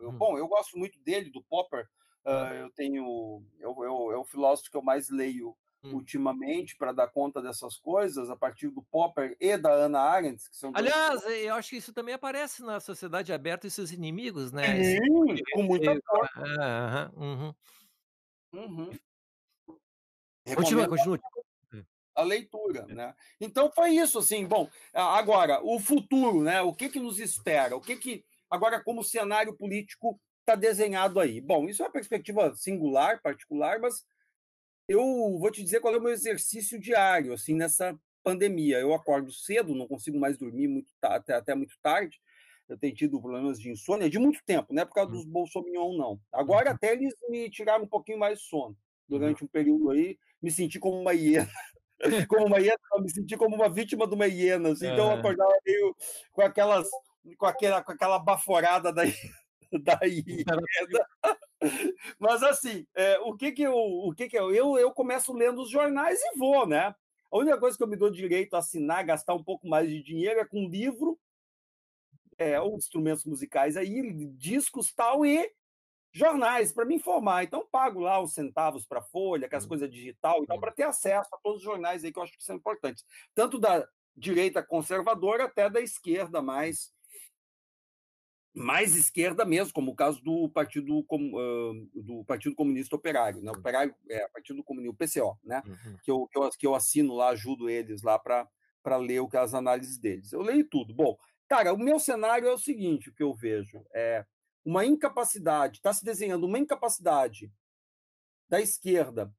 Eu, 0.00 0.08
hum. 0.10 0.18
Bom, 0.18 0.38
eu 0.38 0.48
gosto 0.48 0.78
muito 0.78 0.98
dele, 1.00 1.30
do 1.30 1.42
Popper. 1.42 1.86
Uh, 2.24 2.54
eu 2.54 2.70
tenho. 2.70 3.42
Eu, 3.60 3.76
eu, 3.84 4.12
é 4.12 4.16
o 4.16 4.24
filósofo 4.24 4.70
que 4.70 4.76
eu 4.76 4.82
mais 4.82 5.10
leio 5.10 5.56
Hum. 5.84 5.94
ultimamente 5.94 6.76
para 6.76 6.92
dar 6.92 7.08
conta 7.08 7.40
dessas 7.40 7.76
coisas, 7.76 8.30
a 8.30 8.36
partir 8.36 8.68
do 8.68 8.82
Popper 8.82 9.36
e 9.38 9.56
da 9.56 9.70
Ana 9.70 10.00
Arendt, 10.00 10.48
que 10.50 10.56
são 10.56 10.72
Aliás, 10.74 11.20
dois... 11.20 11.44
eu 11.44 11.54
acho 11.54 11.70
que 11.70 11.76
isso 11.76 11.92
também 11.92 12.14
aparece 12.14 12.62
na 12.62 12.80
sociedade 12.80 13.32
aberta 13.32 13.66
e 13.66 13.70
seus 13.70 13.92
inimigos, 13.92 14.52
né? 14.52 14.82
Sim, 14.82 15.32
Esse... 15.32 15.42
com 15.52 15.62
muita 15.62 15.96
força. 16.06 16.42
Ah, 16.60 17.10
uhum. 17.14 17.54
Uhum. 18.52 18.90
Continua, 20.54 20.88
continua. 20.88 21.20
A 22.14 22.22
leitura, 22.22 22.86
né? 22.86 23.14
Então 23.40 23.70
foi 23.70 23.90
isso, 23.90 24.18
assim. 24.18 24.46
Bom, 24.46 24.70
agora 24.94 25.60
o 25.62 25.78
futuro, 25.78 26.42
né? 26.42 26.62
O 26.62 26.72
que 26.72 26.88
que 26.88 26.98
nos 26.98 27.18
espera? 27.18 27.76
O 27.76 27.80
que 27.80 27.96
que 27.96 28.24
agora 28.48 28.82
como 28.82 29.04
cenário 29.04 29.54
político 29.54 30.18
está 30.40 30.54
desenhado 30.54 31.20
aí? 31.20 31.40
Bom, 31.40 31.68
isso 31.68 31.82
é 31.82 31.86
uma 31.86 31.92
perspectiva 31.92 32.54
singular, 32.54 33.20
particular, 33.20 33.78
mas 33.80 34.06
eu 34.88 35.02
vou 35.38 35.50
te 35.50 35.62
dizer 35.62 35.80
qual 35.80 35.94
é 35.94 35.98
o 35.98 36.02
meu 36.02 36.12
exercício 36.12 36.78
diário, 36.78 37.34
assim, 37.34 37.54
nessa 37.54 37.98
pandemia. 38.22 38.78
Eu 38.78 38.94
acordo 38.94 39.30
cedo, 39.32 39.74
não 39.74 39.86
consigo 39.86 40.18
mais 40.18 40.38
dormir 40.38 40.68
muito 40.68 40.92
até, 41.02 41.34
até 41.34 41.54
muito 41.54 41.76
tarde. 41.82 42.18
Eu 42.68 42.76
tenho 42.76 42.94
tido 42.94 43.20
problemas 43.20 43.60
de 43.60 43.70
insônia 43.70 44.10
de 44.10 44.18
muito 44.18 44.40
tempo, 44.44 44.74
não 44.74 44.82
é 44.82 44.84
por 44.84 44.94
causa 44.94 45.12
dos 45.12 45.24
bolsominion, 45.24 45.96
não. 45.96 46.20
Agora 46.32 46.70
uhum. 46.70 46.74
até 46.74 46.92
eles 46.92 47.14
me 47.28 47.48
tiraram 47.48 47.84
um 47.84 47.88
pouquinho 47.88 48.18
mais 48.18 48.38
de 48.38 48.44
sono. 48.44 48.76
Durante 49.08 49.44
um 49.44 49.46
período 49.46 49.90
aí, 49.90 50.18
me 50.42 50.50
senti 50.50 50.80
como 50.80 51.00
uma 51.00 51.12
hiena. 51.12 51.48
como 52.28 52.46
uma 52.46 52.58
hiena, 52.58 52.76
me 53.00 53.08
senti 53.08 53.36
como 53.36 53.54
uma 53.54 53.68
vítima 53.68 54.06
de 54.06 54.14
uma 54.14 54.26
hiena. 54.26 54.70
Assim, 54.70 54.86
Então 54.86 55.12
eu 55.12 55.18
acordava 55.18 55.52
meio 55.64 55.96
com 56.32 56.42
aquelas 56.42 56.88
com 57.38 57.46
aquela, 57.46 57.82
com 57.82 57.92
aquela 57.92 58.18
baforada 58.18 58.92
da, 58.92 59.02
da 59.82 59.98
hiena. 60.04 61.06
Mas 62.18 62.42
assim, 62.42 62.86
é, 62.94 63.18
o 63.20 63.36
que 63.36 63.52
que 63.52 63.62
eu, 63.62 63.74
o 63.74 64.12
que 64.14 64.28
que 64.28 64.38
eu, 64.38 64.52
eu, 64.54 64.78
eu 64.78 64.92
começo 64.92 65.32
lendo 65.32 65.62
os 65.62 65.70
jornais 65.70 66.20
e 66.20 66.38
vou, 66.38 66.66
né? 66.66 66.94
A 67.32 67.38
única 67.38 67.58
coisa 67.58 67.76
que 67.76 67.82
eu 67.82 67.88
me 67.88 67.96
dou 67.96 68.10
direito 68.10 68.54
a 68.54 68.58
assinar, 68.58 69.04
gastar 69.04 69.34
um 69.34 69.42
pouco 69.42 69.66
mais 69.68 69.88
de 69.88 70.02
dinheiro 70.02 70.40
é 70.40 70.44
com 70.44 70.68
livro, 70.68 71.18
é, 72.38 72.60
ou 72.60 72.76
instrumentos 72.76 73.24
musicais 73.24 73.76
aí, 73.76 74.26
discos 74.36 74.92
tal 74.92 75.24
e 75.24 75.50
jornais 76.12 76.72
para 76.72 76.84
me 76.84 76.94
informar. 76.94 77.44
Então 77.44 77.66
pago 77.70 78.00
lá 78.00 78.20
os 78.20 78.32
centavos 78.32 78.86
para 78.86 79.02
folha, 79.02 79.48
com 79.48 79.56
as 79.56 79.66
coisas 79.66 79.90
digital 79.90 80.42
e 80.42 80.46
tal, 80.46 80.58
para 80.58 80.72
ter 80.72 80.84
acesso 80.84 81.28
a 81.34 81.38
todos 81.38 81.58
os 81.58 81.64
jornais 81.64 82.04
aí 82.04 82.12
que 82.12 82.18
eu 82.18 82.22
acho 82.22 82.36
que 82.36 82.44
são 82.44 82.56
importantes, 82.56 83.04
tanto 83.34 83.58
da 83.58 83.86
direita 84.16 84.62
conservadora 84.62 85.44
até 85.44 85.68
da 85.68 85.80
esquerda 85.80 86.40
mais 86.40 86.94
mais 88.56 88.96
esquerda 88.96 89.44
mesmo, 89.44 89.70
como 89.74 89.92
o 89.92 89.94
caso 89.94 90.22
do 90.22 90.48
Partido, 90.48 91.04
do 91.94 92.24
Partido 92.24 92.54
Comunista 92.56 92.96
Operário, 92.96 93.42
né? 93.42 93.52
Operário, 93.52 93.94
é, 94.08 94.26
Partido 94.28 94.64
Comunista, 94.64 94.94
o 94.94 94.96
PCO, 94.96 95.38
né? 95.44 95.62
Uhum. 95.66 95.96
Que, 96.02 96.10
eu, 96.10 96.26
que, 96.26 96.38
eu, 96.38 96.50
que 96.50 96.66
eu 96.66 96.74
assino 96.74 97.14
lá, 97.14 97.28
ajudo 97.28 97.68
eles 97.68 98.02
lá 98.02 98.18
para 98.18 98.96
ler 98.96 99.20
o 99.20 99.28
que 99.28 99.36
as 99.36 99.52
análises 99.52 99.98
deles. 99.98 100.32
Eu 100.32 100.40
leio 100.40 100.66
tudo. 100.66 100.94
Bom, 100.94 101.18
cara, 101.48 101.72
o 101.72 101.78
meu 101.78 101.98
cenário 101.98 102.48
é 102.48 102.52
o 102.52 102.58
seguinte, 102.58 103.10
o 103.10 103.14
que 103.14 103.22
eu 103.22 103.34
vejo 103.34 103.84
é 103.94 104.24
uma 104.64 104.84
incapacidade, 104.84 105.76
está 105.76 105.92
se 105.92 106.04
desenhando 106.04 106.44
uma 106.44 106.58
incapacidade 106.58 107.52
da 108.48 108.60
esquerda, 108.60 109.32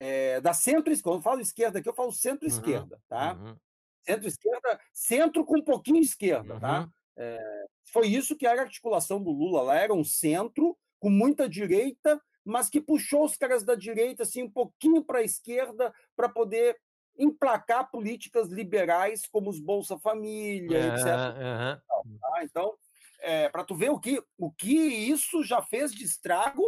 é, 0.00 0.40
da 0.40 0.52
centro-esquerda, 0.52 1.02
quando 1.02 1.18
eu 1.18 1.22
falo 1.22 1.40
esquerda 1.40 1.78
aqui, 1.78 1.88
eu 1.88 1.94
falo 1.94 2.12
centro-esquerda, 2.12 2.96
uhum. 2.96 3.02
tá? 3.08 3.32
Uhum. 3.34 3.56
Centro-esquerda, 4.02 4.80
centro 4.92 5.44
com 5.44 5.58
um 5.58 5.64
pouquinho 5.64 6.00
esquerda, 6.00 6.58
tá? 6.60 6.80
Uhum. 6.80 6.90
É, 7.16 7.66
foi 7.92 8.08
isso 8.08 8.36
que 8.36 8.46
era 8.46 8.60
a 8.60 8.64
articulação 8.64 9.22
do 9.22 9.30
Lula. 9.30 9.62
Lá 9.62 9.76
era 9.76 9.94
um 9.94 10.04
centro 10.04 10.76
com 10.98 11.10
muita 11.10 11.48
direita, 11.48 12.20
mas 12.44 12.68
que 12.68 12.80
puxou 12.80 13.24
os 13.24 13.36
caras 13.36 13.64
da 13.64 13.74
direita 13.74 14.24
assim 14.24 14.42
um 14.42 14.50
pouquinho 14.50 15.04
para 15.04 15.20
a 15.20 15.22
esquerda 15.22 15.94
para 16.16 16.28
poder 16.28 16.76
emplacar 17.18 17.90
políticas 17.90 18.48
liberais 18.48 19.26
como 19.26 19.50
os 19.50 19.60
Bolsa 19.60 19.98
Família, 19.98 20.78
uhum, 20.78 20.94
etc. 20.94 21.06
Uhum. 21.06 22.18
Tá? 22.18 22.44
Então, 22.44 22.74
é, 23.20 23.48
para 23.48 23.64
tu 23.64 23.74
ver 23.74 23.90
o 23.90 23.98
que, 23.98 24.22
o 24.38 24.50
que 24.50 24.74
isso 24.74 25.42
já 25.42 25.62
fez 25.62 25.92
de 25.92 26.04
estrago, 26.04 26.62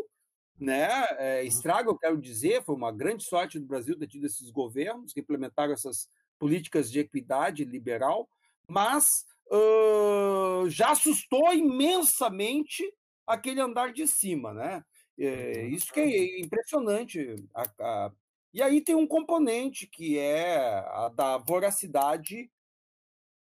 né? 0.58 0.88
É, 1.18 1.44
estrago, 1.44 1.90
eu 1.90 1.98
quero 1.98 2.20
dizer, 2.20 2.64
foi 2.64 2.74
uma 2.74 2.90
grande 2.90 3.24
sorte 3.24 3.58
do 3.58 3.66
Brasil 3.66 3.98
ter 3.98 4.06
tido 4.06 4.26
esses 4.26 4.50
governos 4.50 5.12
que 5.12 5.20
implementaram 5.20 5.72
essas 5.72 6.08
políticas 6.38 6.90
de 6.90 7.00
equidade 7.00 7.64
liberal, 7.64 8.28
mas 8.68 9.24
uh, 9.50 10.68
já 10.68 10.92
assustou 10.92 11.52
imensamente 11.52 12.82
aquele 13.26 13.60
andar 13.60 13.92
de 13.92 14.06
cima, 14.06 14.54
né? 14.54 14.82
É, 15.18 15.66
isso 15.66 15.92
que 15.92 16.00
é 16.00 16.40
impressionante. 16.40 17.36
A, 17.54 17.62
a... 17.80 18.12
E 18.52 18.62
aí 18.62 18.80
tem 18.80 18.94
um 18.94 19.06
componente 19.06 19.86
que 19.86 20.18
é 20.18 20.56
a 20.58 21.08
da 21.08 21.38
voracidade 21.38 22.50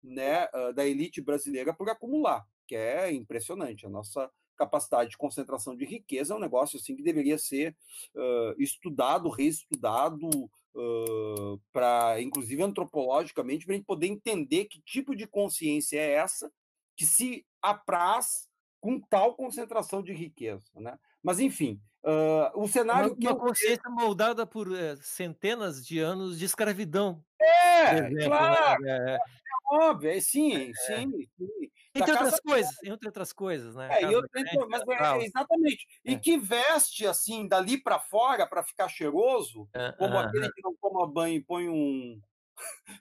né, 0.03 0.47
da 0.75 0.87
elite 0.87 1.21
brasileira 1.21 1.75
por 1.75 1.89
acumular, 1.89 2.47
que 2.67 2.77
é 2.77 3.11
impressionante. 3.13 3.87
A 3.87 3.91
nossa 3.91 4.31
capacidade 4.59 5.11
de 5.11 5.17
concentração 5.17 5.77
de 5.77 5.85
riqueza 5.85 6.35
é 6.35 6.37
um 6.37 6.41
negócio 6.41 6.79
assim 6.79 6.97
que 6.97 7.03
deveria 7.03 7.39
ser 7.39 7.75
uh, 8.15 8.61
estudado, 8.61 9.29
reestudado, 9.29 10.29
uh, 10.29 11.61
para 11.73 12.21
inclusive 12.21 12.61
antropologicamente, 12.63 13.65
para 13.65 13.75
a 13.75 13.77
gente 13.77 13.87
poder 13.87 14.09
entender 14.09 14.65
que 14.65 14.83
tipo 14.83 15.15
de 15.15 15.27
consciência 15.27 15.99
é 15.99 16.15
essa 16.15 16.53
que 16.97 17.07
se 17.07 17.47
apraz 17.63 18.49
com 18.81 19.01
tal 19.01 19.35
concentração 19.35 20.03
de 20.03 20.13
riqueza, 20.13 20.69
né? 20.75 20.99
Mas 21.23 21.39
enfim, 21.39 21.81
uh, 22.09 22.61
o 22.61 22.67
cenário 22.67 23.15
uma, 23.19 23.31
uma 23.31 23.39
consciência 23.39 23.91
moldada 23.91 24.47
por 24.47 24.75
é, 24.75 24.97
centenas 24.97 25.85
de 25.85 25.99
anos 25.99 26.39
de 26.39 26.45
escravidão. 26.45 27.23
É, 27.41 27.95
exemplo, 27.95 28.15
né? 28.15 28.25
claro. 28.27 28.83
Né? 28.83 29.15
É, 29.15 29.19
óbvio, 29.71 30.11
é, 30.11 30.21
sim, 30.21 30.71
é. 30.71 30.75
sim, 30.75 31.11
sim. 31.37 31.71
Entre 31.95 32.13
outras 32.13 32.41
coisas, 32.41 32.77
entre 32.85 33.09
outras 33.09 33.33
coisas, 33.33 33.75
né? 33.75 33.89
É, 33.91 34.05
eu, 34.05 34.23
mas 34.69 34.83
é, 34.89 35.25
exatamente. 35.25 35.87
E 36.05 36.15
é. 36.15 36.19
que 36.19 36.39
veste 36.39 37.07
assim 37.07 37.49
dali 37.49 37.77
para 37.77 37.99
fora 37.99 38.47
para 38.47 38.63
ficar 38.63 38.89
cheiroso, 38.89 39.69
como 39.99 40.17
aquele 40.17 40.53
que 40.53 40.63
não 40.63 40.77
toma 40.81 41.11
banho 41.11 41.37
e 41.37 41.43
põe 41.43 41.69
um 41.69 42.21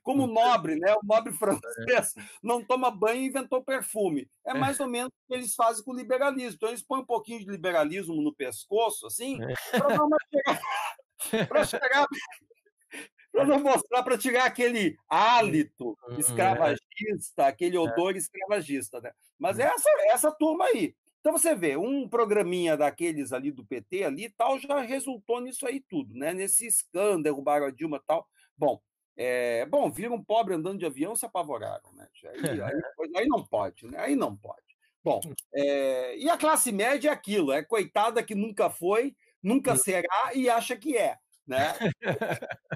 como 0.04 0.24
o 0.24 0.28
nobre, 0.28 0.76
né? 0.76 0.94
O 0.96 1.06
nobre 1.06 1.34
francês 1.38 2.14
não 2.42 2.64
toma 2.64 2.92
banho 2.92 3.22
e 3.22 3.28
inventou 3.28 3.64
perfume. 3.64 4.30
É 4.46 4.54
mais 4.54 4.80
ou 4.80 4.88
menos 4.88 5.10
o 5.10 5.28
que 5.28 5.34
eles 5.34 5.56
fazem 5.56 5.84
com 5.84 5.92
o 5.92 5.96
liberalismo. 5.96 6.56
Então 6.56 6.70
eles 6.70 6.84
põem 6.84 7.02
um 7.02 7.06
pouquinho 7.06 7.40
de 7.40 7.50
liberalismo 7.50 8.22
no 8.22 8.34
pescoço, 8.34 9.08
assim, 9.08 9.38
para 9.72 11.48
para 11.48 11.66
chegar 11.66 12.08
para 13.32 13.46
não 13.46 13.60
mostrar, 13.60 14.04
para 14.04 14.18
tirar 14.18 14.46
aquele 14.46 14.98
hálito 15.08 15.98
uhum, 16.08 16.16
é. 16.16 16.20
escravagista, 16.20 17.48
aquele 17.48 17.76
é. 17.76 17.80
odor 17.80 18.16
escravagista, 18.16 19.00
né? 19.00 19.12
Mas 19.38 19.60
é 19.60 19.68
uhum. 19.68 19.74
essa, 19.74 19.90
essa 20.12 20.32
turma 20.32 20.66
aí. 20.66 20.96
Então 21.20 21.32
você 21.32 21.54
vê, 21.54 21.76
um 21.76 22.08
programinha 22.08 22.78
daqueles 22.78 23.34
ali 23.34 23.52
do 23.52 23.66
PT 23.66 24.04
ali 24.04 24.30
tal 24.30 24.58
já 24.60 24.80
resultou 24.80 25.42
nisso 25.42 25.68
aí 25.68 25.82
tudo, 25.82 26.14
né? 26.16 26.34
Nesse 26.34 26.66
escândalo, 26.66 27.24
derrubaram 27.24 27.66
a 27.66 27.72
Dilma 27.72 28.02
tal. 28.08 28.28
Bom, 28.58 28.82
é, 29.18 29.66
bom, 29.66 29.92
viram 29.92 30.16
um 30.16 30.24
pobre 30.24 30.54
andando 30.54 30.80
de 30.80 30.86
avião 30.86 31.16
se 31.16 31.26
apavoraram, 31.26 31.92
né? 31.94 32.08
Aí, 32.26 32.62
aí, 32.62 33.12
aí 33.16 33.28
não 33.28 33.44
pode, 33.44 33.88
né? 33.88 34.00
Aí 34.00 34.16
não 34.16 34.36
pode. 34.36 34.62
Bom, 35.04 35.22
é, 35.54 36.18
e 36.18 36.30
a 36.30 36.38
classe 36.38 36.72
média 36.72 37.10
é 37.10 37.14
aquilo, 37.14 37.52
é 37.52 37.64
coitada 37.64 38.22
que 38.22 38.36
nunca 38.36 38.70
foi, 38.70 39.16
nunca 39.42 39.76
será 39.76 40.32
e 40.34 40.50
acha 40.50 40.76
que 40.76 40.98
é 40.98 41.18
né? 41.48 41.74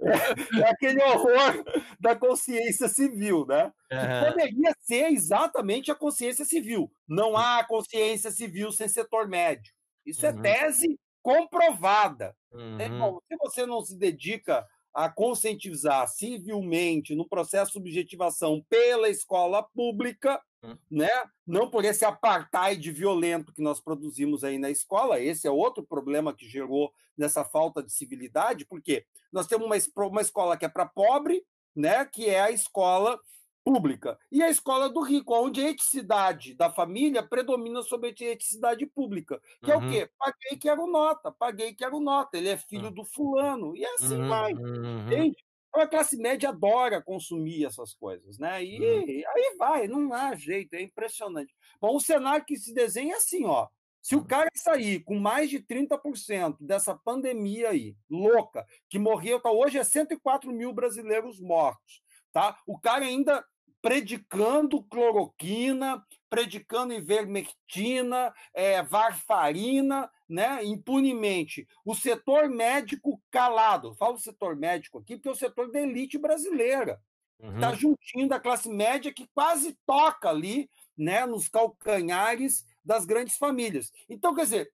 É, 0.00 0.60
é, 0.60 0.70
aquele 0.70 1.00
horror 1.02 1.64
da 2.00 2.16
consciência 2.16 2.88
civil, 2.88 3.46
né? 3.46 3.72
Uhum. 3.92 4.30
poderia 4.30 4.74
ser 4.80 5.12
exatamente 5.12 5.90
a 5.90 5.94
consciência 5.94 6.44
civil. 6.44 6.90
Não 7.06 7.36
há 7.36 7.62
consciência 7.64 8.30
civil 8.30 8.72
sem 8.72 8.88
setor 8.88 9.28
médio. 9.28 9.72
Isso 10.06 10.24
é 10.24 10.30
uhum. 10.30 10.38
é 10.38 10.42
tese 10.42 10.98
comprovada. 11.22 12.34
Uhum. 12.50 12.80
É, 12.80 12.88
bom, 12.88 13.20
se 13.28 13.36
você 13.36 13.66
não 13.66 13.82
se 13.82 13.96
dedica 13.96 14.66
a 14.98 15.08
conscientizar 15.08 16.08
civilmente 16.08 17.14
no 17.14 17.24
processo 17.24 17.66
de 17.66 17.72
subjetivação 17.74 18.66
pela 18.68 19.08
escola 19.08 19.62
pública, 19.62 20.42
hum. 20.60 20.76
né? 20.90 21.08
não 21.46 21.70
por 21.70 21.84
esse 21.84 22.04
apartheid 22.04 22.90
violento 22.90 23.52
que 23.52 23.62
nós 23.62 23.78
produzimos 23.78 24.42
aí 24.42 24.58
na 24.58 24.70
escola, 24.70 25.20
esse 25.20 25.46
é 25.46 25.50
outro 25.52 25.84
problema 25.84 26.34
que 26.34 26.48
gerou 26.48 26.92
nessa 27.16 27.44
falta 27.44 27.80
de 27.80 27.92
civilidade, 27.92 28.64
porque 28.64 29.06
nós 29.32 29.46
temos 29.46 29.66
uma, 29.66 30.06
uma 30.08 30.20
escola 30.20 30.56
que 30.56 30.64
é 30.64 30.68
para 30.68 30.84
pobre, 30.84 31.44
né? 31.76 32.04
que 32.04 32.28
é 32.28 32.40
a 32.40 32.50
escola 32.50 33.20
pública. 33.68 34.18
E 34.32 34.42
a 34.42 34.48
escola 34.48 34.88
do 34.88 35.02
rico, 35.02 35.34
onde 35.34 35.60
a 35.60 35.68
eticidade 35.68 36.54
da 36.54 36.70
família 36.70 37.22
predomina 37.22 37.82
sobre 37.82 38.08
a 38.08 38.24
eticidade 38.24 38.86
pública. 38.86 39.38
Que 39.62 39.70
uhum. 39.70 39.82
é 39.82 39.86
o 39.86 39.90
quê? 39.90 40.10
Paguei, 40.18 40.58
quero 40.58 40.86
nota, 40.86 41.30
paguei, 41.30 41.74
quero 41.74 42.00
nota. 42.00 42.38
Ele 42.38 42.48
é 42.48 42.56
filho 42.56 42.86
uhum. 42.86 42.94
do 42.94 43.04
fulano. 43.04 43.76
E 43.76 43.84
assim 43.84 44.16
uhum. 44.16 44.28
vai. 44.28 44.52
Entende? 44.52 45.36
Então 45.68 45.82
a 45.82 45.86
classe 45.86 46.16
média 46.16 46.48
adora 46.48 47.02
consumir 47.02 47.66
essas 47.66 47.92
coisas, 47.92 48.38
né? 48.38 48.64
E 48.64 49.22
aí 49.26 49.56
vai, 49.58 49.86
não 49.86 50.14
há 50.14 50.34
jeito, 50.34 50.72
é 50.72 50.80
impressionante. 50.80 51.54
Bom, 51.78 51.94
o 51.94 52.00
cenário 52.00 52.46
que 52.46 52.56
se 52.56 52.72
desenha 52.72 53.14
é 53.14 53.16
assim, 53.18 53.44
ó. 53.44 53.68
Se 54.00 54.16
o 54.16 54.24
cara 54.24 54.48
sair 54.54 55.00
com 55.00 55.18
mais 55.18 55.50
de 55.50 55.60
30% 55.60 56.56
dessa 56.60 56.94
pandemia 56.94 57.68
aí, 57.68 57.94
louca, 58.08 58.64
que 58.88 58.98
morreu, 58.98 59.40
tá, 59.40 59.50
hoje 59.50 59.76
é 59.76 59.84
104 59.84 60.50
mil 60.50 60.72
brasileiros 60.72 61.38
mortos, 61.38 62.02
tá? 62.32 62.58
O 62.66 62.78
cara 62.78 63.04
ainda 63.04 63.44
predicando 63.80 64.82
cloroquina, 64.82 66.04
predicando 66.28 66.92
ivermectina, 66.92 68.34
é, 68.52 68.82
varfarina, 68.82 70.10
né, 70.28 70.64
impunemente. 70.64 71.66
O 71.84 71.94
setor 71.94 72.48
médico 72.48 73.20
calado. 73.30 73.94
Falo 73.94 74.14
o 74.14 74.20
setor 74.20 74.56
médico 74.56 74.98
aqui 74.98 75.16
porque 75.16 75.28
é 75.28 75.32
o 75.32 75.36
setor 75.36 75.70
da 75.70 75.80
elite 75.80 76.18
brasileira. 76.18 77.00
Está 77.40 77.70
uhum. 77.70 77.76
juntinho 77.76 78.28
da 78.28 78.40
classe 78.40 78.68
média 78.68 79.14
que 79.14 79.28
quase 79.32 79.78
toca 79.86 80.28
ali 80.28 80.68
né, 80.96 81.24
nos 81.24 81.48
calcanhares 81.48 82.66
das 82.84 83.04
grandes 83.04 83.36
famílias. 83.36 83.92
Então, 84.08 84.34
quer 84.34 84.42
dizer, 84.42 84.72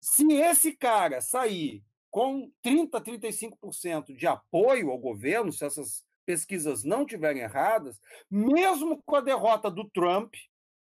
se 0.00 0.32
esse 0.32 0.72
cara 0.72 1.20
sair 1.20 1.84
com 2.10 2.50
30%, 2.64 2.90
35% 2.90 4.16
de 4.16 4.26
apoio 4.26 4.90
ao 4.90 4.98
governo, 4.98 5.52
se 5.52 5.64
essas 5.64 6.02
pesquisas 6.28 6.84
não 6.84 7.06
tiverem 7.06 7.40
erradas, 7.40 7.98
mesmo 8.30 9.02
com 9.06 9.16
a 9.16 9.22
derrota 9.22 9.70
do 9.70 9.88
Trump, 9.88 10.34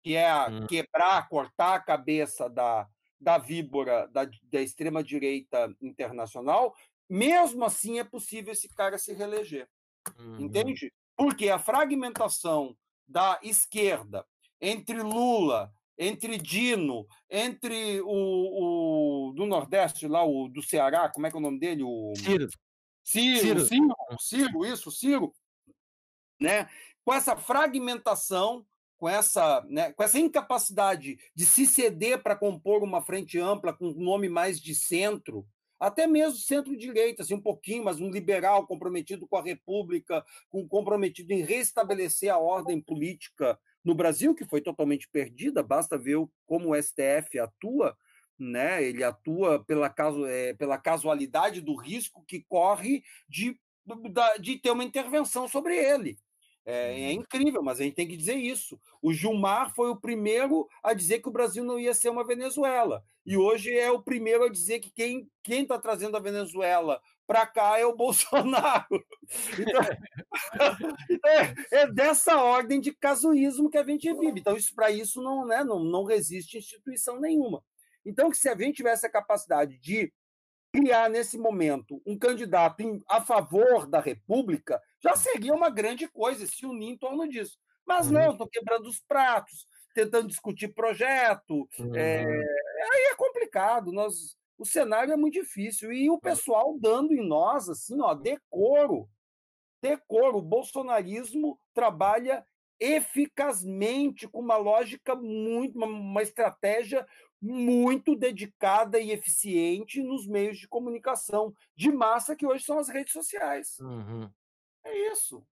que 0.01 0.14
é 0.14 0.30
a 0.30 0.47
hum. 0.47 0.66
quebrar, 0.68 1.28
cortar 1.28 1.74
a 1.74 1.80
cabeça 1.80 2.49
da, 2.49 2.87
da 3.20 3.37
víbora 3.37 4.07
da, 4.12 4.30
da 4.45 4.62
extrema-direita 4.62 5.74
internacional, 5.82 6.72
mesmo 7.11 7.64
assim 7.64 7.99
é 7.99 8.05
possível 8.05 8.53
esse 8.53 8.68
cara 8.68 8.97
se 8.97 9.12
reeleger. 9.12 9.68
Uhum. 10.16 10.43
Entende? 10.43 10.93
Porque 11.16 11.49
a 11.49 11.59
fragmentação 11.59 12.76
da 13.05 13.41
esquerda 13.43 14.24
entre 14.61 15.03
Lula, 15.03 15.72
entre 15.99 16.39
Dino, 16.39 17.09
entre 17.28 18.01
o, 18.03 19.30
o 19.30 19.32
do 19.32 19.47
Nordeste, 19.47 20.07
lá, 20.07 20.24
o 20.24 20.49
do 20.49 20.62
Ceará, 20.62 21.09
como 21.09 21.26
é 21.26 21.30
que 21.30 21.37
é 21.37 21.41
o 21.41 21.43
nome 21.43 21.59
dele? 21.59 21.82
O... 21.82 22.12
Ciro. 22.16 22.49
Ciro, 23.05 23.39
Ciro, 23.41 23.67
Ciro, 23.67 23.95
Ciro, 24.19 24.67
isso, 24.67 24.91
Ciro, 24.91 25.35
né? 26.41 26.69
Com 27.05 27.13
essa 27.13 27.37
fragmentação, 27.37 28.67
com 28.97 29.09
essa, 29.09 29.63
né, 29.69 29.93
com 29.93 30.03
essa 30.03 30.19
incapacidade 30.19 31.19
de 31.35 31.45
se 31.45 31.67
ceder 31.67 32.23
para 32.23 32.35
compor 32.35 32.83
uma 32.83 33.03
frente 33.03 33.39
ampla 33.39 33.73
com 33.73 33.89
um 33.89 34.03
nome 34.03 34.29
mais 34.31 34.59
de 34.59 34.75
centro, 34.75 35.47
até 35.79 36.07
mesmo 36.07 36.39
centro-direita, 36.39 37.23
assim, 37.23 37.35
um 37.35 37.41
pouquinho, 37.41 37.85
mas 37.85 38.01
um 38.01 38.11
liberal 38.11 38.67
comprometido 38.67 39.27
com 39.29 39.37
a 39.37 39.43
República, 39.43 40.25
com 40.49 40.67
comprometido 40.67 41.33
em 41.33 41.43
restabelecer 41.43 42.33
a 42.33 42.39
ordem 42.39 42.81
política 42.81 43.59
no 43.85 43.95
Brasil, 43.95 44.35
que 44.35 44.47
foi 44.47 44.63
totalmente 44.63 45.07
perdida, 45.11 45.63
basta 45.63 45.99
ver 45.99 46.17
como 46.47 46.71
o 46.71 46.83
STF 46.83 47.39
atua, 47.39 47.95
né? 48.39 48.82
Ele 48.82 49.05
atua 49.05 49.64
pela, 49.64 49.89
caso, 49.89 50.26
é, 50.26 50.55
pela 50.55 50.78
casualidade 50.78 51.61
do 51.61 51.74
risco 51.74 52.24
que 52.26 52.41
corre 52.49 53.03
de, 53.28 53.59
de 54.41 54.59
ter 54.59 54.70
uma 54.70 54.85
intervenção 54.85 55.47
sobre 55.49 55.76
ele. 55.76 56.18
É, 56.66 56.99
é, 56.99 57.07
uhum. 57.09 57.20
incrível, 57.20 57.62
mas 57.62 57.78
a 57.78 57.85
gente 57.85 57.95
tem 57.95 58.09
que 58.09 58.16
dizer 58.16 58.37
isso. 58.37 58.80
O 59.03 59.12
Gilmar 59.12 59.74
foi 59.74 59.91
o 59.91 59.97
primeiro 59.97 60.66
a 60.82 60.95
dizer 60.95 61.20
que 61.20 61.28
o 61.28 61.32
Brasil 61.32 61.62
não 61.62 61.78
ia 61.78 61.93
ser 61.93 62.09
uma 62.09 62.26
Venezuela. 62.26 63.05
E 63.26 63.37
hoje 63.37 63.76
é 63.76 63.91
o 63.91 64.03
primeiro 64.03 64.45
a 64.45 64.51
dizer 64.51 64.80
que 64.80 64.91
quem 64.91 65.28
está 65.62 65.78
trazendo 65.78 66.16
a 66.16 66.20
Venezuela 66.20 67.01
para 67.26 67.47
cá 67.47 67.78
é 67.78 67.85
o 67.85 67.93
Bolsonaro. 67.97 69.05
Então, 69.59 69.82
então 71.11 71.28
é, 71.30 71.82
é, 71.82 71.93
dessa 71.93 72.43
ordem 72.43 72.80
de 72.80 72.93
casuísmo 72.93 73.68
que 73.68 73.78
a 73.78 73.85
gente 73.85 74.11
vive. 74.14 74.41
Então, 74.41 74.57
isso 74.57 74.74
para 74.74 74.91
isso 74.91 75.22
não, 75.22 75.47
né, 75.47 75.62
não, 75.62 75.85
não 75.85 76.05
resiste 76.05 76.57
instituição 76.57 77.20
nenhuma. 77.20 77.62
Então, 78.05 78.31
que 78.31 78.37
se 78.37 78.49
a 78.49 78.57
gente 78.57 78.77
tivesse 78.77 79.07
a 79.07 79.11
capacidade 79.11 79.79
de 79.79 80.13
criar 80.73 81.09
nesse 81.09 81.39
momento 81.39 82.03
um 82.05 82.19
candidato 82.19 82.81
em, 82.81 83.01
a 83.09 83.21
favor 83.21 83.87
da 83.87 84.01
República, 84.01 84.83
já 85.01 85.15
seria 85.15 85.55
uma 85.55 85.71
grande 85.71 86.09
coisa 86.09 86.47
se 86.47 86.67
unir 86.67 86.91
em 86.91 86.99
torno 86.99 87.29
disso. 87.29 87.57
Mas 87.87 88.11
não, 88.11 88.33
estão 88.33 88.49
quebrando 88.49 88.89
os 88.89 89.01
pratos, 89.01 89.69
tentando 89.95 90.29
discutir 90.29 90.75
projeto. 90.75 91.69
Uhum. 91.79 91.95
É, 91.95 92.25
aí 92.25 93.11
é 93.13 93.15
complicado. 93.15 93.93
Nós, 93.93 94.37
o 94.59 94.65
cenário 94.65 95.13
é 95.13 95.17
muito 95.17 95.35
difícil. 95.35 95.93
E 95.93 96.11
o 96.11 96.19
pessoal 96.19 96.77
dando 96.81 97.13
em 97.13 97.27
nós, 97.27 97.69
assim, 97.69 98.01
ó, 98.01 98.15
decoro. 98.15 99.09
ter 99.81 100.03
cor. 100.09 100.35
O 100.35 100.43
bolsonarismo 100.43 101.59
trabalha 101.73 102.45
eficazmente, 102.81 104.27
com 104.27 104.41
uma 104.41 104.57
lógica 104.57 105.15
muito, 105.15 105.77
uma, 105.77 105.87
uma 105.87 106.23
estratégia 106.23 107.07
muito 107.45 108.17
dedicada 108.17 108.99
e 108.99 109.11
eficiente 109.11 110.03
nos 110.03 110.27
meios 110.27 110.59
de 110.59 110.67
comunicação 110.67 111.55
de 111.77 111.93
massa 111.93 112.35
que 112.35 112.47
hoje 112.47 112.65
são 112.65 112.79
as 112.79 112.89
redes 112.89 113.13
sociais. 113.13 113.79
Uhum. 113.81 114.31
É 114.83 115.13
isso, 115.13 115.47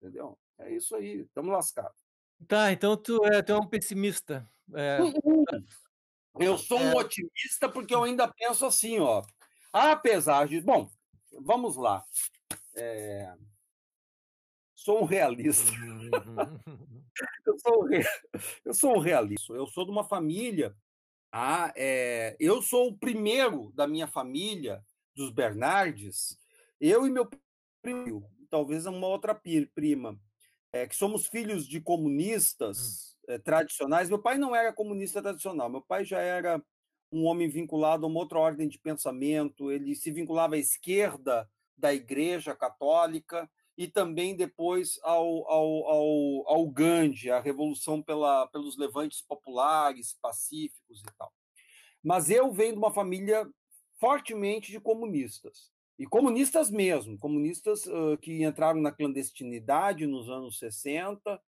entendeu? 0.00 0.38
É 0.58 0.74
isso 0.74 0.96
aí, 0.96 1.20
estamos 1.20 1.52
lascados. 1.52 1.96
Tá, 2.48 2.72
então 2.72 2.96
tu 2.96 3.22
é, 3.26 3.42
tu 3.42 3.52
é 3.52 3.58
um 3.58 3.66
pessimista. 3.66 4.48
É... 4.72 5.00
Uhum. 5.02 5.44
Eu 6.40 6.58
sou 6.58 6.80
um 6.80 6.90
é... 6.90 6.96
otimista 6.96 7.68
porque 7.68 7.94
eu 7.94 8.02
ainda 8.02 8.26
penso 8.26 8.66
assim, 8.66 8.98
ó. 8.98 9.22
Apesar 9.72 10.48
de. 10.48 10.60
Bom, 10.60 10.90
vamos 11.42 11.76
lá. 11.76 12.04
É... 12.74 13.32
Sou 14.74 15.02
um 15.02 15.04
realista. 15.04 15.70
eu, 17.46 17.58
sou 17.60 17.84
um, 17.84 17.88
eu 18.64 18.74
sou 18.74 18.96
um 18.96 18.98
realista. 18.98 19.52
Eu 19.52 19.66
sou 19.68 19.84
de 19.84 19.92
uma 19.92 20.02
família. 20.02 20.76
Ah, 21.36 21.72
é... 21.74 22.36
Eu 22.38 22.62
sou 22.62 22.90
o 22.90 22.96
primeiro 22.96 23.72
da 23.74 23.88
minha 23.88 24.06
família, 24.06 24.80
dos 25.16 25.32
Bernardes. 25.32 26.38
Eu 26.80 27.04
e 27.08 27.10
meu 27.10 27.28
primo, 27.82 28.30
talvez 28.48 28.86
uma 28.86 29.08
outra 29.08 29.34
prima, 29.34 30.16
é, 30.72 30.86
que 30.86 30.94
somos 30.94 31.26
filhos 31.26 31.66
de 31.66 31.80
comunistas 31.80 33.16
hum. 33.28 33.32
é, 33.32 33.38
tradicionais. 33.38 34.08
Meu 34.08 34.22
pai 34.22 34.38
não 34.38 34.54
era 34.54 34.72
comunista 34.72 35.20
tradicional, 35.20 35.68
meu 35.68 35.82
pai 35.82 36.04
já 36.04 36.20
era 36.20 36.62
um 37.10 37.24
homem 37.24 37.48
vinculado 37.48 38.06
a 38.06 38.08
uma 38.08 38.20
outra 38.20 38.38
ordem 38.38 38.68
de 38.68 38.78
pensamento, 38.78 39.72
ele 39.72 39.96
se 39.96 40.12
vinculava 40.12 40.54
à 40.54 40.58
esquerda 40.58 41.50
da 41.76 41.92
Igreja 41.92 42.54
Católica 42.54 43.50
e 43.76 43.88
também 43.88 44.36
depois 44.36 44.98
ao, 45.02 45.50
ao, 45.50 45.86
ao, 45.86 46.48
ao 46.48 46.66
Gandhi, 46.68 47.30
a 47.30 47.40
revolução 47.40 48.02
pela, 48.02 48.46
pelos 48.48 48.76
levantes 48.76 49.20
populares, 49.20 50.16
pacíficos 50.22 51.02
e 51.02 51.16
tal. 51.18 51.32
Mas 52.02 52.30
eu 52.30 52.52
venho 52.52 52.72
de 52.72 52.78
uma 52.78 52.92
família 52.92 53.48
fortemente 53.98 54.70
de 54.70 54.80
comunistas. 54.80 55.72
E 55.98 56.06
comunistas 56.06 56.70
mesmo, 56.70 57.18
comunistas 57.18 57.86
uh, 57.86 58.18
que 58.20 58.44
entraram 58.44 58.80
na 58.80 58.92
clandestinidade 58.92 60.06
nos 60.06 60.28
anos 60.28 60.58
60, 60.58 61.40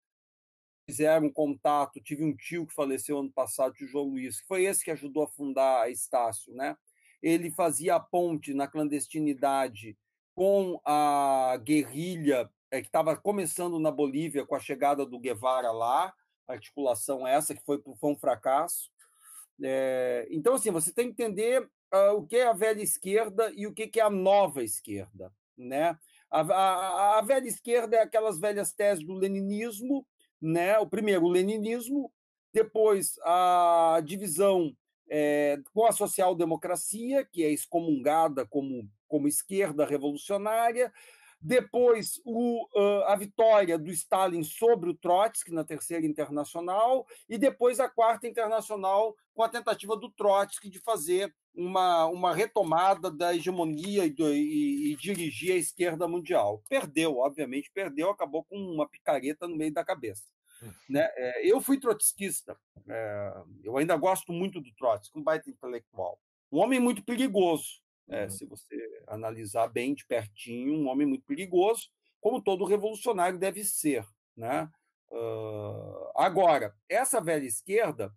fizeram 0.88 1.32
contato. 1.32 2.02
Tive 2.02 2.24
um 2.24 2.36
tio 2.36 2.66
que 2.66 2.74
faleceu 2.74 3.20
ano 3.20 3.32
passado, 3.32 3.74
o 3.74 3.88
João 3.88 4.06
Luiz, 4.06 4.40
que 4.40 4.48
foi 4.48 4.66
esse 4.66 4.84
que 4.86 4.92
ajudou 4.92 5.24
a 5.24 5.28
fundar 5.28 5.82
a 5.82 5.90
Estácio, 5.90 6.54
né? 6.54 6.78
Ele 7.22 7.50
fazia 7.50 7.96
a 7.96 8.00
ponte 8.00 8.54
na 8.54 8.68
clandestinidade 8.68 9.98
com 10.36 10.80
a 10.84 11.58
guerrilha 11.64 12.50
é, 12.70 12.82
que 12.82 12.88
estava 12.88 13.16
começando 13.16 13.80
na 13.80 13.90
Bolívia 13.90 14.46
com 14.46 14.56
a 14.56 14.60
chegada 14.60 15.06
do 15.06 15.18
Guevara 15.18 15.72
lá, 15.72 16.14
articulação 16.48 17.26
essa 17.26 17.56
que 17.56 17.64
foi, 17.64 17.82
foi 17.98 18.12
um 18.12 18.18
fracasso. 18.18 18.92
É, 19.64 20.28
então, 20.30 20.56
assim, 20.56 20.70
você 20.70 20.94
tem 20.94 21.08
que 21.08 21.24
entender 21.24 21.64
uh, 21.64 22.18
o 22.18 22.28
que 22.28 22.36
é 22.36 22.48
a 22.48 22.54
velha 22.54 22.82
esquerda 22.82 23.52
e 23.56 23.66
o 23.66 23.74
que, 23.74 23.88
que 23.88 24.00
é 24.00 24.04
a 24.04 24.10
nova 24.10 24.62
esquerda. 24.62 25.32
Né? 25.58 25.98
A, 26.30 26.42
a, 26.42 27.20
a, 27.20 27.22
velha 27.22 27.48
esquerda 27.48 27.96
é 27.96 28.02
aquelas 28.02 28.38
velhas 28.38 28.74
teses 28.74 29.06
do 29.06 29.14
leninismo, 29.14 30.06
né? 30.42 30.78
o 30.80 30.86
primeiro, 30.86 31.24
o 31.24 31.30
leninismo, 31.30 32.12
depois 32.54 33.18
a 33.24 34.02
divisão 34.04 34.76
é, 35.10 35.60
com 35.74 35.86
a 35.86 35.94
social-democracia, 35.94 37.26
que 37.26 37.44
é 37.44 37.52
excomungada 37.52 38.46
como, 38.46 38.90
como 39.08 39.28
esquerda 39.28 39.86
revolucionária, 39.86 40.92
depois 41.46 42.20
o, 42.26 42.66
uh, 42.76 43.04
a 43.06 43.16
vitória 43.16 43.78
do 43.78 43.92
Stalin 43.92 44.44
sobre 44.44 44.90
o 44.90 44.96
Trotsky 44.96 45.52
na 45.54 45.64
Terceira 45.64 46.06
Internacional, 46.06 47.06
e 47.30 47.38
depois 47.38 47.80
a 47.80 47.88
Quarta 47.88 48.28
Internacional 48.28 49.16
com 49.34 49.44
a 49.44 49.50
tentativa 49.50 49.96
do 49.96 50.10
Trotsky 50.10 50.70
de 50.70 50.80
fazer 50.80 51.34
uma, 51.54 52.06
uma 52.08 52.34
retomada 52.34 53.12
da 53.12 53.36
hegemonia 53.36 54.06
e, 54.06 54.16
e, 54.18 54.92
e, 54.92 54.96
dirigir 54.96 55.54
a 55.54 55.58
esquerda 55.58 56.08
mundial. 56.08 56.64
Perdeu, 56.68 57.18
obviamente, 57.18 57.72
perdeu, 57.74 58.10
acabou 58.10 58.44
com 58.44 58.58
uma 58.58 58.88
picareta 58.88 59.48
no 59.48 59.56
meio 59.56 59.74
da 59.74 59.86
cabeça. 59.86 60.24
Hum. 60.64 60.72
Né? 60.90 61.08
É, 61.16 61.46
eu 61.46 61.62
fui 61.62 61.80
trotskista, 61.80 62.58
é, 62.88 63.34
eu 63.64 63.78
ainda 63.78 63.96
gosto 63.96 64.34
muito 64.34 64.60
do 64.60 64.74
Trotsky, 64.74 65.18
um 65.18 65.24
baita 65.24 65.50
intelectual. 65.50 66.20
Um 66.52 66.60
homem 66.60 66.80
muito 66.80 67.04
perigoso, 67.04 67.82
é, 68.08 68.24
uhum. 68.24 68.30
se 68.30 68.46
você 68.46 69.04
analisar 69.08 69.68
bem 69.68 69.94
de 69.94 70.06
pertinho, 70.06 70.74
um 70.74 70.88
homem 70.88 71.08
muito 71.08 71.26
perigoso, 71.26 71.90
como 72.22 72.42
todo 72.42 72.66
revolucionário 72.66 73.38
deve 73.38 73.64
ser. 73.64 74.06
Né? 74.36 74.70
Uh, 75.10 76.12
agora, 76.16 76.76
essa 76.90 77.22
velha 77.22 77.46
esquerda, 77.46 78.14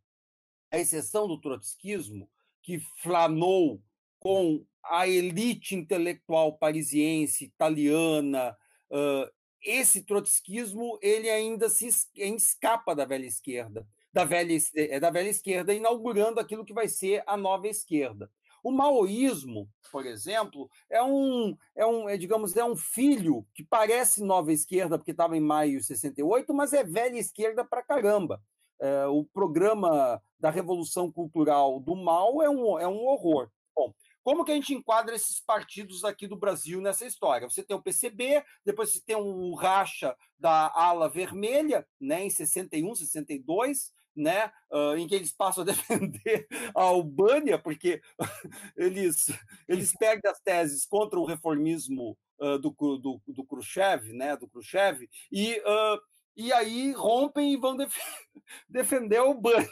a 0.71 0.79
exceção 0.79 1.27
do 1.27 1.41
trotskismo, 1.41 2.29
que 2.63 2.79
flanou 3.03 3.83
com 4.19 4.65
a 4.85 5.07
elite 5.07 5.75
intelectual 5.75 6.57
parisiense, 6.59 7.45
italiana, 7.45 8.57
uh, 8.91 9.31
esse 9.63 10.03
trotskismo 10.05 10.99
ele 11.03 11.29
ainda 11.29 11.69
se 11.69 11.89
escapa 12.17 12.95
da 12.95 13.05
velha 13.05 13.27
esquerda, 13.27 13.87
da 14.13 14.25
velha, 14.25 14.57
é, 14.75 15.01
da 15.01 15.11
velha 15.11 15.29
esquerda, 15.29 15.75
inaugurando 15.75 16.41
aquilo 16.41 16.65
que 16.65 16.73
vai 16.73 16.89
ser 16.89 17.23
a 17.27 17.37
nova 17.37 17.69
esquerda. 17.69 18.31
O 18.63 18.71
maoísmo, 18.71 19.69
por 19.91 20.07
exemplo, 20.07 20.69
é 20.91 21.03
um, 21.03 21.57
é 21.75 21.87
um 21.87 22.09
é, 22.09 22.17
digamos, 22.17 22.57
é 22.57 22.65
um 22.65 22.77
filho 22.77 23.47
que 23.55 23.65
parece 23.65 24.23
nova 24.23 24.53
esquerda, 24.53 24.99
porque 24.99 25.13
estava 25.13 25.37
em 25.37 25.41
maio 25.41 25.79
de 25.79 25.87
68, 25.87 26.53
mas 26.55 26.73
é 26.73 26.85
velha 26.85 27.19
esquerda 27.19 27.65
para 27.65 27.83
caramba. 27.83 28.43
É, 28.81 29.07
o 29.07 29.25
programa 29.25 30.23
da 30.39 30.51
Revolução 30.51 31.11
Cultural 31.11 31.81
do 31.81 31.97
Mal 31.97 32.43
é 32.43 32.49
um, 32.49 32.79
é 32.79 32.87
um 32.87 33.05
horror. 33.07 33.51
Bom, 33.75 33.93
como 34.23 34.45
que 34.45 34.53
a 34.53 34.55
gente 34.55 34.75
enquadra 34.75 35.15
esses 35.15 35.41
partidos 35.41 36.05
aqui 36.05 36.27
do 36.27 36.37
Brasil 36.37 36.81
nessa 36.81 37.07
história? 37.07 37.49
Você 37.49 37.63
tem 37.63 37.77
o 37.77 37.83
PCB, 37.83 38.45
depois 38.65 38.93
você 38.93 39.01
tem 39.01 39.17
o 39.17 39.55
racha 39.55 40.17
da 40.39 40.71
ala 40.75 41.09
vermelha, 41.09 41.87
né, 42.01 42.25
em 42.25 42.31
61, 42.31 42.95
62, 42.95 43.93
né, 44.19 44.51
uh, 44.71 44.97
em 44.97 45.07
que 45.07 45.15
eles 45.15 45.33
passam 45.33 45.63
a 45.63 45.67
defender 45.67 46.47
a 46.75 46.83
Albânia, 46.83 47.59
porque 47.59 48.03
eles, 48.77 49.31
eles 49.69 49.95
pegam 49.97 50.31
as 50.31 50.41
teses 50.41 50.85
contra 50.85 51.19
o 51.19 51.25
reformismo 51.25 52.19
uh, 52.41 52.59
do, 52.59 52.71
do, 52.71 53.21
do 53.27 53.45
Khrushchev, 53.45 54.13
né, 54.13 54.37
do 54.37 54.49
Khrushchev, 54.49 55.09
e, 55.31 55.55
uh, 55.61 56.01
e 56.37 56.53
aí 56.53 56.93
rompem 56.93 57.53
e 57.53 57.57
vão 57.57 57.77
def 57.77 57.97
defender 58.69 59.19
a 59.19 59.23
Albânia, 59.23 59.69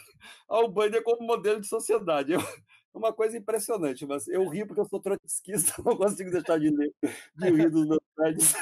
a 0.49 0.55
Albânia 0.55 1.03
como 1.03 1.27
modelo 1.27 1.59
de 1.59 1.67
sociedade. 1.67 2.31
Eu, 2.31 2.41
uma 2.93 3.13
coisa 3.13 3.37
impressionante, 3.37 4.05
mas 4.05 4.27
eu 4.27 4.47
rio 4.49 4.65
porque 4.65 4.81
eu 4.81 4.85
sou 4.85 4.99
trotskista, 4.99 5.81
não 5.83 5.95
consigo 5.95 6.31
deixar 6.31 6.59
de, 6.59 6.69
ler, 6.69 6.91
de 7.35 7.49
rir 7.51 7.69
dos 7.69 7.87
meus 7.87 7.99
pés. 8.15 8.55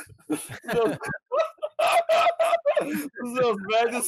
Os 2.82 3.34
meus 3.34 3.58
velhos 3.68 4.08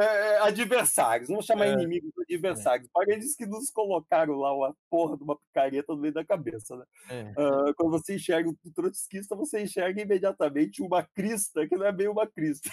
é, 0.00 0.04
é, 0.04 0.38
adversários, 0.40 1.28
vamos 1.28 1.44
chamar 1.44 1.66
é. 1.66 1.72
inimigos 1.72 2.12
adversários. 2.18 2.88
É. 2.96 3.12
Eles 3.12 3.34
que 3.34 3.46
nos 3.46 3.70
colocaram 3.70 4.34
lá 4.34 4.54
uma 4.54 4.76
porra 4.90 5.16
de 5.16 5.22
uma 5.22 5.36
picareta 5.36 5.92
no 5.94 6.00
meio 6.00 6.14
da 6.14 6.24
cabeça. 6.24 6.76
Né? 6.76 6.84
É. 7.10 7.22
Uh, 7.32 7.74
quando 7.76 7.90
você 7.90 8.16
enxerga 8.16 8.48
o 8.48 8.56
trotskista, 8.74 9.36
você 9.36 9.62
enxerga 9.62 10.00
imediatamente 10.00 10.82
uma 10.82 11.02
crista, 11.02 11.66
que 11.66 11.76
não 11.76 11.86
é 11.86 11.92
bem 11.92 12.08
uma 12.08 12.26
crista. 12.26 12.70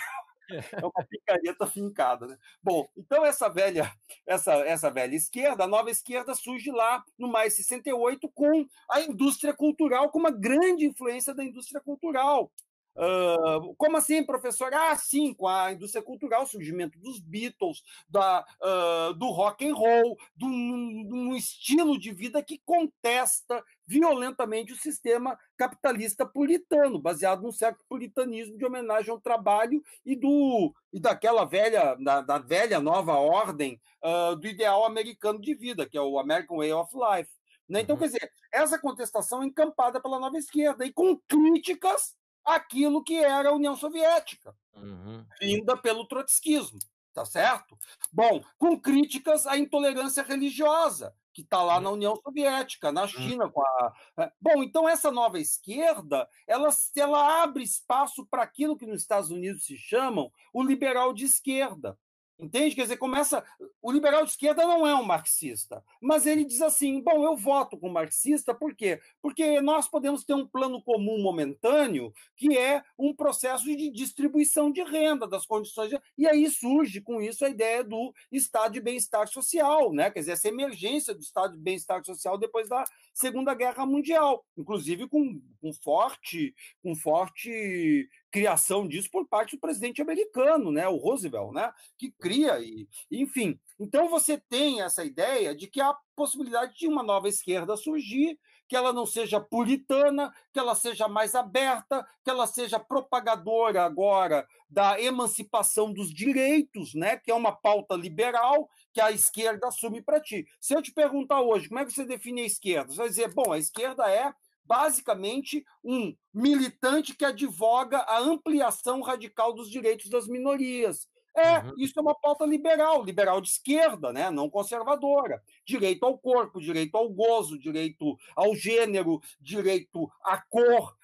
É 0.51 0.85
uma 0.85 1.05
picareta 1.09 1.65
fincada, 1.65 2.27
né? 2.27 2.37
Bom, 2.61 2.85
então 2.97 3.25
essa 3.25 3.47
velha, 3.47 3.89
essa, 4.27 4.53
essa 4.53 4.91
velha 4.91 5.15
esquerda, 5.15 5.63
a 5.63 5.67
nova 5.67 5.89
esquerda 5.89 6.35
surge 6.35 6.71
lá 6.71 7.03
no 7.17 7.29
mais 7.29 7.55
68 7.55 8.29
com 8.33 8.65
a 8.89 9.01
indústria 9.01 9.53
cultural, 9.53 10.09
com 10.09 10.19
uma 10.19 10.31
grande 10.31 10.85
influência 10.85 11.33
da 11.33 11.43
indústria 11.43 11.79
cultural. 11.79 12.51
Uh, 12.95 13.73
como 13.75 13.97
assim, 13.97 14.23
professor? 14.23 14.73
Ah, 14.73 14.95
sim, 14.95 15.33
com 15.33 15.47
a 15.47 15.71
indústria 15.71 16.03
cultural, 16.03 16.43
o 16.43 16.47
surgimento 16.47 16.99
dos 16.99 17.19
Beatles, 17.19 17.83
da, 18.09 18.45
uh, 18.61 19.13
do 19.13 19.27
rock 19.29 19.67
and 19.67 19.73
roll, 19.73 20.17
de 20.35 20.45
um, 20.45 21.35
estilo 21.35 21.97
de 21.97 22.11
vida 22.11 22.43
que 22.43 22.61
contesta 22.65 23.63
violentamente 23.87 24.73
o 24.73 24.77
sistema 24.77 25.37
capitalista 25.57 26.25
puritano, 26.25 26.99
baseado 26.99 27.41
num 27.41 27.51
certo 27.51 27.83
puritanismo 27.87 28.57
de 28.57 28.65
homenagem 28.65 29.11
ao 29.11 29.21
trabalho 29.21 29.81
e 30.05 30.15
do 30.15 30.73
e 30.93 30.99
daquela 30.99 31.45
velha 31.45 31.95
da, 31.95 32.21
da 32.21 32.37
velha 32.37 32.79
nova 32.79 33.13
ordem 33.13 33.79
uh, 34.03 34.35
do 34.35 34.47
ideal 34.47 34.85
americano 34.85 35.39
de 35.39 35.53
vida, 35.55 35.87
que 35.87 35.97
é 35.97 36.01
o 36.01 36.19
American 36.19 36.57
Way 36.57 36.73
of 36.73 36.93
Life. 36.93 37.31
Né? 37.69 37.81
Então, 37.81 37.95
uhum. 37.95 38.01
quer 38.01 38.07
dizer, 38.07 38.31
essa 38.51 38.77
contestação 38.77 39.41
é 39.41 39.45
encampada 39.45 40.01
pela 40.01 40.19
nova 40.19 40.37
esquerda 40.37 40.85
e 40.85 40.91
com 40.91 41.17
críticas 41.27 42.13
aquilo 42.45 43.03
que 43.03 43.15
era 43.15 43.49
a 43.49 43.53
União 43.53 43.75
Soviética, 43.75 44.55
uhum. 44.75 45.25
vinda 45.39 45.77
pelo 45.77 46.07
trotskismo, 46.07 46.79
tá 47.13 47.25
certo? 47.25 47.77
Bom, 48.11 48.43
com 48.57 48.79
críticas 48.79 49.45
à 49.45 49.57
intolerância 49.57 50.23
religiosa, 50.23 51.15
que 51.33 51.41
está 51.41 51.63
lá 51.63 51.79
na 51.79 51.89
União 51.89 52.15
Soviética, 52.15 52.91
na 52.91 53.07
China. 53.07 53.49
Com 53.49 53.61
a... 53.61 53.93
É, 54.19 54.31
bom, 54.39 54.63
então 54.63 54.87
essa 54.87 55.11
nova 55.11 55.39
esquerda, 55.39 56.27
ela, 56.45 56.69
ela 56.95 57.43
abre 57.43 57.63
espaço 57.63 58.25
para 58.25 58.43
aquilo 58.43 58.77
que 58.77 58.85
nos 58.85 59.01
Estados 59.01 59.29
Unidos 59.29 59.63
se 59.63 59.77
chamam 59.77 60.31
o 60.53 60.61
liberal 60.63 61.13
de 61.13 61.25
esquerda. 61.25 61.97
Entende? 62.39 62.75
Quer 62.75 62.83
dizer, 62.83 62.97
começa. 62.97 63.43
O 63.81 63.91
liberal 63.91 64.23
de 64.25 64.31
esquerda 64.31 64.65
não 64.65 64.85
é 64.87 64.95
um 64.95 65.03
marxista, 65.03 65.83
mas 66.01 66.25
ele 66.25 66.43
diz 66.43 66.61
assim: 66.61 66.99
bom, 67.01 67.23
eu 67.23 67.37
voto 67.37 67.77
com 67.77 67.87
marxista, 67.87 68.53
por 68.53 68.75
quê? 68.75 68.99
Porque 69.21 69.61
nós 69.61 69.87
podemos 69.87 70.23
ter 70.23 70.33
um 70.33 70.47
plano 70.47 70.81
comum 70.81 71.21
momentâneo, 71.21 72.11
que 72.35 72.57
é 72.57 72.83
um 72.97 73.13
processo 73.15 73.65
de 73.65 73.91
distribuição 73.91 74.71
de 74.71 74.83
renda, 74.83 75.27
das 75.27 75.45
condições. 75.45 75.89
De... 75.91 76.01
E 76.17 76.27
aí 76.27 76.49
surge 76.49 76.99
com 77.01 77.21
isso 77.21 77.45
a 77.45 77.49
ideia 77.49 77.83
do 77.83 78.13
estado 78.31 78.73
de 78.73 78.81
bem-estar 78.81 79.27
social, 79.27 79.93
né? 79.93 80.09
quer 80.09 80.19
dizer, 80.21 80.31
essa 80.31 80.47
emergência 80.47 81.13
do 81.13 81.21
estado 81.21 81.55
de 81.55 81.61
bem-estar 81.61 82.03
social 82.03 82.37
depois 82.37 82.67
da 82.67 82.83
Segunda 83.13 83.53
Guerra 83.53 83.85
Mundial, 83.85 84.43
inclusive 84.57 85.07
com, 85.07 85.39
com 85.61 85.73
forte, 85.73 86.55
com 86.81 86.95
forte 86.95 88.09
criação 88.31 88.87
disso 88.87 89.09
por 89.11 89.27
parte 89.27 89.55
do 89.55 89.59
presidente 89.59 90.01
americano, 90.01 90.71
né, 90.71 90.87
o 90.87 90.95
Roosevelt, 90.95 91.53
né, 91.53 91.71
que 91.97 92.09
cria 92.11 92.59
e, 92.59 92.87
enfim. 93.11 93.59
Então 93.79 94.07
você 94.09 94.37
tem 94.37 94.81
essa 94.81 95.03
ideia 95.03 95.53
de 95.53 95.67
que 95.67 95.81
há 95.81 95.95
possibilidade 96.15 96.75
de 96.77 96.87
uma 96.87 97.03
nova 97.03 97.27
esquerda 97.27 97.75
surgir, 97.75 98.39
que 98.67 98.75
ela 98.75 98.93
não 98.93 99.05
seja 99.05 99.41
puritana, 99.41 100.33
que 100.53 100.59
ela 100.59 100.73
seja 100.75 101.07
mais 101.07 101.35
aberta, 101.35 102.07
que 102.23 102.29
ela 102.29 102.47
seja 102.47 102.79
propagadora 102.79 103.83
agora 103.83 104.47
da 104.69 104.97
emancipação 105.01 105.91
dos 105.91 106.09
direitos, 106.13 106.93
né, 106.93 107.17
que 107.17 107.29
é 107.29 107.35
uma 107.35 107.51
pauta 107.51 107.95
liberal 107.95 108.69
que 108.93 109.01
a 109.01 109.11
esquerda 109.11 109.67
assume 109.67 110.01
para 110.01 110.21
ti. 110.21 110.47
Se 110.59 110.73
eu 110.73 110.81
te 110.81 110.93
perguntar 110.93 111.41
hoje, 111.41 111.67
como 111.67 111.81
é 111.81 111.85
que 111.85 111.91
você 111.91 112.05
define 112.05 112.41
a 112.41 112.45
esquerda? 112.45 112.93
Você 112.93 112.97
vai 112.97 113.09
dizer, 113.09 113.33
bom, 113.33 113.51
a 113.51 113.57
esquerda 113.59 114.09
é 114.09 114.33
basicamente 114.65 115.65
um 115.83 116.15
militante 116.33 117.15
que 117.15 117.25
advoga 117.25 117.99
a 117.99 118.19
ampliação 118.19 119.01
radical 119.01 119.53
dos 119.53 119.69
direitos 119.69 120.09
das 120.09 120.27
minorias. 120.27 121.07
É, 121.35 121.59
uhum. 121.59 121.73
isso 121.77 121.97
é 121.97 122.01
uma 122.01 122.13
pauta 122.13 122.45
liberal, 122.45 123.03
liberal 123.03 123.39
de 123.39 123.47
esquerda, 123.47 124.11
né? 124.11 124.29
não 124.29 124.49
conservadora. 124.49 125.41
Direito 125.65 126.05
ao 126.05 126.17
corpo, 126.17 126.59
direito 126.59 126.95
ao 126.95 127.09
gozo, 127.09 127.57
direito 127.57 128.17
ao 128.35 128.53
gênero, 128.53 129.21
direito 129.39 130.11
à 130.23 130.41
cor, 130.41 130.95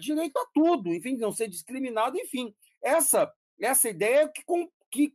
direito 0.00 0.36
a 0.38 0.46
tudo, 0.52 0.92
enfim, 0.92 1.16
não 1.16 1.30
ser 1.30 1.48
discriminado, 1.48 2.18
enfim. 2.18 2.52
Essa 2.82 3.32
essa 3.60 3.88
ideia 3.88 4.28
que, 4.28 4.42
que, 4.90 5.12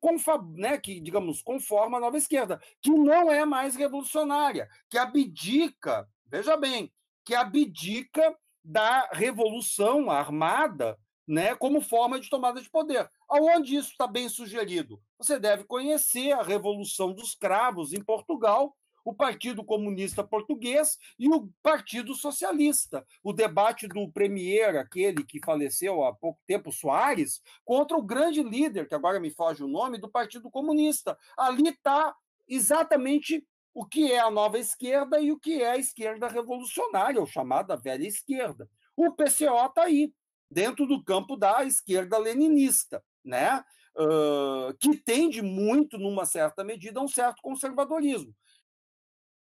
né, 0.55 0.77
que, 0.77 0.99
digamos, 0.99 1.41
conforma 1.41 1.97
a 1.97 2.01
nova 2.01 2.17
esquerda, 2.17 2.59
que 2.81 2.89
não 2.89 3.31
é 3.31 3.45
mais 3.45 3.75
revolucionária, 3.75 4.67
que 4.89 4.97
abdica, 4.97 6.07
veja 6.25 6.57
bem, 6.57 6.91
que 7.31 7.35
abdica 7.35 8.35
da 8.61 9.07
revolução 9.13 10.11
armada 10.11 10.99
né, 11.25 11.55
como 11.55 11.79
forma 11.79 12.19
de 12.19 12.29
tomada 12.29 12.61
de 12.61 12.69
poder. 12.69 13.09
Aonde 13.29 13.77
isso 13.77 13.91
está 13.91 14.05
bem 14.05 14.27
sugerido? 14.27 15.01
Você 15.17 15.39
deve 15.39 15.63
conhecer 15.63 16.33
a 16.33 16.41
Revolução 16.41 17.13
dos 17.13 17.33
Cravos 17.33 17.93
em 17.93 18.03
Portugal, 18.03 18.75
o 19.05 19.13
Partido 19.13 19.63
Comunista 19.63 20.25
Português 20.25 20.97
e 21.17 21.29
o 21.29 21.49
Partido 21.63 22.13
Socialista. 22.15 23.07
O 23.23 23.31
debate 23.31 23.87
do 23.87 24.11
premier, 24.11 24.75
aquele 24.75 25.23
que 25.23 25.39
faleceu 25.39 26.03
há 26.03 26.13
pouco 26.13 26.41
tempo, 26.45 26.69
Soares, 26.69 27.41
contra 27.63 27.95
o 27.95 28.03
grande 28.03 28.43
líder, 28.43 28.89
que 28.89 28.95
agora 28.95 29.21
me 29.21 29.31
foge 29.31 29.63
o 29.63 29.69
nome, 29.69 29.97
do 29.97 30.11
Partido 30.11 30.51
Comunista. 30.51 31.17
Ali 31.37 31.69
está 31.69 32.13
exatamente 32.45 33.47
o 33.73 33.85
que 33.85 34.11
é 34.11 34.19
a 34.19 34.29
nova 34.29 34.59
esquerda 34.59 35.19
e 35.19 35.31
o 35.31 35.39
que 35.39 35.61
é 35.61 35.71
a 35.71 35.77
esquerda 35.77 36.27
revolucionária, 36.27 37.19
ou 37.19 37.25
chamada 37.25 37.77
velha 37.77 38.05
esquerda. 38.07 38.69
O 38.95 39.11
PCO 39.13 39.65
está 39.65 39.83
aí, 39.83 40.13
dentro 40.49 40.85
do 40.85 41.03
campo 41.03 41.37
da 41.37 41.63
esquerda 41.63 42.17
leninista, 42.17 43.03
né? 43.23 43.63
Uh, 43.95 44.73
que 44.79 44.97
tende 44.97 45.41
muito, 45.41 45.97
numa 45.97 46.25
certa 46.25 46.63
medida, 46.63 46.99
a 46.99 47.03
um 47.03 47.07
certo 47.07 47.41
conservadorismo. 47.41 48.35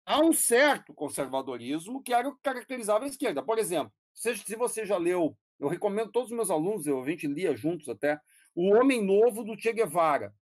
Há 0.05 0.20
um 0.20 0.34
certo 0.34 0.93
conservadorismo 0.93 2.01
que 2.01 2.13
era 2.13 2.28
o 2.28 2.36
que 2.36 2.41
caracterizava 2.43 3.05
a 3.05 3.07
esquerda. 3.07 3.41
Por 3.41 3.57
exemplo, 3.57 3.91
se, 4.13 4.36
se 4.38 4.55
você 4.55 4.86
já 4.86 4.97
leu, 4.97 5.38
eu 5.59 5.68
recomendo 5.68 6.11
todos 6.11 6.30
os 6.30 6.36
meus 6.36 6.49
alunos, 6.49 6.86
eu, 6.86 7.01
a 7.01 7.05
gente 7.05 7.28
lia 7.28 7.55
juntos 7.55 7.89
até, 7.89 8.20
O 8.53 8.74
Homem 8.74 9.03
Novo 9.03 9.43
do 9.43 9.59
Che 9.59 9.74
Guevara. 9.74 10.34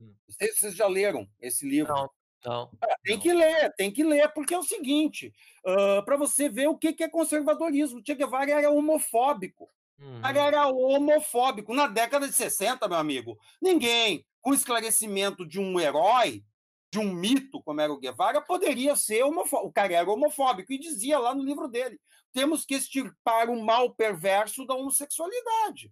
Hum. 0.00 0.14
Vocês 0.28 0.74
já 0.74 0.86
leram 0.86 1.28
esse 1.40 1.66
livro? 1.68 1.94
Não. 1.94 2.10
Não. 2.44 2.70
Ah, 2.82 2.96
tem 3.02 3.18
que 3.18 3.32
ler, 3.32 3.72
tem 3.74 3.90
que 3.90 4.04
ler, 4.04 4.28
porque 4.32 4.54
é 4.54 4.58
o 4.58 4.62
seguinte: 4.62 5.32
uh, 5.64 6.04
para 6.04 6.16
você 6.16 6.48
ver 6.48 6.68
o 6.68 6.76
que, 6.76 6.92
que 6.92 7.02
é 7.02 7.08
conservadorismo. 7.08 8.02
Che 8.04 8.14
Guevara 8.14 8.50
era 8.50 8.70
homofóbico. 8.70 9.70
Uhum. 9.98 10.20
Era 10.26 10.68
homofóbico. 10.68 11.74
Na 11.74 11.86
década 11.86 12.28
de 12.28 12.34
60, 12.34 12.86
meu 12.86 12.98
amigo, 12.98 13.38
ninguém, 13.62 14.26
com 14.42 14.52
esclarecimento 14.52 15.46
de 15.46 15.58
um 15.58 15.80
herói, 15.80 16.44
de 16.92 16.98
um 16.98 17.12
mito 17.12 17.62
como 17.62 17.80
era 17.80 17.92
o 17.92 17.98
Guevara, 17.98 18.42
poderia 18.42 18.94
ser 18.94 19.22
homofóbico. 19.22 19.68
O 19.68 19.72
cara 19.72 19.94
era 19.94 20.10
homofóbico 20.10 20.72
e 20.72 20.78
dizia 20.78 21.18
lá 21.18 21.34
no 21.34 21.42
livro 21.42 21.66
dele: 21.66 21.98
temos 22.30 22.66
que 22.66 22.74
extirpar 22.74 23.48
o 23.48 23.64
mal 23.64 23.94
perverso 23.94 24.66
da 24.66 24.74
homossexualidade. 24.74 25.90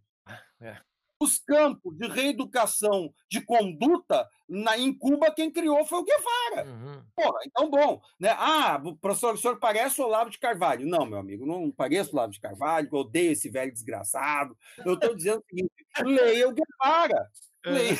É 0.60 0.76
os 1.22 1.38
campos 1.38 1.96
de 1.96 2.06
reeducação 2.08 3.12
de 3.28 3.40
conduta 3.40 4.28
na, 4.48 4.76
em 4.76 4.92
Cuba, 4.92 5.30
quem 5.30 5.50
criou 5.50 5.84
foi 5.86 6.00
o 6.00 6.04
Guevara. 6.04 6.68
Uhum. 6.68 7.02
Porra, 7.16 7.38
então, 7.46 7.70
bom. 7.70 8.00
Né? 8.20 8.30
Ah, 8.38 8.80
o 8.84 8.96
professor, 8.96 9.34
o 9.34 9.38
senhor 9.38 9.58
parece 9.58 10.00
o 10.00 10.04
Olavo 10.04 10.30
de 10.30 10.38
Carvalho. 10.38 10.86
Não, 10.86 11.06
meu 11.06 11.18
amigo, 11.18 11.46
não 11.46 11.70
pareço 11.70 12.10
o 12.10 12.14
Olavo 12.14 12.32
de 12.32 12.40
Carvalho, 12.40 12.88
eu 12.92 12.98
odeio 12.98 13.32
esse 13.32 13.48
velho 13.48 13.72
desgraçado. 13.72 14.56
Eu 14.84 14.94
estou 14.94 15.14
dizendo 15.14 15.38
o 15.38 15.44
seguinte: 15.48 15.72
leia 16.04 16.48
o 16.48 16.52
Guevara. 16.52 17.30
É. 17.64 17.70
Leia, 17.70 17.98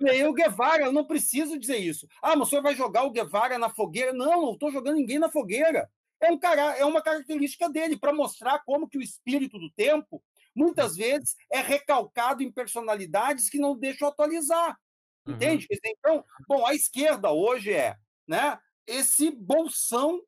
leia 0.00 0.30
o 0.30 0.34
Guevara, 0.34 0.84
eu 0.84 0.92
não 0.92 1.04
preciso 1.04 1.58
dizer 1.58 1.76
isso. 1.76 2.08
Ah, 2.20 2.34
mas 2.34 2.48
o 2.48 2.50
senhor 2.50 2.62
vai 2.62 2.74
jogar 2.74 3.04
o 3.04 3.10
Guevara 3.10 3.58
na 3.58 3.68
fogueira? 3.68 4.12
Não, 4.12 4.42
não 4.42 4.52
estou 4.54 4.72
jogando 4.72 4.96
ninguém 4.96 5.18
na 5.18 5.30
fogueira. 5.30 5.88
É, 6.20 6.30
um 6.30 6.38
cara, 6.38 6.76
é 6.76 6.84
uma 6.84 7.02
característica 7.02 7.68
dele, 7.68 7.98
para 7.98 8.12
mostrar 8.12 8.60
como 8.64 8.88
que 8.88 8.96
o 8.96 9.02
espírito 9.02 9.58
do 9.58 9.68
tempo 9.70 10.22
muitas 10.54 10.96
vezes 10.96 11.34
é 11.50 11.60
recalcado 11.60 12.42
em 12.42 12.52
personalidades 12.52 13.48
que 13.48 13.58
não 13.58 13.76
deixam 13.76 14.08
atualizar. 14.08 14.78
Uhum. 15.26 15.34
Entende? 15.34 15.66
Então, 15.84 16.24
bom, 16.48 16.66
a 16.66 16.74
esquerda 16.74 17.30
hoje 17.30 17.72
é 17.72 17.96
né, 18.26 18.58
esse 18.86 19.30
bolsão 19.30 20.20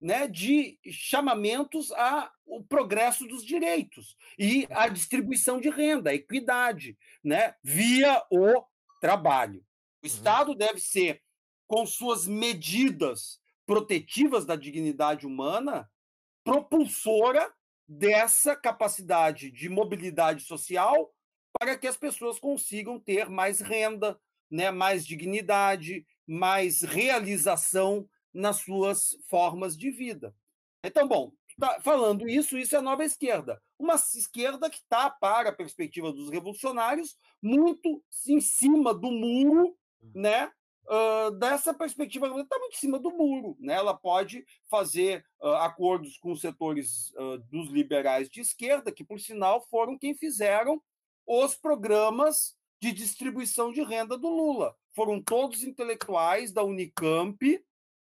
né, 0.00 0.28
de 0.28 0.78
chamamentos 0.90 1.90
ao 1.92 2.64
progresso 2.68 3.26
dos 3.26 3.44
direitos 3.44 4.16
e 4.38 4.66
a 4.70 4.88
distribuição 4.88 5.60
de 5.60 5.70
renda, 5.70 6.10
a 6.10 6.14
equidade, 6.14 6.98
né, 7.22 7.54
via 7.62 8.22
o 8.30 8.62
trabalho. 9.00 9.60
O 9.60 9.60
uhum. 9.60 10.06
Estado 10.06 10.54
deve 10.54 10.80
ser, 10.80 11.22
com 11.66 11.86
suas 11.86 12.26
medidas 12.26 13.40
protetivas 13.66 14.44
da 14.44 14.56
dignidade 14.56 15.26
humana, 15.26 15.90
propulsora 16.44 17.50
dessa 17.86 18.56
capacidade 18.56 19.50
de 19.50 19.68
mobilidade 19.68 20.42
social 20.44 21.12
para 21.58 21.76
que 21.78 21.86
as 21.86 21.96
pessoas 21.96 22.38
consigam 22.38 22.98
ter 22.98 23.28
mais 23.28 23.60
renda, 23.60 24.18
né, 24.50 24.70
mais 24.70 25.06
dignidade, 25.06 26.06
mais 26.26 26.82
realização 26.82 28.08
nas 28.32 28.56
suas 28.56 29.16
formas 29.28 29.76
de 29.76 29.90
vida. 29.90 30.34
Então, 30.84 31.06
bom, 31.06 31.32
tá 31.58 31.80
falando 31.80 32.28
isso, 32.28 32.58
isso 32.58 32.74
é 32.74 32.78
a 32.78 32.82
nova 32.82 33.04
esquerda. 33.04 33.62
Uma 33.78 33.94
esquerda 33.94 34.68
que 34.68 34.78
está, 34.78 35.08
para 35.08 35.50
a 35.50 35.54
perspectiva 35.54 36.12
dos 36.12 36.30
revolucionários, 36.30 37.16
muito 37.40 38.02
em 38.26 38.40
cima 38.40 38.92
do 38.92 39.10
muro, 39.10 39.76
né, 40.14 40.50
uh, 40.86 41.30
dessa 41.32 41.72
perspectiva, 41.74 42.26
ela 42.26 42.42
está 42.42 42.58
muito 42.58 42.74
em 42.74 42.78
cima 42.78 42.98
do 42.98 43.10
muro. 43.10 43.56
Né? 43.60 43.74
Ela 43.74 43.94
pode 43.94 44.44
fazer 44.70 45.24
uh, 45.40 45.48
acordos 45.56 46.18
com 46.18 46.32
os 46.32 46.40
setores 46.40 47.12
uh, 47.16 47.38
dos 47.50 47.68
liberais 47.68 48.28
de 48.28 48.40
esquerda, 48.40 48.92
que, 48.92 49.04
por 49.04 49.20
sinal, 49.20 49.60
foram 49.70 49.98
quem 49.98 50.14
fizeram 50.14 50.82
os 51.26 51.54
programas 51.54 52.56
de 52.80 52.92
distribuição 52.92 53.72
de 53.72 53.82
renda 53.82 54.18
do 54.18 54.28
Lula. 54.28 54.74
Foram 54.94 55.22
todos 55.22 55.64
intelectuais 55.64 56.52
da 56.52 56.62
Unicamp, 56.62 57.38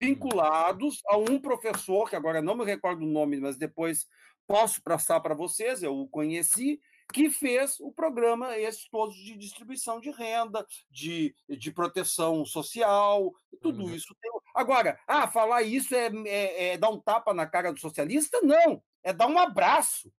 vinculados 0.01 1.01
a 1.07 1.18
um 1.18 1.39
professor, 1.39 2.09
que 2.09 2.16
agora 2.16 2.41
não 2.41 2.55
me 2.55 2.66
recordo 2.66 3.03
o 3.03 3.09
nome, 3.09 3.39
mas 3.39 3.57
depois 3.57 4.07
posso 4.47 4.82
passar 4.82 5.20
para 5.20 5.34
vocês, 5.34 5.82
eu 5.82 5.97
o 5.97 6.07
conheci, 6.07 6.80
que 7.14 7.30
fez 7.30 7.80
o 7.80 7.91
programa 7.91 8.58
esse 8.58 8.89
todos 8.89 9.16
de 9.16 9.38
distribuição 9.38 9.99
de 9.99 10.12
renda, 10.12 10.66
de, 10.89 11.36
de 11.47 11.72
proteção 11.72 12.45
social, 12.45 13.34
tudo 13.62 13.84
uhum. 13.84 13.93
isso. 13.93 14.16
Agora, 14.53 14.99
ah, 15.08 15.28
falar 15.28 15.64
isso 15.64 15.93
é, 15.95 16.10
é, 16.26 16.74
é, 16.74 16.78
dar 16.78 16.89
um 16.89 16.99
tapa 16.99 17.34
na 17.34 17.45
cara 17.45 17.72
do 17.72 17.80
socialista? 17.80 18.39
Não, 18.41 18.82
é 19.03 19.14
dar 19.14 19.28
um 19.28 19.38
abraço. 19.38 20.12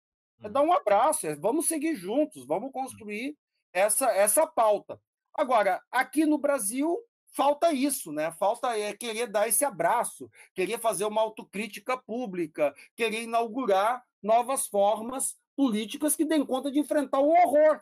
É 0.42 0.48
dar 0.48 0.62
um 0.62 0.72
abraço, 0.72 1.26
é, 1.26 1.34
vamos 1.34 1.66
seguir 1.66 1.94
juntos, 1.94 2.46
vamos 2.46 2.70
construir 2.70 3.36
essa, 3.72 4.10
essa 4.10 4.46
pauta. 4.46 5.00
Agora, 5.32 5.82
aqui 5.90 6.26
no 6.26 6.38
Brasil, 6.38 6.98
falta 7.32 7.72
isso, 7.72 8.12
né? 8.12 8.30
Falta 8.32 8.76
é 8.78 8.94
querer 8.94 9.28
dar 9.28 9.48
esse 9.48 9.64
abraço, 9.64 10.30
querer 10.54 10.78
fazer 10.78 11.04
uma 11.04 11.22
autocrítica 11.22 11.96
pública, 11.96 12.74
querer 12.94 13.22
inaugurar 13.22 14.02
novas 14.22 14.66
formas 14.66 15.36
políticas 15.56 16.14
que 16.14 16.24
deem 16.24 16.44
conta 16.44 16.70
de 16.70 16.78
enfrentar 16.78 17.18
o 17.18 17.30
horror. 17.30 17.80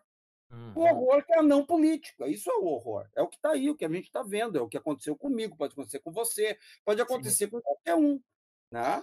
Uhum. 0.50 0.72
O 0.76 0.80
horror 0.80 1.24
que 1.24 1.32
é 1.32 1.38
a 1.40 1.42
não 1.42 1.66
política. 1.66 2.28
Isso 2.28 2.50
é 2.50 2.54
o 2.54 2.64
horror. 2.64 3.08
É 3.14 3.22
o 3.22 3.28
que 3.28 3.36
está 3.36 3.50
aí, 3.50 3.68
o 3.68 3.76
que 3.76 3.84
a 3.84 3.88
gente 3.88 4.06
está 4.06 4.22
vendo, 4.22 4.56
é 4.56 4.60
o 4.60 4.68
que 4.68 4.78
aconteceu 4.78 5.16
comigo, 5.16 5.56
pode 5.56 5.72
acontecer 5.72 5.98
com 5.98 6.12
você, 6.12 6.58
pode 6.84 7.02
acontecer 7.02 7.46
Sim. 7.46 7.50
com 7.50 7.60
qualquer 7.60 7.96
um. 7.96 8.20
Né? 8.70 9.02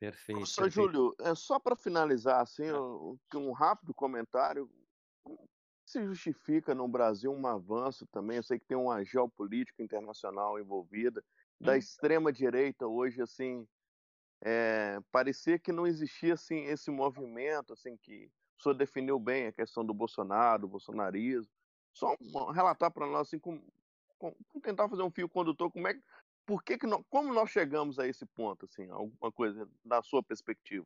Perfeito. 0.00 0.38
Professor 0.38 0.64
perfeito. 0.64 0.92
Júlio, 0.92 1.14
é 1.20 1.34
só 1.34 1.60
para 1.60 1.76
finalizar 1.76 2.40
assim, 2.40 2.70
um, 2.72 3.16
um 3.34 3.52
rápido 3.52 3.94
comentário. 3.94 4.68
Se 5.86 6.04
justifica 6.04 6.74
no 6.74 6.88
Brasil 6.88 7.30
um 7.30 7.46
avanço 7.46 8.06
também? 8.06 8.38
Eu 8.38 8.42
sei 8.42 8.58
que 8.58 8.66
tem 8.66 8.76
uma 8.76 9.04
geopolítica 9.04 9.82
internacional 9.82 10.58
envolvida 10.58 11.22
da 11.60 11.72
hum. 11.72 11.76
extrema 11.76 12.32
direita 12.32 12.86
hoje 12.86 13.22
assim 13.22 13.66
é, 14.42 14.98
parecia 15.10 15.58
que 15.58 15.72
não 15.72 15.86
existia 15.86 16.34
assim 16.34 16.64
esse 16.64 16.90
movimento 16.90 17.72
assim 17.72 17.96
que 17.96 18.30
o 18.58 18.62
senhor 18.62 18.74
definiu 18.74 19.18
bem 19.18 19.46
a 19.46 19.52
questão 19.52 19.84
do 19.84 19.94
Bolsonaro, 19.94 20.62
do 20.62 20.68
bolsonarismo. 20.68 21.48
Só 21.92 22.16
relatar 22.52 22.90
para 22.90 23.06
nós 23.06 23.28
assim 23.28 23.38
com, 23.38 23.60
tentar 24.62 24.88
fazer 24.88 25.02
um 25.02 25.10
fio 25.10 25.28
condutor 25.28 25.70
como 25.70 25.88
é 25.88 25.94
por 26.46 26.62
que, 26.62 26.76
que 26.76 26.86
nós, 26.86 27.02
como 27.08 27.32
nós 27.32 27.50
chegamos 27.50 27.98
a 27.98 28.06
esse 28.06 28.26
ponto, 28.26 28.66
assim, 28.66 28.90
alguma 28.90 29.30
coisa 29.30 29.68
da 29.84 30.02
sua 30.02 30.22
perspectiva? 30.22 30.84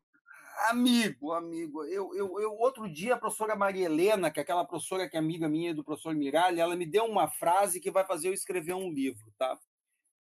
Amigo, 0.68 1.32
amigo, 1.32 1.84
eu, 1.84 2.14
eu, 2.14 2.40
eu 2.40 2.52
outro 2.54 2.88
dia 2.88 3.14
a 3.14 3.18
professora 3.18 3.54
Maria 3.54 3.86
Helena, 3.86 4.30
que 4.30 4.40
é 4.40 4.42
aquela 4.42 4.64
professora 4.64 5.08
que 5.08 5.16
é 5.16 5.18
amiga 5.18 5.48
minha 5.48 5.74
do 5.74 5.84
professor 5.84 6.14
Miralha, 6.14 6.62
ela 6.62 6.76
me 6.76 6.86
deu 6.86 7.04
uma 7.04 7.28
frase 7.28 7.80
que 7.80 7.90
vai 7.90 8.06
fazer 8.06 8.28
eu 8.28 8.32
escrever 8.32 8.74
um 8.74 8.90
livro, 8.90 9.32
tá? 9.38 9.58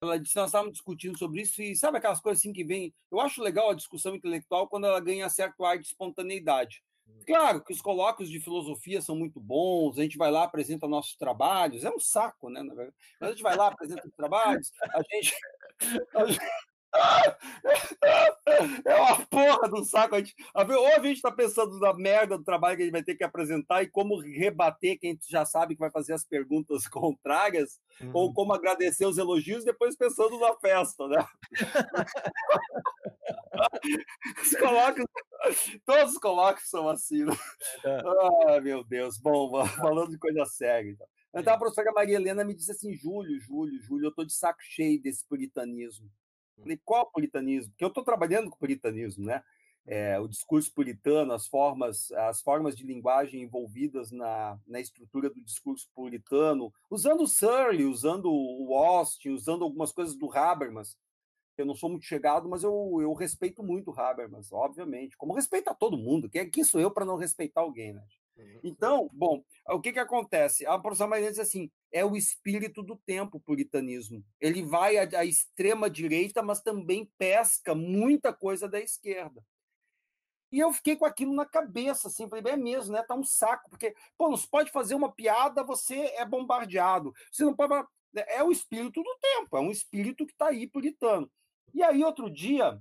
Ela 0.00 0.18
disse, 0.18 0.36
nós 0.36 0.46
estávamos 0.46 0.74
discutindo 0.74 1.18
sobre 1.18 1.42
isso 1.42 1.62
e 1.62 1.74
sabe 1.74 1.98
aquelas 1.98 2.20
coisas 2.20 2.40
assim 2.40 2.52
que 2.52 2.64
vem. 2.64 2.94
Eu 3.10 3.20
acho 3.20 3.42
legal 3.42 3.70
a 3.70 3.74
discussão 3.74 4.14
intelectual 4.14 4.68
quando 4.68 4.86
ela 4.86 5.00
ganha 5.00 5.28
certo 5.28 5.64
ar 5.64 5.78
de 5.78 5.86
espontaneidade. 5.86 6.82
Claro 7.26 7.62
que 7.62 7.72
os 7.72 7.80
colóquios 7.80 8.28
de 8.28 8.40
filosofia 8.40 9.00
são 9.00 9.16
muito 9.16 9.40
bons, 9.40 9.98
a 9.98 10.02
gente 10.02 10.18
vai 10.18 10.30
lá, 10.30 10.44
apresenta 10.44 10.86
nossos 10.86 11.16
trabalhos, 11.16 11.84
é 11.84 11.90
um 11.90 11.98
saco, 11.98 12.48
né? 12.50 12.62
Mas 12.62 12.90
a 13.20 13.32
gente 13.32 13.42
vai 13.42 13.56
lá, 13.56 13.68
apresenta 13.68 14.06
os 14.06 14.14
trabalhos, 14.14 14.70
a 14.92 15.02
gente. 15.10 15.34
A 16.14 16.24
gente 16.24 16.40
é 18.84 18.94
uma 18.94 19.26
porra 19.26 19.68
do 19.68 19.84
saco. 19.84 20.14
A 20.14 20.18
gente, 20.18 20.34
ou 20.54 20.86
a 20.86 21.00
gente 21.00 21.16
está 21.16 21.30
pensando 21.30 21.78
na 21.78 21.92
merda 21.92 22.38
do 22.38 22.44
trabalho 22.44 22.76
que 22.76 22.82
a 22.82 22.86
gente 22.86 22.92
vai 22.92 23.02
ter 23.02 23.14
que 23.14 23.24
apresentar 23.24 23.82
e 23.82 23.88
como 23.88 24.20
rebater 24.20 24.98
quem 24.98 25.18
já 25.28 25.44
sabe 25.44 25.74
que 25.74 25.80
vai 25.80 25.90
fazer 25.90 26.14
as 26.14 26.24
perguntas 26.24 26.86
contrárias, 26.88 27.80
uhum. 28.00 28.10
ou 28.14 28.32
como 28.32 28.52
agradecer 28.52 29.06
os 29.06 29.18
elogios, 29.18 29.64
depois 29.64 29.96
pensando 29.96 30.38
na 30.38 30.54
festa, 30.56 31.06
né? 31.08 31.26
os 34.42 34.56
colóquios, 34.56 35.06
todos 35.84 36.12
os 36.12 36.18
colóquios 36.18 36.68
são 36.68 36.88
assim. 36.88 37.24
Né? 37.24 37.36
Ah, 37.84 38.60
meu 38.60 38.84
Deus. 38.84 39.18
Bom, 39.18 39.64
falando 39.66 40.10
de 40.10 40.18
coisa 40.18 40.44
séria. 40.44 40.90
Então. 40.90 41.06
Então, 41.34 41.54
a 41.54 41.58
professora 41.58 41.92
Maria 41.92 42.16
Helena 42.16 42.44
me 42.44 42.54
disse 42.54 42.72
assim: 42.72 42.94
Júlio, 42.94 43.38
Júlio, 43.40 43.80
Júlio, 43.82 44.06
eu 44.06 44.10
estou 44.10 44.24
de 44.24 44.32
saco 44.32 44.60
cheio 44.62 45.00
desse 45.00 45.26
puritanismo. 45.26 46.10
Falei, 46.60 46.80
qual 46.84 47.10
puritanismo? 47.10 47.70
Porque 47.72 47.84
eu 47.84 47.88
estou 47.88 48.04
trabalhando 48.04 48.50
com 48.50 48.56
puritanismo, 48.56 49.24
né? 49.24 49.42
É, 49.88 50.18
o 50.18 50.26
discurso 50.26 50.72
puritano, 50.74 51.32
as 51.32 51.46
formas, 51.46 52.10
as 52.10 52.40
formas 52.40 52.76
de 52.76 52.84
linguagem 52.84 53.42
envolvidas 53.42 54.10
na, 54.10 54.58
na 54.66 54.80
estrutura 54.80 55.30
do 55.30 55.40
discurso 55.40 55.88
puritano, 55.94 56.72
usando 56.90 57.22
o 57.22 57.28
Surley, 57.28 57.84
usando 57.84 58.28
o 58.28 58.74
Austin, 58.74 59.30
usando 59.30 59.62
algumas 59.62 59.92
coisas 59.92 60.16
do 60.16 60.30
Habermas. 60.36 60.98
Eu 61.56 61.64
não 61.64 61.74
sou 61.74 61.88
muito 61.88 62.04
chegado, 62.04 62.48
mas 62.48 62.64
eu, 62.64 62.98
eu 63.00 63.14
respeito 63.14 63.62
muito 63.62 63.90
o 63.92 63.98
Habermas, 63.98 64.52
obviamente. 64.52 65.16
Como 65.16 65.34
respeito 65.34 65.68
a 65.68 65.74
todo 65.74 65.96
mundo. 65.96 66.28
Quem, 66.28 66.50
quem 66.50 66.64
sou 66.64 66.80
eu 66.80 66.90
para 66.90 67.04
não 67.04 67.16
respeitar 67.16 67.60
alguém, 67.60 67.92
né? 67.92 68.02
Uhum. 68.36 68.60
Então, 68.62 69.10
bom, 69.12 69.42
o 69.68 69.80
que, 69.80 69.92
que 69.92 69.98
acontece? 69.98 70.66
A 70.66 70.78
professora 70.78 71.10
Maria 71.10 71.30
diz 71.30 71.38
assim: 71.38 71.70
é 71.90 72.04
o 72.04 72.16
espírito 72.16 72.82
do 72.82 72.96
tempo, 72.96 73.38
o 73.38 73.40
puritanismo. 73.40 74.24
Ele 74.40 74.62
vai 74.62 74.98
à, 74.98 75.20
à 75.20 75.24
extrema 75.24 75.88
direita, 75.88 76.42
mas 76.42 76.60
também 76.60 77.10
pesca 77.18 77.74
muita 77.74 78.32
coisa 78.32 78.68
da 78.68 78.80
esquerda. 78.80 79.42
E 80.52 80.60
eu 80.60 80.72
fiquei 80.72 80.96
com 80.96 81.04
aquilo 81.04 81.34
na 81.34 81.44
cabeça, 81.44 82.08
assim, 82.08 82.28
falei, 82.28 82.52
é 82.52 82.56
mesmo, 82.56 82.92
né? 82.92 83.02
Tá 83.02 83.14
um 83.14 83.24
saco, 83.24 83.68
porque, 83.68 83.94
pô, 84.16 84.28
não 84.28 84.36
se 84.36 84.48
pode 84.48 84.70
fazer 84.70 84.94
uma 84.94 85.12
piada, 85.12 85.64
você 85.64 85.96
é 86.16 86.24
bombardeado. 86.24 87.12
Você 87.30 87.44
não 87.44 87.54
pode. 87.54 87.72
É 88.14 88.42
o 88.42 88.52
espírito 88.52 89.02
do 89.02 89.18
tempo, 89.20 89.56
é 89.56 89.60
um 89.60 89.70
espírito 89.70 90.24
que 90.24 90.32
está 90.32 90.48
aí 90.48 90.66
puritano. 90.66 91.30
E 91.74 91.82
aí, 91.82 92.02
outro 92.02 92.30
dia, 92.30 92.80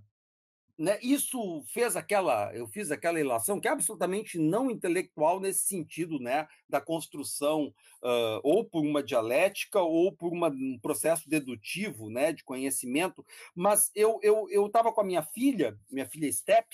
né, 0.78 1.00
isso 1.02 1.64
fez 1.68 1.96
aquela, 1.96 2.54
eu 2.54 2.68
fiz 2.68 2.92
aquela 2.92 3.20
ilação 3.20 3.60
que 3.60 3.68
é 3.68 3.72
absolutamente 3.72 4.38
não 4.38 4.70
intelectual 4.70 5.40
nesse 5.40 5.66
sentido, 5.66 6.20
né, 6.20 6.48
da 6.68 6.82
construção 6.82 7.74
uh, 8.04 8.40
ou 8.44 8.66
por 8.66 8.82
uma 8.84 9.02
dialética 9.02 9.80
ou 9.80 10.12
por 10.12 10.34
uma, 10.34 10.50
um 10.50 10.78
processo 10.82 11.30
dedutivo, 11.30 12.10
né, 12.10 12.34
de 12.34 12.44
conhecimento. 12.44 13.26
Mas 13.56 13.90
eu 13.96 14.20
eu 14.22 14.48
eu 14.50 14.68
estava 14.68 14.92
com 14.92 15.02
a 15.02 15.06
minha 15.06 15.24
filha, 15.24 15.80
minha 15.90 16.06
filha 16.06 16.32
Step, 16.32 16.68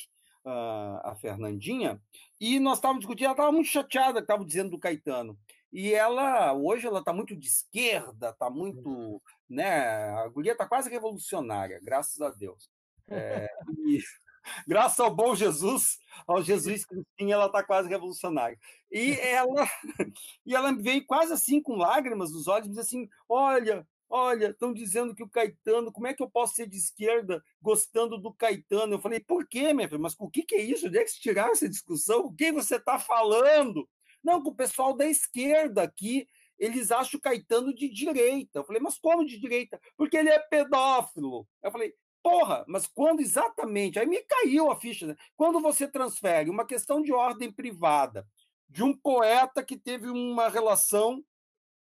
uh, 0.46 1.02
a 1.04 1.16
Fernandinha, 1.20 2.02
e 2.40 2.60
nós 2.60 2.78
estávamos 2.80 3.02
discutindo. 3.02 3.26
Ela 3.26 3.34
estava 3.34 3.52
muito 3.52 3.70
chateada, 3.70 4.20
estava 4.20 4.44
dizendo 4.46 4.72
do 4.72 4.80
Caetano. 4.80 5.38
E 5.72 5.94
ela 5.94 6.54
hoje 6.54 6.88
ela 6.88 7.00
está 7.00 7.14
muito 7.14 7.36
de 7.36 7.48
esquerda, 7.48 8.30
está 8.32 8.50
muito, 8.50 8.90
uhum. 8.90 9.22
né, 9.50 10.10
a 10.12 10.28
guria 10.28 10.54
está 10.54 10.68
quase 10.68 10.90
revolucionária, 10.90 11.80
graças 11.82 12.20
a 12.22 12.30
Deus. 12.30 12.71
É, 13.12 13.48
e, 13.86 14.00
graças 14.68 15.00
ao 15.00 15.14
bom 15.14 15.36
Jesus, 15.36 16.00
ao 16.28 16.42
Jesus 16.42 16.86
Cristinho, 16.86 17.34
ela 17.34 17.48
está 17.48 17.64
quase 17.64 17.90
revolucionária. 17.90 18.58
E 18.92 19.12
ela, 19.20 19.68
e 20.46 20.56
ela 20.56 20.72
veio 20.72 21.06
quase 21.06 21.34
assim, 21.34 21.62
com 21.62 21.76
lágrimas 21.76 22.32
nos 22.32 22.48
olhos, 22.48 22.68
disse 22.68 22.80
assim: 22.80 23.10
Olha, 23.28 23.86
olha, 24.10 24.50
estão 24.50 24.74
dizendo 24.74 25.16
que 25.16 25.24
o 25.24 25.30
Caetano, 25.30 25.92
como 25.92 26.08
é 26.08 26.14
que 26.14 26.22
eu 26.22 26.30
posso 26.30 26.56
ser 26.56 26.68
de 26.68 26.78
esquerda 26.78 27.44
gostando 27.62 28.18
do 28.18 28.34
Caetano? 28.34 28.96
Eu 28.96 29.00
falei, 29.00 29.22
por 29.22 29.48
quê, 29.48 29.74
minha 29.74 29.88
filha? 29.88 30.00
Mas 30.00 30.16
o 30.20 30.30
que, 30.30 30.44
que 30.44 30.56
é 30.56 30.62
isso? 30.62 30.88
Onde 30.88 30.98
é 30.98 31.04
que 31.04 31.12
se 31.12 31.22
tiraram 31.22 31.52
essa 31.54 31.70
discussão? 31.70 32.26
O 32.26 32.34
que 32.34 32.52
você 32.52 32.76
está 32.76 33.00
falando? 33.00 33.88
Não, 34.22 34.44
com 34.44 34.50
o 34.50 34.56
pessoal 34.56 34.94
da 34.96 35.06
esquerda 35.06 35.82
aqui, 35.82 36.28
eles 36.60 36.92
acham 36.92 37.18
o 37.18 37.22
Caetano 37.22 37.74
de 37.74 37.90
direita. 37.90 38.60
Eu 38.60 38.64
falei, 38.66 38.82
mas 38.82 39.00
como 39.00 39.26
de 39.26 39.40
direita? 39.40 39.80
Porque 39.98 40.18
ele 40.18 40.30
é 40.30 40.40
pedófilo. 40.40 41.48
Eu 41.64 41.72
falei, 41.72 41.94
Porra, 42.24 42.64
mas 42.68 42.86
quando 42.88 43.20
exatamente, 43.20 44.00
aí 44.00 44.06
me 44.06 44.22
caiu 44.24 44.70
a 44.70 44.80
ficha, 44.80 45.08
né? 45.08 45.16
Quando 45.36 45.60
você 45.60 45.88
transfere 45.88 46.50
uma 46.50 46.66
questão 46.66 47.02
de 47.02 47.12
ordem 47.12 47.52
privada 47.52 48.28
de 48.70 48.84
um 48.84 48.96
poeta 48.96 49.64
que 49.64 49.78
teve 49.78 50.10
uma 50.10 50.48
relação 50.48 51.24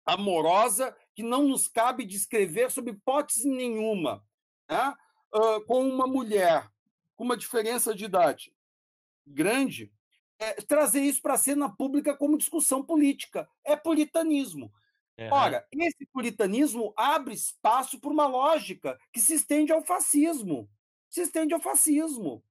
amorosa 0.05 0.95
que 1.15 1.23
não 1.23 1.49
nos 1.49 1.67
cabe 1.67 2.05
descrever 2.05 2.71
sob 2.71 2.91
hipótese 2.91 3.49
nenhuma, 3.49 4.23
né? 4.69 4.95
Uh, 5.35 5.65
com 5.67 5.87
uma 5.87 6.07
mulher 6.07 6.71
com 7.19 7.25
uma 7.25 7.37
diferença 7.37 7.93
de 7.95 8.05
idade 8.05 8.53
grande, 9.27 9.93
é, 10.39 10.55
trazer 10.55 11.01
isso 11.01 11.21
para 11.21 11.35
a 11.35 11.39
cena 11.39 11.69
pública 11.69 12.17
como 12.17 12.39
discussão 12.39 12.83
política. 12.83 13.49
É 13.65 13.77
puritanismo. 13.77 14.73
Uhum. 15.19 15.33
Ora, 15.33 15.67
esse 15.73 16.07
puritanismo 16.13 16.93
abre 16.97 17.35
espaço 17.35 18.01
para 18.01 18.11
uma 18.11 18.27
lógica 18.27 18.97
que 19.13 19.21
se 19.21 19.35
estende 19.35 19.73
ao 19.73 19.85
fascismo. 19.85 20.71
Se 21.11 21.23
estende 21.23 21.53
ao 21.53 21.61
fascismo. 21.61 22.45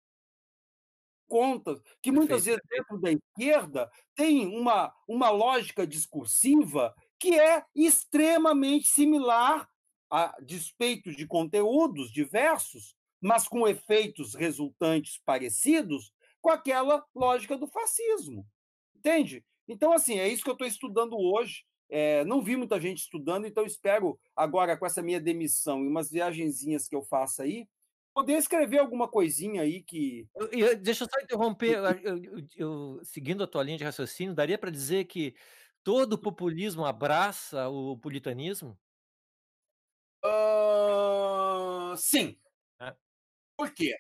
Conta 1.27 1.81
que 2.01 2.11
muitas 2.11 2.45
vezes 2.45 2.61
dentro 2.69 2.99
da 2.99 3.11
esquerda 3.11 3.91
tem 4.15 4.47
uma, 4.47 4.93
uma 5.07 5.29
lógica 5.29 5.85
discursiva 5.85 6.95
que 7.19 7.37
é 7.37 7.65
extremamente 7.75 8.87
similar 8.87 9.69
a 10.09 10.35
despeitos 10.41 11.15
de 11.15 11.27
conteúdos 11.27 12.11
diversos, 12.11 12.95
mas 13.19 13.47
com 13.47 13.67
efeitos 13.67 14.35
resultantes 14.35 15.19
parecidos 15.25 16.13
com 16.41 16.49
aquela 16.49 17.05
lógica 17.13 17.57
do 17.57 17.67
fascismo. 17.67 18.47
Entende? 18.95 19.43
Então, 19.67 19.91
assim, 19.91 20.17
é 20.17 20.27
isso 20.29 20.43
que 20.43 20.49
eu 20.49 20.53
estou 20.53 20.67
estudando 20.67 21.17
hoje. 21.17 21.65
É, 21.89 22.25
não 22.25 22.41
vi 22.41 22.55
muita 22.55 22.79
gente 22.79 22.99
estudando, 22.99 23.47
então 23.47 23.65
espero 23.65 24.19
agora, 24.35 24.75
com 24.75 24.85
essa 24.85 25.01
minha 25.01 25.19
demissão 25.21 25.83
e 25.83 25.87
umas 25.87 26.11
viagenzinhas 26.11 26.87
que 26.87 26.95
eu 26.95 27.01
faço 27.01 27.41
aí, 27.41 27.67
poder 28.13 28.33
escrever 28.33 28.79
alguma 28.79 29.07
coisinha 29.07 29.61
aí 29.61 29.81
que. 29.83 30.27
Eu, 30.35 30.49
eu, 30.51 30.77
deixa 30.77 31.03
eu 31.03 31.09
só 31.09 31.19
interromper, 31.21 31.77
eu, 32.55 32.99
seguindo 33.03 33.43
a 33.43 33.47
tua 33.47 33.63
linha 33.63 33.77
de 33.77 33.83
raciocínio, 33.83 34.33
daria 34.33 34.57
para 34.57 34.71
dizer 34.71 35.05
que 35.05 35.35
todo 35.83 36.17
populismo 36.17 36.85
abraça 36.85 37.69
o 37.69 37.97
puritanismo? 37.97 38.77
Uh, 40.25 41.95
sim. 41.95 42.37
É. 42.81 42.93
Por 43.55 43.71
quê? 43.71 43.95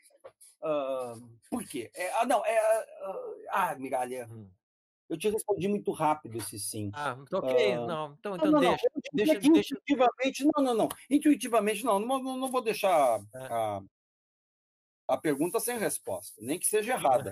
Uh, 0.61 1.39
por 1.49 1.63
quê? 1.63 1.89
É, 1.93 2.11
ah, 2.13 2.25
não, 2.25 2.45
é. 2.45 2.85
Uh, 3.07 3.45
ah, 3.51 3.75
migalha. 3.75 4.27
Hum. 4.29 4.49
Eu 5.09 5.17
te 5.17 5.29
respondi 5.29 5.67
muito 5.67 5.91
rápido 5.91 6.37
esse 6.37 6.59
sim. 6.59 6.91
Ah, 6.93 7.17
ok. 7.31 7.77
Uh, 7.77 7.87
não, 7.87 8.15
então, 8.19 8.35
então 8.35 8.51
não, 8.51 8.51
não, 8.51 8.59
deixa, 8.59 8.87
não. 8.93 9.01
deixa, 9.13 9.39
deixa. 9.39 9.75
Intuitivamente, 9.75 10.45
não, 10.45 10.63
não, 10.63 10.73
não. 10.73 10.89
Intuitivamente, 11.09 11.85
não. 11.85 11.99
Não, 11.99 12.21
não, 12.21 12.37
não 12.37 12.51
vou 12.51 12.61
deixar 12.61 13.21
é. 13.33 13.37
a, 13.37 13.81
a 15.07 15.17
pergunta 15.17 15.59
sem 15.59 15.77
resposta, 15.77 16.41
nem 16.41 16.59
que 16.59 16.67
seja 16.67 16.93
errada. 16.93 17.31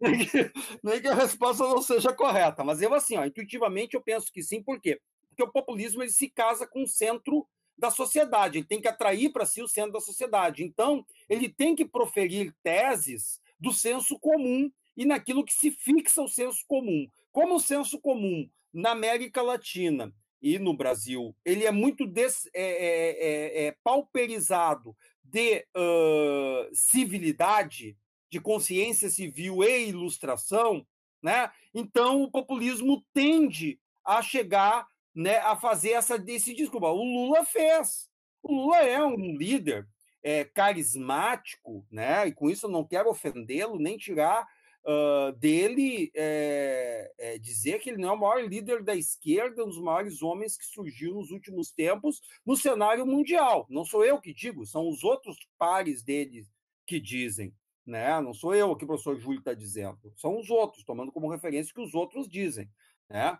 nem, 0.00 0.18
que, 0.26 0.52
nem 0.82 1.00
que 1.00 1.06
a 1.06 1.14
resposta 1.14 1.62
não 1.62 1.80
seja 1.80 2.12
correta. 2.12 2.64
Mas 2.64 2.82
eu, 2.82 2.92
assim, 2.92 3.16
ó, 3.16 3.24
intuitivamente, 3.24 3.94
eu 3.94 4.02
penso 4.02 4.32
que 4.32 4.42
sim, 4.42 4.60
por 4.60 4.80
quê? 4.80 5.00
Porque 5.28 5.42
o 5.44 5.52
populismo 5.52 6.02
ele 6.02 6.10
se 6.10 6.28
casa 6.28 6.66
com 6.66 6.82
o 6.82 6.88
centro 6.88 7.46
da 7.78 7.90
sociedade, 7.90 8.58
ele 8.58 8.66
tem 8.66 8.80
que 8.80 8.88
atrair 8.88 9.30
para 9.30 9.46
si 9.46 9.62
o 9.62 9.68
centro 9.68 9.92
da 9.92 10.00
sociedade. 10.00 10.64
Então, 10.64 11.06
ele 11.28 11.48
tem 11.48 11.76
que 11.76 11.84
proferir 11.84 12.54
teses 12.62 13.40
do 13.60 13.72
senso 13.72 14.18
comum 14.18 14.70
e 14.96 15.04
naquilo 15.04 15.44
que 15.44 15.52
se 15.52 15.70
fixa 15.70 16.22
o 16.22 16.28
senso 16.28 16.64
comum. 16.66 17.08
Como 17.32 17.56
o 17.56 17.60
senso 17.60 18.00
comum 18.00 18.48
na 18.72 18.90
América 18.90 19.42
Latina 19.42 20.12
e 20.40 20.58
no 20.58 20.74
Brasil, 20.74 21.34
ele 21.44 21.64
é 21.64 21.70
muito 21.70 22.06
des, 22.06 22.48
é, 22.54 22.62
é, 22.62 23.64
é, 23.64 23.66
é 23.66 23.76
pauperizado 23.82 24.96
de 25.22 25.66
uh, 25.76 26.68
civilidade, 26.72 27.96
de 28.30 28.40
consciência 28.40 29.10
civil 29.10 29.62
e 29.62 29.88
ilustração, 29.88 30.86
né? 31.22 31.50
então 31.74 32.22
o 32.22 32.30
populismo 32.30 33.04
tende 33.12 33.78
a 34.04 34.22
chegar 34.22 34.86
né, 35.14 35.38
a 35.38 35.56
fazer 35.56 35.92
essa, 35.92 36.22
esse 36.26 36.54
desculpa. 36.54 36.88
O 36.88 37.02
Lula 37.02 37.44
fez. 37.44 38.08
O 38.42 38.52
Lula 38.52 38.78
é 38.78 39.02
um 39.04 39.36
líder 39.36 39.86
é, 40.22 40.44
carismático, 40.44 41.84
né? 41.90 42.28
e 42.28 42.32
com 42.32 42.50
isso 42.50 42.66
eu 42.66 42.70
não 42.70 42.84
quero 42.84 43.08
ofendê-lo, 43.08 43.78
nem 43.78 43.96
tirar 43.96 44.46
uh, 44.86 45.32
dele 45.32 46.10
é, 46.14 47.12
é, 47.18 47.38
dizer 47.38 47.80
que 47.80 47.90
ele 47.90 48.00
não 48.00 48.10
é 48.10 48.12
o 48.12 48.18
maior 48.18 48.44
líder 48.44 48.82
da 48.82 48.94
esquerda, 48.94 49.64
um 49.64 49.68
dos 49.68 49.80
maiores 49.80 50.22
homens 50.22 50.56
que 50.56 50.64
surgiu 50.64 51.14
nos 51.14 51.30
últimos 51.30 51.70
tempos 51.72 52.20
no 52.44 52.56
cenário 52.56 53.04
mundial. 53.04 53.66
Não 53.68 53.84
sou 53.84 54.04
eu 54.04 54.20
que 54.20 54.32
digo, 54.32 54.64
são 54.64 54.88
os 54.88 55.02
outros 55.02 55.36
pares 55.58 56.02
dele 56.02 56.46
que 56.86 57.00
dizem. 57.00 57.52
Né? 57.84 58.20
Não 58.20 58.32
sou 58.32 58.54
eu 58.54 58.74
que 58.76 58.84
o 58.84 58.86
professor 58.86 59.16
Júlio 59.16 59.38
está 59.38 59.54
dizendo, 59.54 60.12
são 60.16 60.38
os 60.38 60.50
outros, 60.50 60.84
tomando 60.84 61.12
como 61.12 61.30
referência 61.30 61.70
o 61.70 61.74
que 61.74 61.82
os 61.82 61.94
outros 61.94 62.28
dizem. 62.28 62.68
Né? 63.08 63.38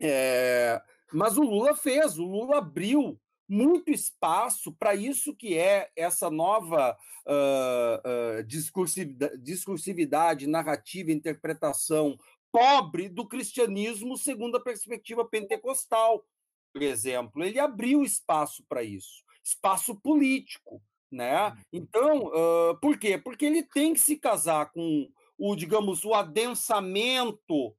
É, 0.00 0.80
mas 1.12 1.36
o 1.36 1.42
Lula 1.42 1.74
fez, 1.74 2.18
o 2.18 2.24
Lula 2.24 2.58
abriu 2.58 3.20
muito 3.48 3.90
espaço 3.90 4.72
para 4.72 4.94
isso 4.94 5.34
que 5.34 5.56
é 5.56 5.90
essa 5.96 6.30
nova 6.30 6.96
uh, 7.26 8.40
uh, 8.40 8.44
discursividade, 8.44 9.38
discursividade, 9.38 10.46
narrativa, 10.46 11.10
interpretação 11.10 12.18
pobre 12.52 13.08
do 13.08 13.26
cristianismo 13.26 14.16
segundo 14.16 14.56
a 14.56 14.62
perspectiva 14.62 15.24
pentecostal, 15.24 16.24
por 16.72 16.82
exemplo. 16.82 17.42
Ele 17.42 17.58
abriu 17.58 18.02
espaço 18.02 18.64
para 18.68 18.82
isso, 18.82 19.24
espaço 19.42 19.94
político. 19.96 20.82
Né? 21.10 21.48
Uhum. 21.48 21.56
Então, 21.72 22.26
uh, 22.26 22.76
por 22.82 22.98
quê? 22.98 23.16
Porque 23.16 23.46
ele 23.46 23.62
tem 23.62 23.94
que 23.94 24.00
se 24.00 24.16
casar 24.16 24.70
com 24.72 25.10
o, 25.38 25.56
digamos, 25.56 26.04
o 26.04 26.12
adensamento 26.12 27.74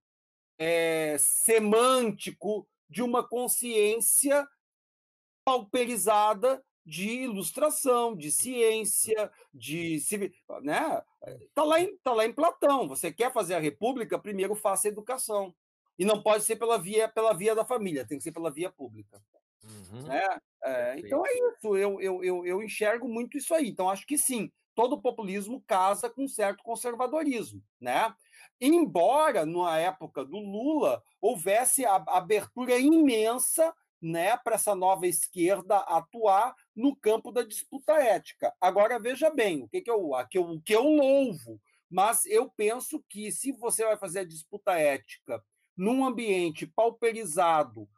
é, 0.58 1.16
semântico 1.20 2.68
de 2.90 3.04
uma 3.04 3.24
consciência 3.24 4.48
pauperizada 5.50 6.64
de 6.86 7.10
ilustração, 7.24 8.16
de 8.16 8.32
ciência, 8.32 9.32
de 9.52 10.00
né? 10.62 11.02
Tá 11.56 11.64
lá 11.64 11.80
em 11.82 11.98
tá 12.04 12.14
lá 12.14 12.24
em 12.24 12.32
Platão. 12.32 12.88
Você 12.88 13.12
quer 13.12 13.34
fazer 13.34 13.56
a 13.56 13.60
república, 13.60 14.20
primeiro 14.20 14.54
faça 14.54 14.88
a 14.88 14.92
educação. 14.92 15.56
E 15.98 16.06
não 16.06 16.22
pode 16.22 16.44
ser 16.44 16.56
pela 16.58 16.78
via 16.78 17.10
pela 17.10 17.34
via 17.34 17.56
da 17.56 17.66
família, 17.66 18.06
tem 18.06 18.20
que 18.20 18.24
ser 18.24 18.32
pela 18.32 18.52
via 18.52 18.70
pública. 18.70 19.20
Uhum. 19.64 20.04
Né? 20.04 20.40
É, 20.64 21.00
então 21.00 21.26
é 21.26 21.34
isso. 21.34 21.76
Eu, 21.76 22.00
eu, 22.00 22.24
eu, 22.24 22.46
eu 22.46 22.62
enxergo 22.62 23.08
muito 23.08 23.36
isso 23.36 23.56
aí. 23.56 23.70
Então 23.70 23.90
acho 23.90 24.06
que 24.06 24.20
sim, 24.20 24.52
todo 24.76 25.02
populismo 25.02 25.64
casa 25.66 26.12
com 26.12 26.28
certo 26.28 26.62
conservadorismo, 26.62 27.64
né? 27.82 28.14
Embora 28.62 29.48
na 29.48 29.80
época 29.80 30.24
do 30.24 30.38
Lula 30.38 31.02
houvesse 31.20 31.86
a 31.86 31.96
abertura 32.08 32.78
imensa 32.78 33.74
né, 34.02 34.38
para 34.38 34.56
essa 34.56 34.74
nova 34.74 35.08
esquerda 35.08 35.78
atuar 35.80 36.56
no 36.76 36.96
campo 36.96 37.32
da 37.32 37.44
disputa 37.44 37.94
ética. 37.94 38.54
Agora, 38.60 39.00
veja 39.00 39.30
bem, 39.30 39.64
o 39.64 39.68
que, 39.68 39.82
que, 39.82 39.92
eu, 39.92 40.12
que 40.30 40.38
eu, 40.38 40.44
o 40.44 40.62
que 40.62 40.76
eu 40.76 40.84
louvo, 40.84 41.60
mas 41.90 42.26
eu 42.26 42.50
penso 42.50 43.04
que 43.10 43.32
se 43.32 43.52
você 43.52 43.84
vai 43.84 43.98
fazer 43.98 44.20
a 44.20 44.26
disputa 44.26 44.74
ética 44.74 45.44
num 45.76 46.06
ambiente 46.06 46.68
pauperizado, 46.68 47.90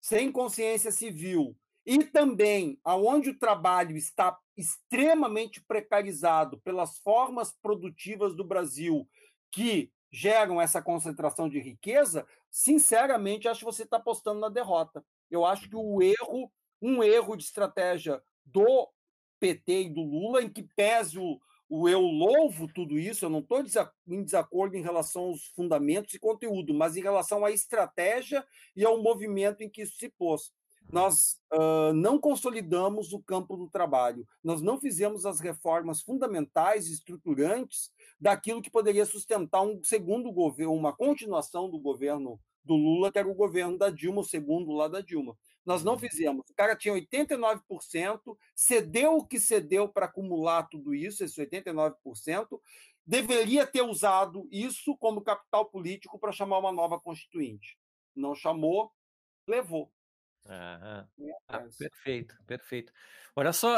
sem 0.00 0.32
consciência 0.32 0.90
civil, 0.90 1.56
e 1.84 2.04
também 2.04 2.78
aonde 2.84 3.30
o 3.30 3.38
trabalho 3.38 3.96
está 3.96 4.38
extremamente 4.56 5.62
precarizado 5.62 6.60
pelas 6.60 6.98
formas 6.98 7.52
produtivas 7.62 8.36
do 8.36 8.44
Brasil 8.44 9.08
que 9.50 9.90
geram 10.12 10.60
essa 10.60 10.82
concentração 10.82 11.48
de 11.48 11.60
riqueza, 11.60 12.26
sinceramente, 12.50 13.48
acho 13.48 13.60
que 13.60 13.64
você 13.64 13.84
está 13.84 13.96
apostando 13.96 14.40
na 14.40 14.48
derrota. 14.48 15.04
Eu 15.30 15.44
acho 15.44 15.68
que 15.68 15.76
o 15.76 16.02
erro, 16.02 16.50
um 16.82 17.02
erro 17.02 17.36
de 17.36 17.44
estratégia 17.44 18.20
do 18.44 18.90
PT 19.38 19.82
e 19.82 19.90
do 19.90 20.02
Lula, 20.02 20.42
em 20.42 20.48
que 20.48 20.62
pese 20.62 21.18
o, 21.18 21.40
o 21.68 21.88
eu 21.88 22.00
louvo 22.00 22.66
tudo 22.66 22.98
isso, 22.98 23.24
eu 23.24 23.30
não 23.30 23.38
estou 23.38 23.64
em 24.08 24.24
desacordo 24.24 24.76
em 24.76 24.82
relação 24.82 25.22
aos 25.22 25.46
fundamentos 25.46 26.14
e 26.14 26.18
conteúdo, 26.18 26.74
mas 26.74 26.96
em 26.96 27.00
relação 27.00 27.44
à 27.44 27.50
estratégia 27.50 28.44
e 28.74 28.84
ao 28.84 29.00
movimento 29.00 29.62
em 29.62 29.70
que 29.70 29.82
isso 29.82 29.96
se 29.96 30.08
pôs. 30.08 30.52
Nós 30.92 31.40
uh, 31.52 31.92
não 31.94 32.18
consolidamos 32.18 33.12
o 33.12 33.20
campo 33.20 33.56
do 33.56 33.68
trabalho, 33.68 34.26
nós 34.42 34.60
não 34.60 34.80
fizemos 34.80 35.24
as 35.24 35.40
reformas 35.40 36.00
fundamentais 36.02 36.88
e 36.88 36.92
estruturantes 36.92 37.90
daquilo 38.18 38.62
que 38.62 38.70
poderia 38.70 39.06
sustentar 39.06 39.62
um 39.62 39.82
segundo 39.84 40.32
governo, 40.32 40.74
uma 40.74 40.92
continuação 40.92 41.70
do 41.70 41.78
governo 41.78 42.40
do 42.64 42.74
Lula, 42.74 43.10
que 43.10 43.18
era 43.18 43.28
o 43.28 43.34
governo 43.34 43.78
da 43.78 43.90
Dilma, 43.90 44.20
o 44.20 44.24
segundo 44.24 44.72
lá 44.72 44.88
da 44.88 45.00
Dilma. 45.00 45.36
Nós 45.64 45.84
não 45.84 45.98
fizemos. 45.98 46.44
O 46.50 46.54
cara 46.54 46.76
tinha 46.76 46.94
89%, 46.94 48.36
cedeu 48.54 49.16
o 49.16 49.26
que 49.26 49.38
cedeu 49.38 49.88
para 49.88 50.06
acumular 50.06 50.64
tudo 50.64 50.94
isso, 50.94 51.22
esse 51.24 51.40
89%, 51.40 52.60
deveria 53.06 53.66
ter 53.66 53.82
usado 53.82 54.48
isso 54.50 54.96
como 54.96 55.22
capital 55.22 55.66
político 55.66 56.18
para 56.18 56.32
chamar 56.32 56.58
uma 56.58 56.72
nova 56.72 57.00
constituinte. 57.00 57.78
Não 58.14 58.34
chamou, 58.34 58.92
levou. 59.46 59.90
Ah, 60.46 61.06
perfeito, 61.78 62.34
perfeito. 62.46 62.92
Olha 63.36 63.52
só, 63.52 63.76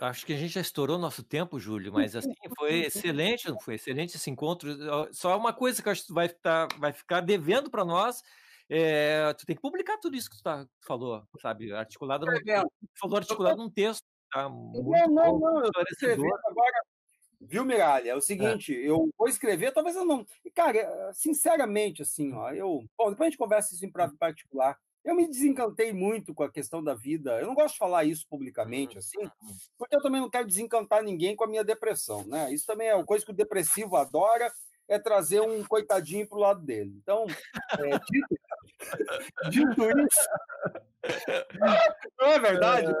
acho 0.00 0.26
que 0.26 0.32
a 0.32 0.36
gente 0.36 0.52
já 0.52 0.60
estourou 0.60 0.98
nosso 0.98 1.22
tempo, 1.22 1.58
Júlio, 1.58 1.92
mas 1.92 2.16
assim 2.16 2.34
foi 2.56 2.80
excelente, 2.86 3.52
foi 3.62 3.74
excelente 3.74 4.16
esse 4.16 4.30
encontro. 4.30 4.70
Só 5.12 5.36
uma 5.36 5.52
coisa 5.52 5.82
que 5.82 5.88
eu 5.88 5.92
acho 5.92 6.02
que 6.02 6.08
tu 6.08 6.14
vai, 6.14 6.28
tá, 6.28 6.68
vai 6.78 6.92
ficar 6.92 7.20
devendo 7.20 7.70
para 7.70 7.84
nós. 7.84 8.22
É, 8.68 9.32
tu 9.34 9.44
tem 9.44 9.54
que 9.54 9.62
publicar 9.62 9.98
tudo 9.98 10.16
isso 10.16 10.30
que 10.30 10.38
tu, 10.38 10.42
tá, 10.42 10.64
tu 10.64 10.86
falou, 10.86 11.22
sabe? 11.40 11.72
Articulado, 11.72 12.24
no, 12.24 12.32
falou 12.98 13.18
articulado 13.18 13.58
num 13.58 13.70
texto. 13.70 14.02
Tá? 14.32 14.48
Não, 14.48 14.72
não, 15.08 15.38
não. 15.38 15.64
Eu 15.64 15.70
agora, 16.46 16.82
viu, 17.40 17.64
Miralha? 17.64 18.10
É 18.10 18.14
o 18.14 18.22
seguinte, 18.22 18.74
é. 18.74 18.88
eu 18.88 19.10
vou 19.18 19.28
escrever, 19.28 19.72
talvez 19.72 19.94
eu 19.96 20.04
não. 20.04 20.26
Cara, 20.54 21.12
sinceramente, 21.12 22.02
assim, 22.02 22.32
ó, 22.32 22.50
eu. 22.52 22.84
Bom, 22.96 23.10
depois 23.10 23.26
a 23.26 23.30
gente 23.30 23.38
conversa 23.38 23.74
isso 23.74 23.84
em 23.84 23.92
particular. 24.18 24.78
Eu 25.04 25.14
me 25.14 25.28
desencantei 25.28 25.92
muito 25.92 26.32
com 26.32 26.42
a 26.42 26.50
questão 26.50 26.82
da 26.82 26.94
vida. 26.94 27.38
Eu 27.38 27.46
não 27.46 27.54
gosto 27.54 27.74
de 27.74 27.78
falar 27.78 28.04
isso 28.04 28.26
publicamente, 28.28 28.96
assim, 28.96 29.20
uhum. 29.20 29.56
porque 29.76 29.94
eu 29.94 30.00
também 30.00 30.20
não 30.20 30.30
quero 30.30 30.46
desencantar 30.46 31.02
ninguém 31.02 31.36
com 31.36 31.44
a 31.44 31.46
minha 31.46 31.62
depressão, 31.62 32.24
né? 32.26 32.52
Isso 32.52 32.66
também 32.66 32.88
é 32.88 32.94
uma 32.94 33.04
coisa 33.04 33.24
que 33.24 33.30
o 33.30 33.34
depressivo 33.34 33.96
adora, 33.96 34.50
é 34.88 34.98
trazer 34.98 35.40
um 35.40 35.64
coitadinho 35.64 36.26
para 36.26 36.38
o 36.38 36.40
lado 36.40 36.60
dele. 36.62 36.94
Então, 37.02 37.26
é, 37.78 37.98
dito, 38.10 38.38
dito, 39.50 40.00
isso, 40.00 40.28
não 42.18 42.26
é 42.28 42.38
verdade? 42.38 42.92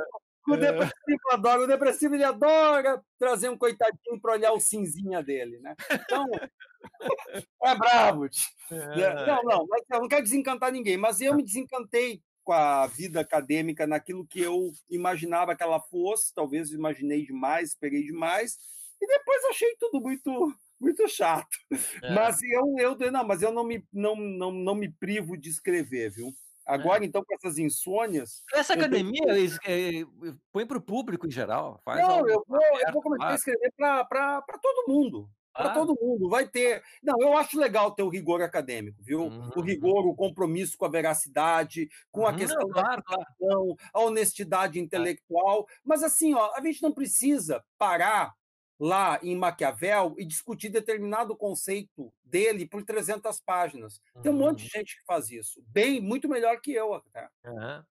O 0.46 0.56
depressivo 0.56 1.30
adora, 1.30 1.62
o 1.62 1.66
depressivo 1.66 2.14
ele 2.14 2.24
adora 2.24 3.02
trazer 3.18 3.48
um 3.48 3.56
coitadinho 3.56 4.20
para 4.20 4.32
olhar 4.32 4.52
o 4.52 4.60
cinzinha 4.60 5.22
dele, 5.22 5.58
né? 5.60 5.74
Então, 5.90 6.26
é 7.64 7.74
bravo. 7.74 8.26
É. 8.70 9.26
Não, 9.26 9.42
não, 9.42 9.66
mas 9.66 9.82
eu 9.90 10.00
não 10.00 10.08
quero 10.08 10.22
desencantar 10.22 10.70
ninguém, 10.70 10.96
mas 10.96 11.20
eu 11.20 11.34
me 11.34 11.42
desencantei 11.42 12.22
com 12.42 12.52
a 12.52 12.86
vida 12.86 13.20
acadêmica 13.20 13.86
naquilo 13.86 14.26
que 14.26 14.40
eu 14.40 14.70
imaginava 14.90 15.56
que 15.56 15.62
ela 15.62 15.80
fosse, 15.80 16.34
talvez 16.34 16.70
imaginei 16.70 17.24
demais, 17.24 17.70
esperei 17.70 18.02
demais, 18.02 18.58
e 19.00 19.06
depois 19.06 19.44
achei 19.46 19.74
tudo 19.80 20.00
muito 20.00 20.54
muito 20.80 21.08
chato. 21.08 21.56
É. 22.02 22.14
Mas 22.14 22.42
eu, 22.42 22.76
eu 22.78 23.10
não, 23.10 23.26
mas 23.26 23.40
eu 23.40 23.50
não 23.50 23.64
me, 23.64 23.82
não, 23.92 24.14
não, 24.16 24.52
não 24.52 24.74
me 24.74 24.90
privo 24.90 25.36
de 25.36 25.48
escrever, 25.48 26.10
viu? 26.10 26.34
Agora, 26.66 27.04
é. 27.04 27.06
então, 27.06 27.22
com 27.24 27.34
essas 27.34 27.58
insônias. 27.58 28.42
Essa 28.52 28.74
academia 28.74 29.22
tenho... 29.26 29.60
é, 29.66 30.06
põe 30.50 30.66
para 30.66 30.78
o 30.78 30.82
público 30.82 31.26
em 31.26 31.30
geral. 31.30 31.80
Não, 31.86 32.26
eu 32.28 32.42
vou, 32.46 32.60
eu 32.86 32.92
vou 32.92 33.02
começar 33.02 33.28
a 33.28 33.34
escrever 33.34 33.72
para 33.76 34.42
todo 34.62 34.88
mundo. 34.88 35.28
para 35.52 35.74
todo 35.74 35.98
mundo. 36.00 36.28
Vai 36.28 36.48
ter. 36.48 36.82
Não, 37.02 37.20
eu 37.20 37.36
acho 37.36 37.58
legal 37.58 37.90
ter 37.90 38.02
o 38.02 38.08
rigor 38.08 38.40
acadêmico, 38.40 39.02
viu? 39.02 39.24
Uhum. 39.24 39.50
O 39.54 39.60
rigor, 39.60 40.06
o 40.06 40.14
compromisso 40.14 40.78
com 40.78 40.86
a 40.86 40.90
veracidade, 40.90 41.88
com 42.10 42.26
a 42.26 42.30
uhum, 42.30 42.36
questão 42.36 42.68
claro, 42.68 43.02
da 43.08 43.24
claro. 43.38 43.76
a 43.92 44.00
honestidade 44.00 44.80
intelectual. 44.80 45.66
Mas 45.84 46.02
assim, 46.02 46.34
ó, 46.34 46.50
a 46.56 46.62
gente 46.62 46.82
não 46.82 46.92
precisa 46.92 47.62
parar 47.76 48.32
lá 48.78 49.18
em 49.22 49.36
Maquiavel 49.36 50.14
e 50.18 50.24
discutir 50.24 50.68
determinado 50.68 51.36
conceito 51.36 52.12
dele 52.24 52.66
por 52.66 52.84
300 52.84 53.40
páginas. 53.40 54.00
Tem 54.22 54.32
um 54.32 54.36
monte 54.36 54.58
de 54.58 54.64
uhum. 54.64 54.80
gente 54.80 54.96
que 54.96 55.04
faz 55.06 55.30
isso, 55.30 55.62
bem, 55.68 56.00
muito 56.00 56.28
melhor 56.28 56.60
que 56.60 56.72
eu 56.72 56.94
até. 56.94 57.28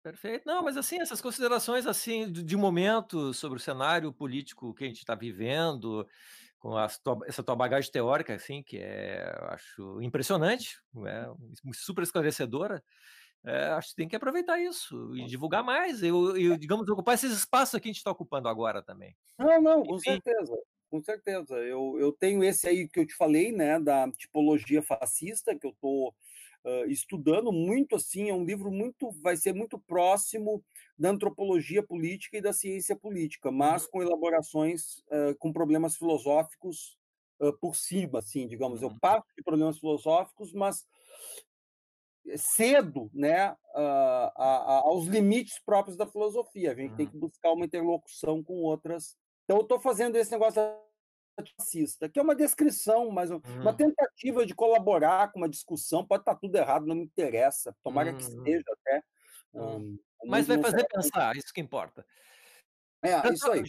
perfeito. 0.02 0.44
Não, 0.46 0.64
mas 0.64 0.78
assim, 0.78 1.00
essas 1.00 1.22
considerações 1.22 1.88
assim 1.88 2.32
de, 2.32 2.44
de 2.44 2.58
momento 2.58 3.34
sobre 3.34 3.58
o 3.58 3.62
cenário 3.62 4.12
político 4.12 4.74
que 4.74 4.84
a 4.84 4.88
gente 4.88 5.00
está 5.00 5.16
vivendo, 5.16 6.08
com 6.60 6.78
a, 6.78 6.88
essa 7.28 7.44
tua 7.44 7.56
bagagem 7.56 7.92
teórica, 7.92 8.34
assim, 8.34 8.64
que 8.64 8.78
é, 8.78 9.24
acho, 9.50 10.02
impressionante, 10.02 10.78
é, 11.06 11.28
super 11.74 12.04
esclarecedora. 12.04 12.84
É, 13.46 13.66
acho 13.72 13.90
que 13.90 13.96
tem 13.96 14.08
que 14.08 14.16
aproveitar 14.16 14.58
isso 14.58 15.14
e 15.14 15.26
divulgar 15.26 15.62
mais. 15.62 16.02
Eu, 16.02 16.38
eu 16.38 16.58
digamos, 16.58 16.88
ocupar 16.88 17.16
esses 17.16 17.34
espaços 17.34 17.78
que 17.78 17.90
a 17.90 17.92
gente 17.92 17.98
está 17.98 18.12
ocupando 18.12 18.48
agora 18.48 18.82
também. 18.82 19.14
Não, 19.38 19.62
não, 19.62 19.84
com 19.84 20.00
certeza. 20.00 20.58
Com 20.94 21.02
certeza. 21.02 21.56
Eu, 21.56 21.98
eu 21.98 22.12
tenho 22.12 22.44
esse 22.44 22.70
aí 22.70 22.88
que 22.88 23.00
eu 23.00 23.08
te 23.08 23.16
falei, 23.16 23.52
né, 23.52 23.80
da 23.80 24.12
tipologia 24.12 24.80
fascista, 24.80 25.58
que 25.58 25.66
eu 25.66 25.72
estou 25.72 26.10
uh, 26.10 26.86
estudando 26.88 27.52
muito 27.52 27.96
assim, 27.96 28.30
é 28.30 28.34
um 28.36 28.46
livro 28.46 28.72
muito, 28.72 29.10
vai 29.14 29.36
ser 29.36 29.56
muito 29.56 29.80
próximo 29.80 30.64
da 30.96 31.10
antropologia 31.10 31.82
política 31.82 32.38
e 32.38 32.42
da 32.42 32.54
ciência 32.54 32.96
política, 32.96 33.50
mas 33.50 33.86
uhum. 33.86 33.90
com 33.90 34.04
elaborações 34.04 35.00
uh, 35.08 35.36
com 35.40 35.52
problemas 35.52 35.98
filosóficos 35.98 36.96
uh, 37.40 37.52
por 37.58 37.76
cima, 37.76 38.20
assim, 38.20 38.48
digamos. 38.48 38.84
Eu 38.84 38.90
uhum. 38.90 39.00
parto 39.00 39.34
de 39.36 39.42
problemas 39.42 39.80
filosóficos, 39.80 40.54
mas 40.54 40.86
cedo 42.38 43.10
né, 43.12 43.52
uh, 43.52 44.32
a, 44.36 44.36
a, 44.38 44.82
aos 44.82 45.08
limites 45.08 45.60
próprios 45.66 45.98
da 45.98 46.06
filosofia. 46.06 46.72
A 46.72 46.76
gente 46.76 46.92
uhum. 46.92 46.98
tem 46.98 47.08
que 47.08 47.18
buscar 47.18 47.52
uma 47.52 47.66
interlocução 47.66 48.44
com 48.44 48.62
outras. 48.62 49.18
Então, 49.44 49.58
eu 49.58 49.64
estou 49.64 49.80
fazendo 49.80 50.16
esse 50.18 50.32
negócio 50.32 50.62
fascista, 51.58 52.10
que 52.10 52.20
é 52.20 52.22
uma 52.22 52.36
descrição, 52.36 53.10
mas 53.10 53.32
uhum. 53.32 53.42
uma 53.62 53.74
tentativa 53.74 54.46
de 54.46 54.54
colaborar 54.54 55.32
com 55.32 55.40
uma 55.40 55.50
discussão. 55.50 56.06
Pode 56.06 56.22
estar 56.22 56.36
tudo 56.36 56.56
errado, 56.56 56.86
não 56.86 56.96
me 56.96 57.04
interessa. 57.04 57.76
Tomara 57.84 58.12
uhum. 58.12 58.18
que 58.18 58.24
esteja 58.24 58.64
até. 58.72 59.04
Um, 59.54 59.98
mas 60.26 60.48
vai 60.48 60.62
fazer 60.62 60.88
pensar, 60.88 61.36
isso 61.36 61.54
que 61.54 61.62
importa. 61.62 62.06
É, 63.02 63.18
então, 63.18 63.34
isso 63.34 63.52
aí. 63.52 63.64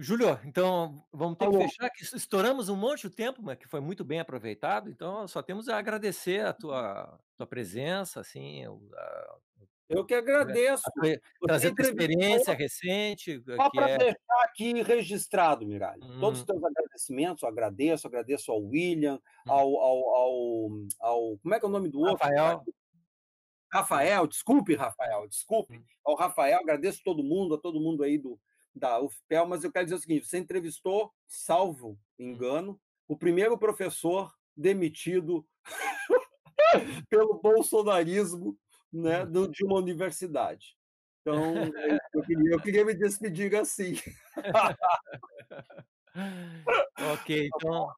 Júlio, 0.00 0.38
então 0.44 1.04
vamos 1.12 1.36
ter 1.36 1.50
que 1.50 1.58
fechar, 1.58 1.90
que 1.90 2.04
estouramos 2.04 2.68
um 2.68 2.76
monte 2.76 3.08
de 3.08 3.14
tempo, 3.14 3.42
mas 3.42 3.58
que 3.58 3.66
foi 3.66 3.80
muito 3.80 4.04
bem 4.04 4.20
aproveitado, 4.20 4.88
então 4.88 5.26
só 5.26 5.42
temos 5.42 5.68
a 5.68 5.76
agradecer 5.76 6.46
a 6.46 6.52
tua, 6.52 7.18
tua 7.36 7.46
presença, 7.48 8.20
assim, 8.20 8.64
a, 8.64 9.36
eu 9.88 10.04
que 10.04 10.14
agradeço. 10.14 10.82
Trazer 11.40 11.74
tua 11.74 11.84
experiência 11.84 12.52
recente. 12.54 13.42
Só 13.56 13.70
para 13.70 13.90
é... 13.90 13.98
deixar 13.98 14.42
aqui 14.44 14.82
registrado, 14.82 15.66
Miralha. 15.66 16.04
Hum. 16.04 16.20
Todos 16.20 16.40
os 16.40 16.46
teus 16.46 16.62
agradecimentos, 16.62 17.42
eu 17.42 17.48
agradeço, 17.48 18.06
agradeço 18.06 18.52
ao 18.52 18.62
William, 18.62 19.16
hum. 19.46 19.52
ao, 19.52 19.76
ao, 19.76 20.14
ao, 20.14 20.68
ao, 21.00 21.38
Como 21.38 21.54
é 21.54 21.58
que 21.58 21.64
é 21.64 21.68
o 21.68 21.72
nome 21.72 21.88
do 21.88 22.00
outro? 22.00 22.26
Rafael. 22.26 22.64
Rafael, 23.70 24.26
desculpe, 24.26 24.74
Rafael, 24.74 25.28
desculpe. 25.28 25.78
Hum. 25.78 25.84
Ao 26.04 26.14
Rafael, 26.14 26.60
agradeço 26.60 27.02
todo 27.04 27.24
mundo, 27.24 27.54
a 27.54 27.58
todo 27.58 27.80
mundo 27.80 28.02
aí 28.02 28.18
do, 28.18 28.38
da 28.74 29.00
UFPEL, 29.00 29.46
mas 29.46 29.64
eu 29.64 29.72
quero 29.72 29.86
dizer 29.86 29.96
o 29.96 30.00
seguinte: 30.00 30.26
você 30.26 30.38
entrevistou, 30.38 31.12
salvo 31.26 31.98
hum. 32.18 32.30
engano, 32.30 32.80
o 33.06 33.16
primeiro 33.16 33.56
professor 33.56 34.34
demitido 34.54 35.46
pelo 37.08 37.40
bolsonarismo 37.40 38.58
né, 38.92 39.24
do, 39.26 39.48
de 39.48 39.64
uma 39.64 39.76
universidade. 39.76 40.76
Então, 41.20 41.56
é 41.58 41.98
eu 42.14 42.22
queria, 42.22 42.52
eu 42.52 42.60
queria 42.60 42.84
me 42.84 42.94
despedir 42.94 43.54
assim. 43.54 43.94
ok, 47.12 47.48
então. 47.54 47.88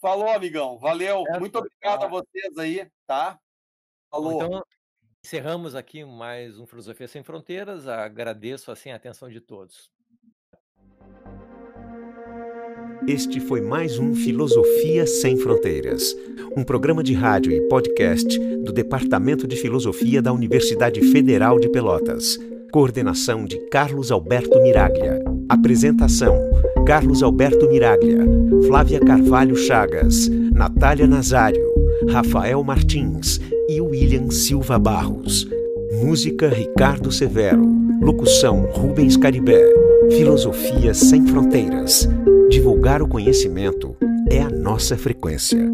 Falou, 0.00 0.28
amigão. 0.28 0.78
Valeu. 0.78 1.22
Muito 1.38 1.56
obrigado 1.56 2.04
a 2.04 2.08
vocês 2.08 2.58
aí, 2.58 2.90
tá? 3.06 3.38
Falou. 4.10 4.42
Então, 4.42 4.64
encerramos 5.24 5.76
aqui 5.76 6.04
mais 6.04 6.58
um 6.58 6.66
Filosofia 6.66 7.06
Sem 7.06 7.22
Fronteiras. 7.22 7.86
Agradeço 7.86 8.72
assim 8.72 8.90
a 8.90 8.96
atenção 8.96 9.30
de 9.30 9.40
todos. 9.40 9.92
Este 13.06 13.40
foi 13.40 13.60
mais 13.60 13.98
um 13.98 14.14
Filosofia 14.14 15.04
Sem 15.06 15.36
Fronteiras, 15.36 16.16
um 16.56 16.62
programa 16.62 17.02
de 17.02 17.12
rádio 17.12 17.50
e 17.50 17.60
podcast 17.62 18.38
do 18.64 18.72
Departamento 18.72 19.46
de 19.46 19.56
Filosofia 19.56 20.22
da 20.22 20.32
Universidade 20.32 21.00
Federal 21.10 21.58
de 21.58 21.68
Pelotas. 21.68 22.38
Coordenação 22.70 23.44
de 23.44 23.58
Carlos 23.70 24.12
Alberto 24.12 24.62
Miraglia. 24.62 25.20
Apresentação: 25.48 26.38
Carlos 26.86 27.24
Alberto 27.24 27.68
Miraglia, 27.68 28.20
Flávia 28.68 29.00
Carvalho 29.00 29.56
Chagas, 29.56 30.28
Natália 30.52 31.06
Nazário, 31.06 31.66
Rafael 32.08 32.62
Martins 32.62 33.40
e 33.68 33.80
William 33.80 34.30
Silva 34.30 34.78
Barros. 34.78 35.48
Música 36.04 36.48
Ricardo 36.48 37.10
Severo. 37.10 37.66
Locução 38.00 38.62
Rubens 38.70 39.16
Caribé. 39.16 39.62
Filosofia 40.10 40.94
Sem 40.94 41.26
Fronteiras. 41.26 42.08
Divulgar 42.52 43.00
o 43.00 43.08
conhecimento 43.08 43.96
é 44.30 44.42
a 44.42 44.50
nossa 44.50 44.94
frequência. 44.94 45.72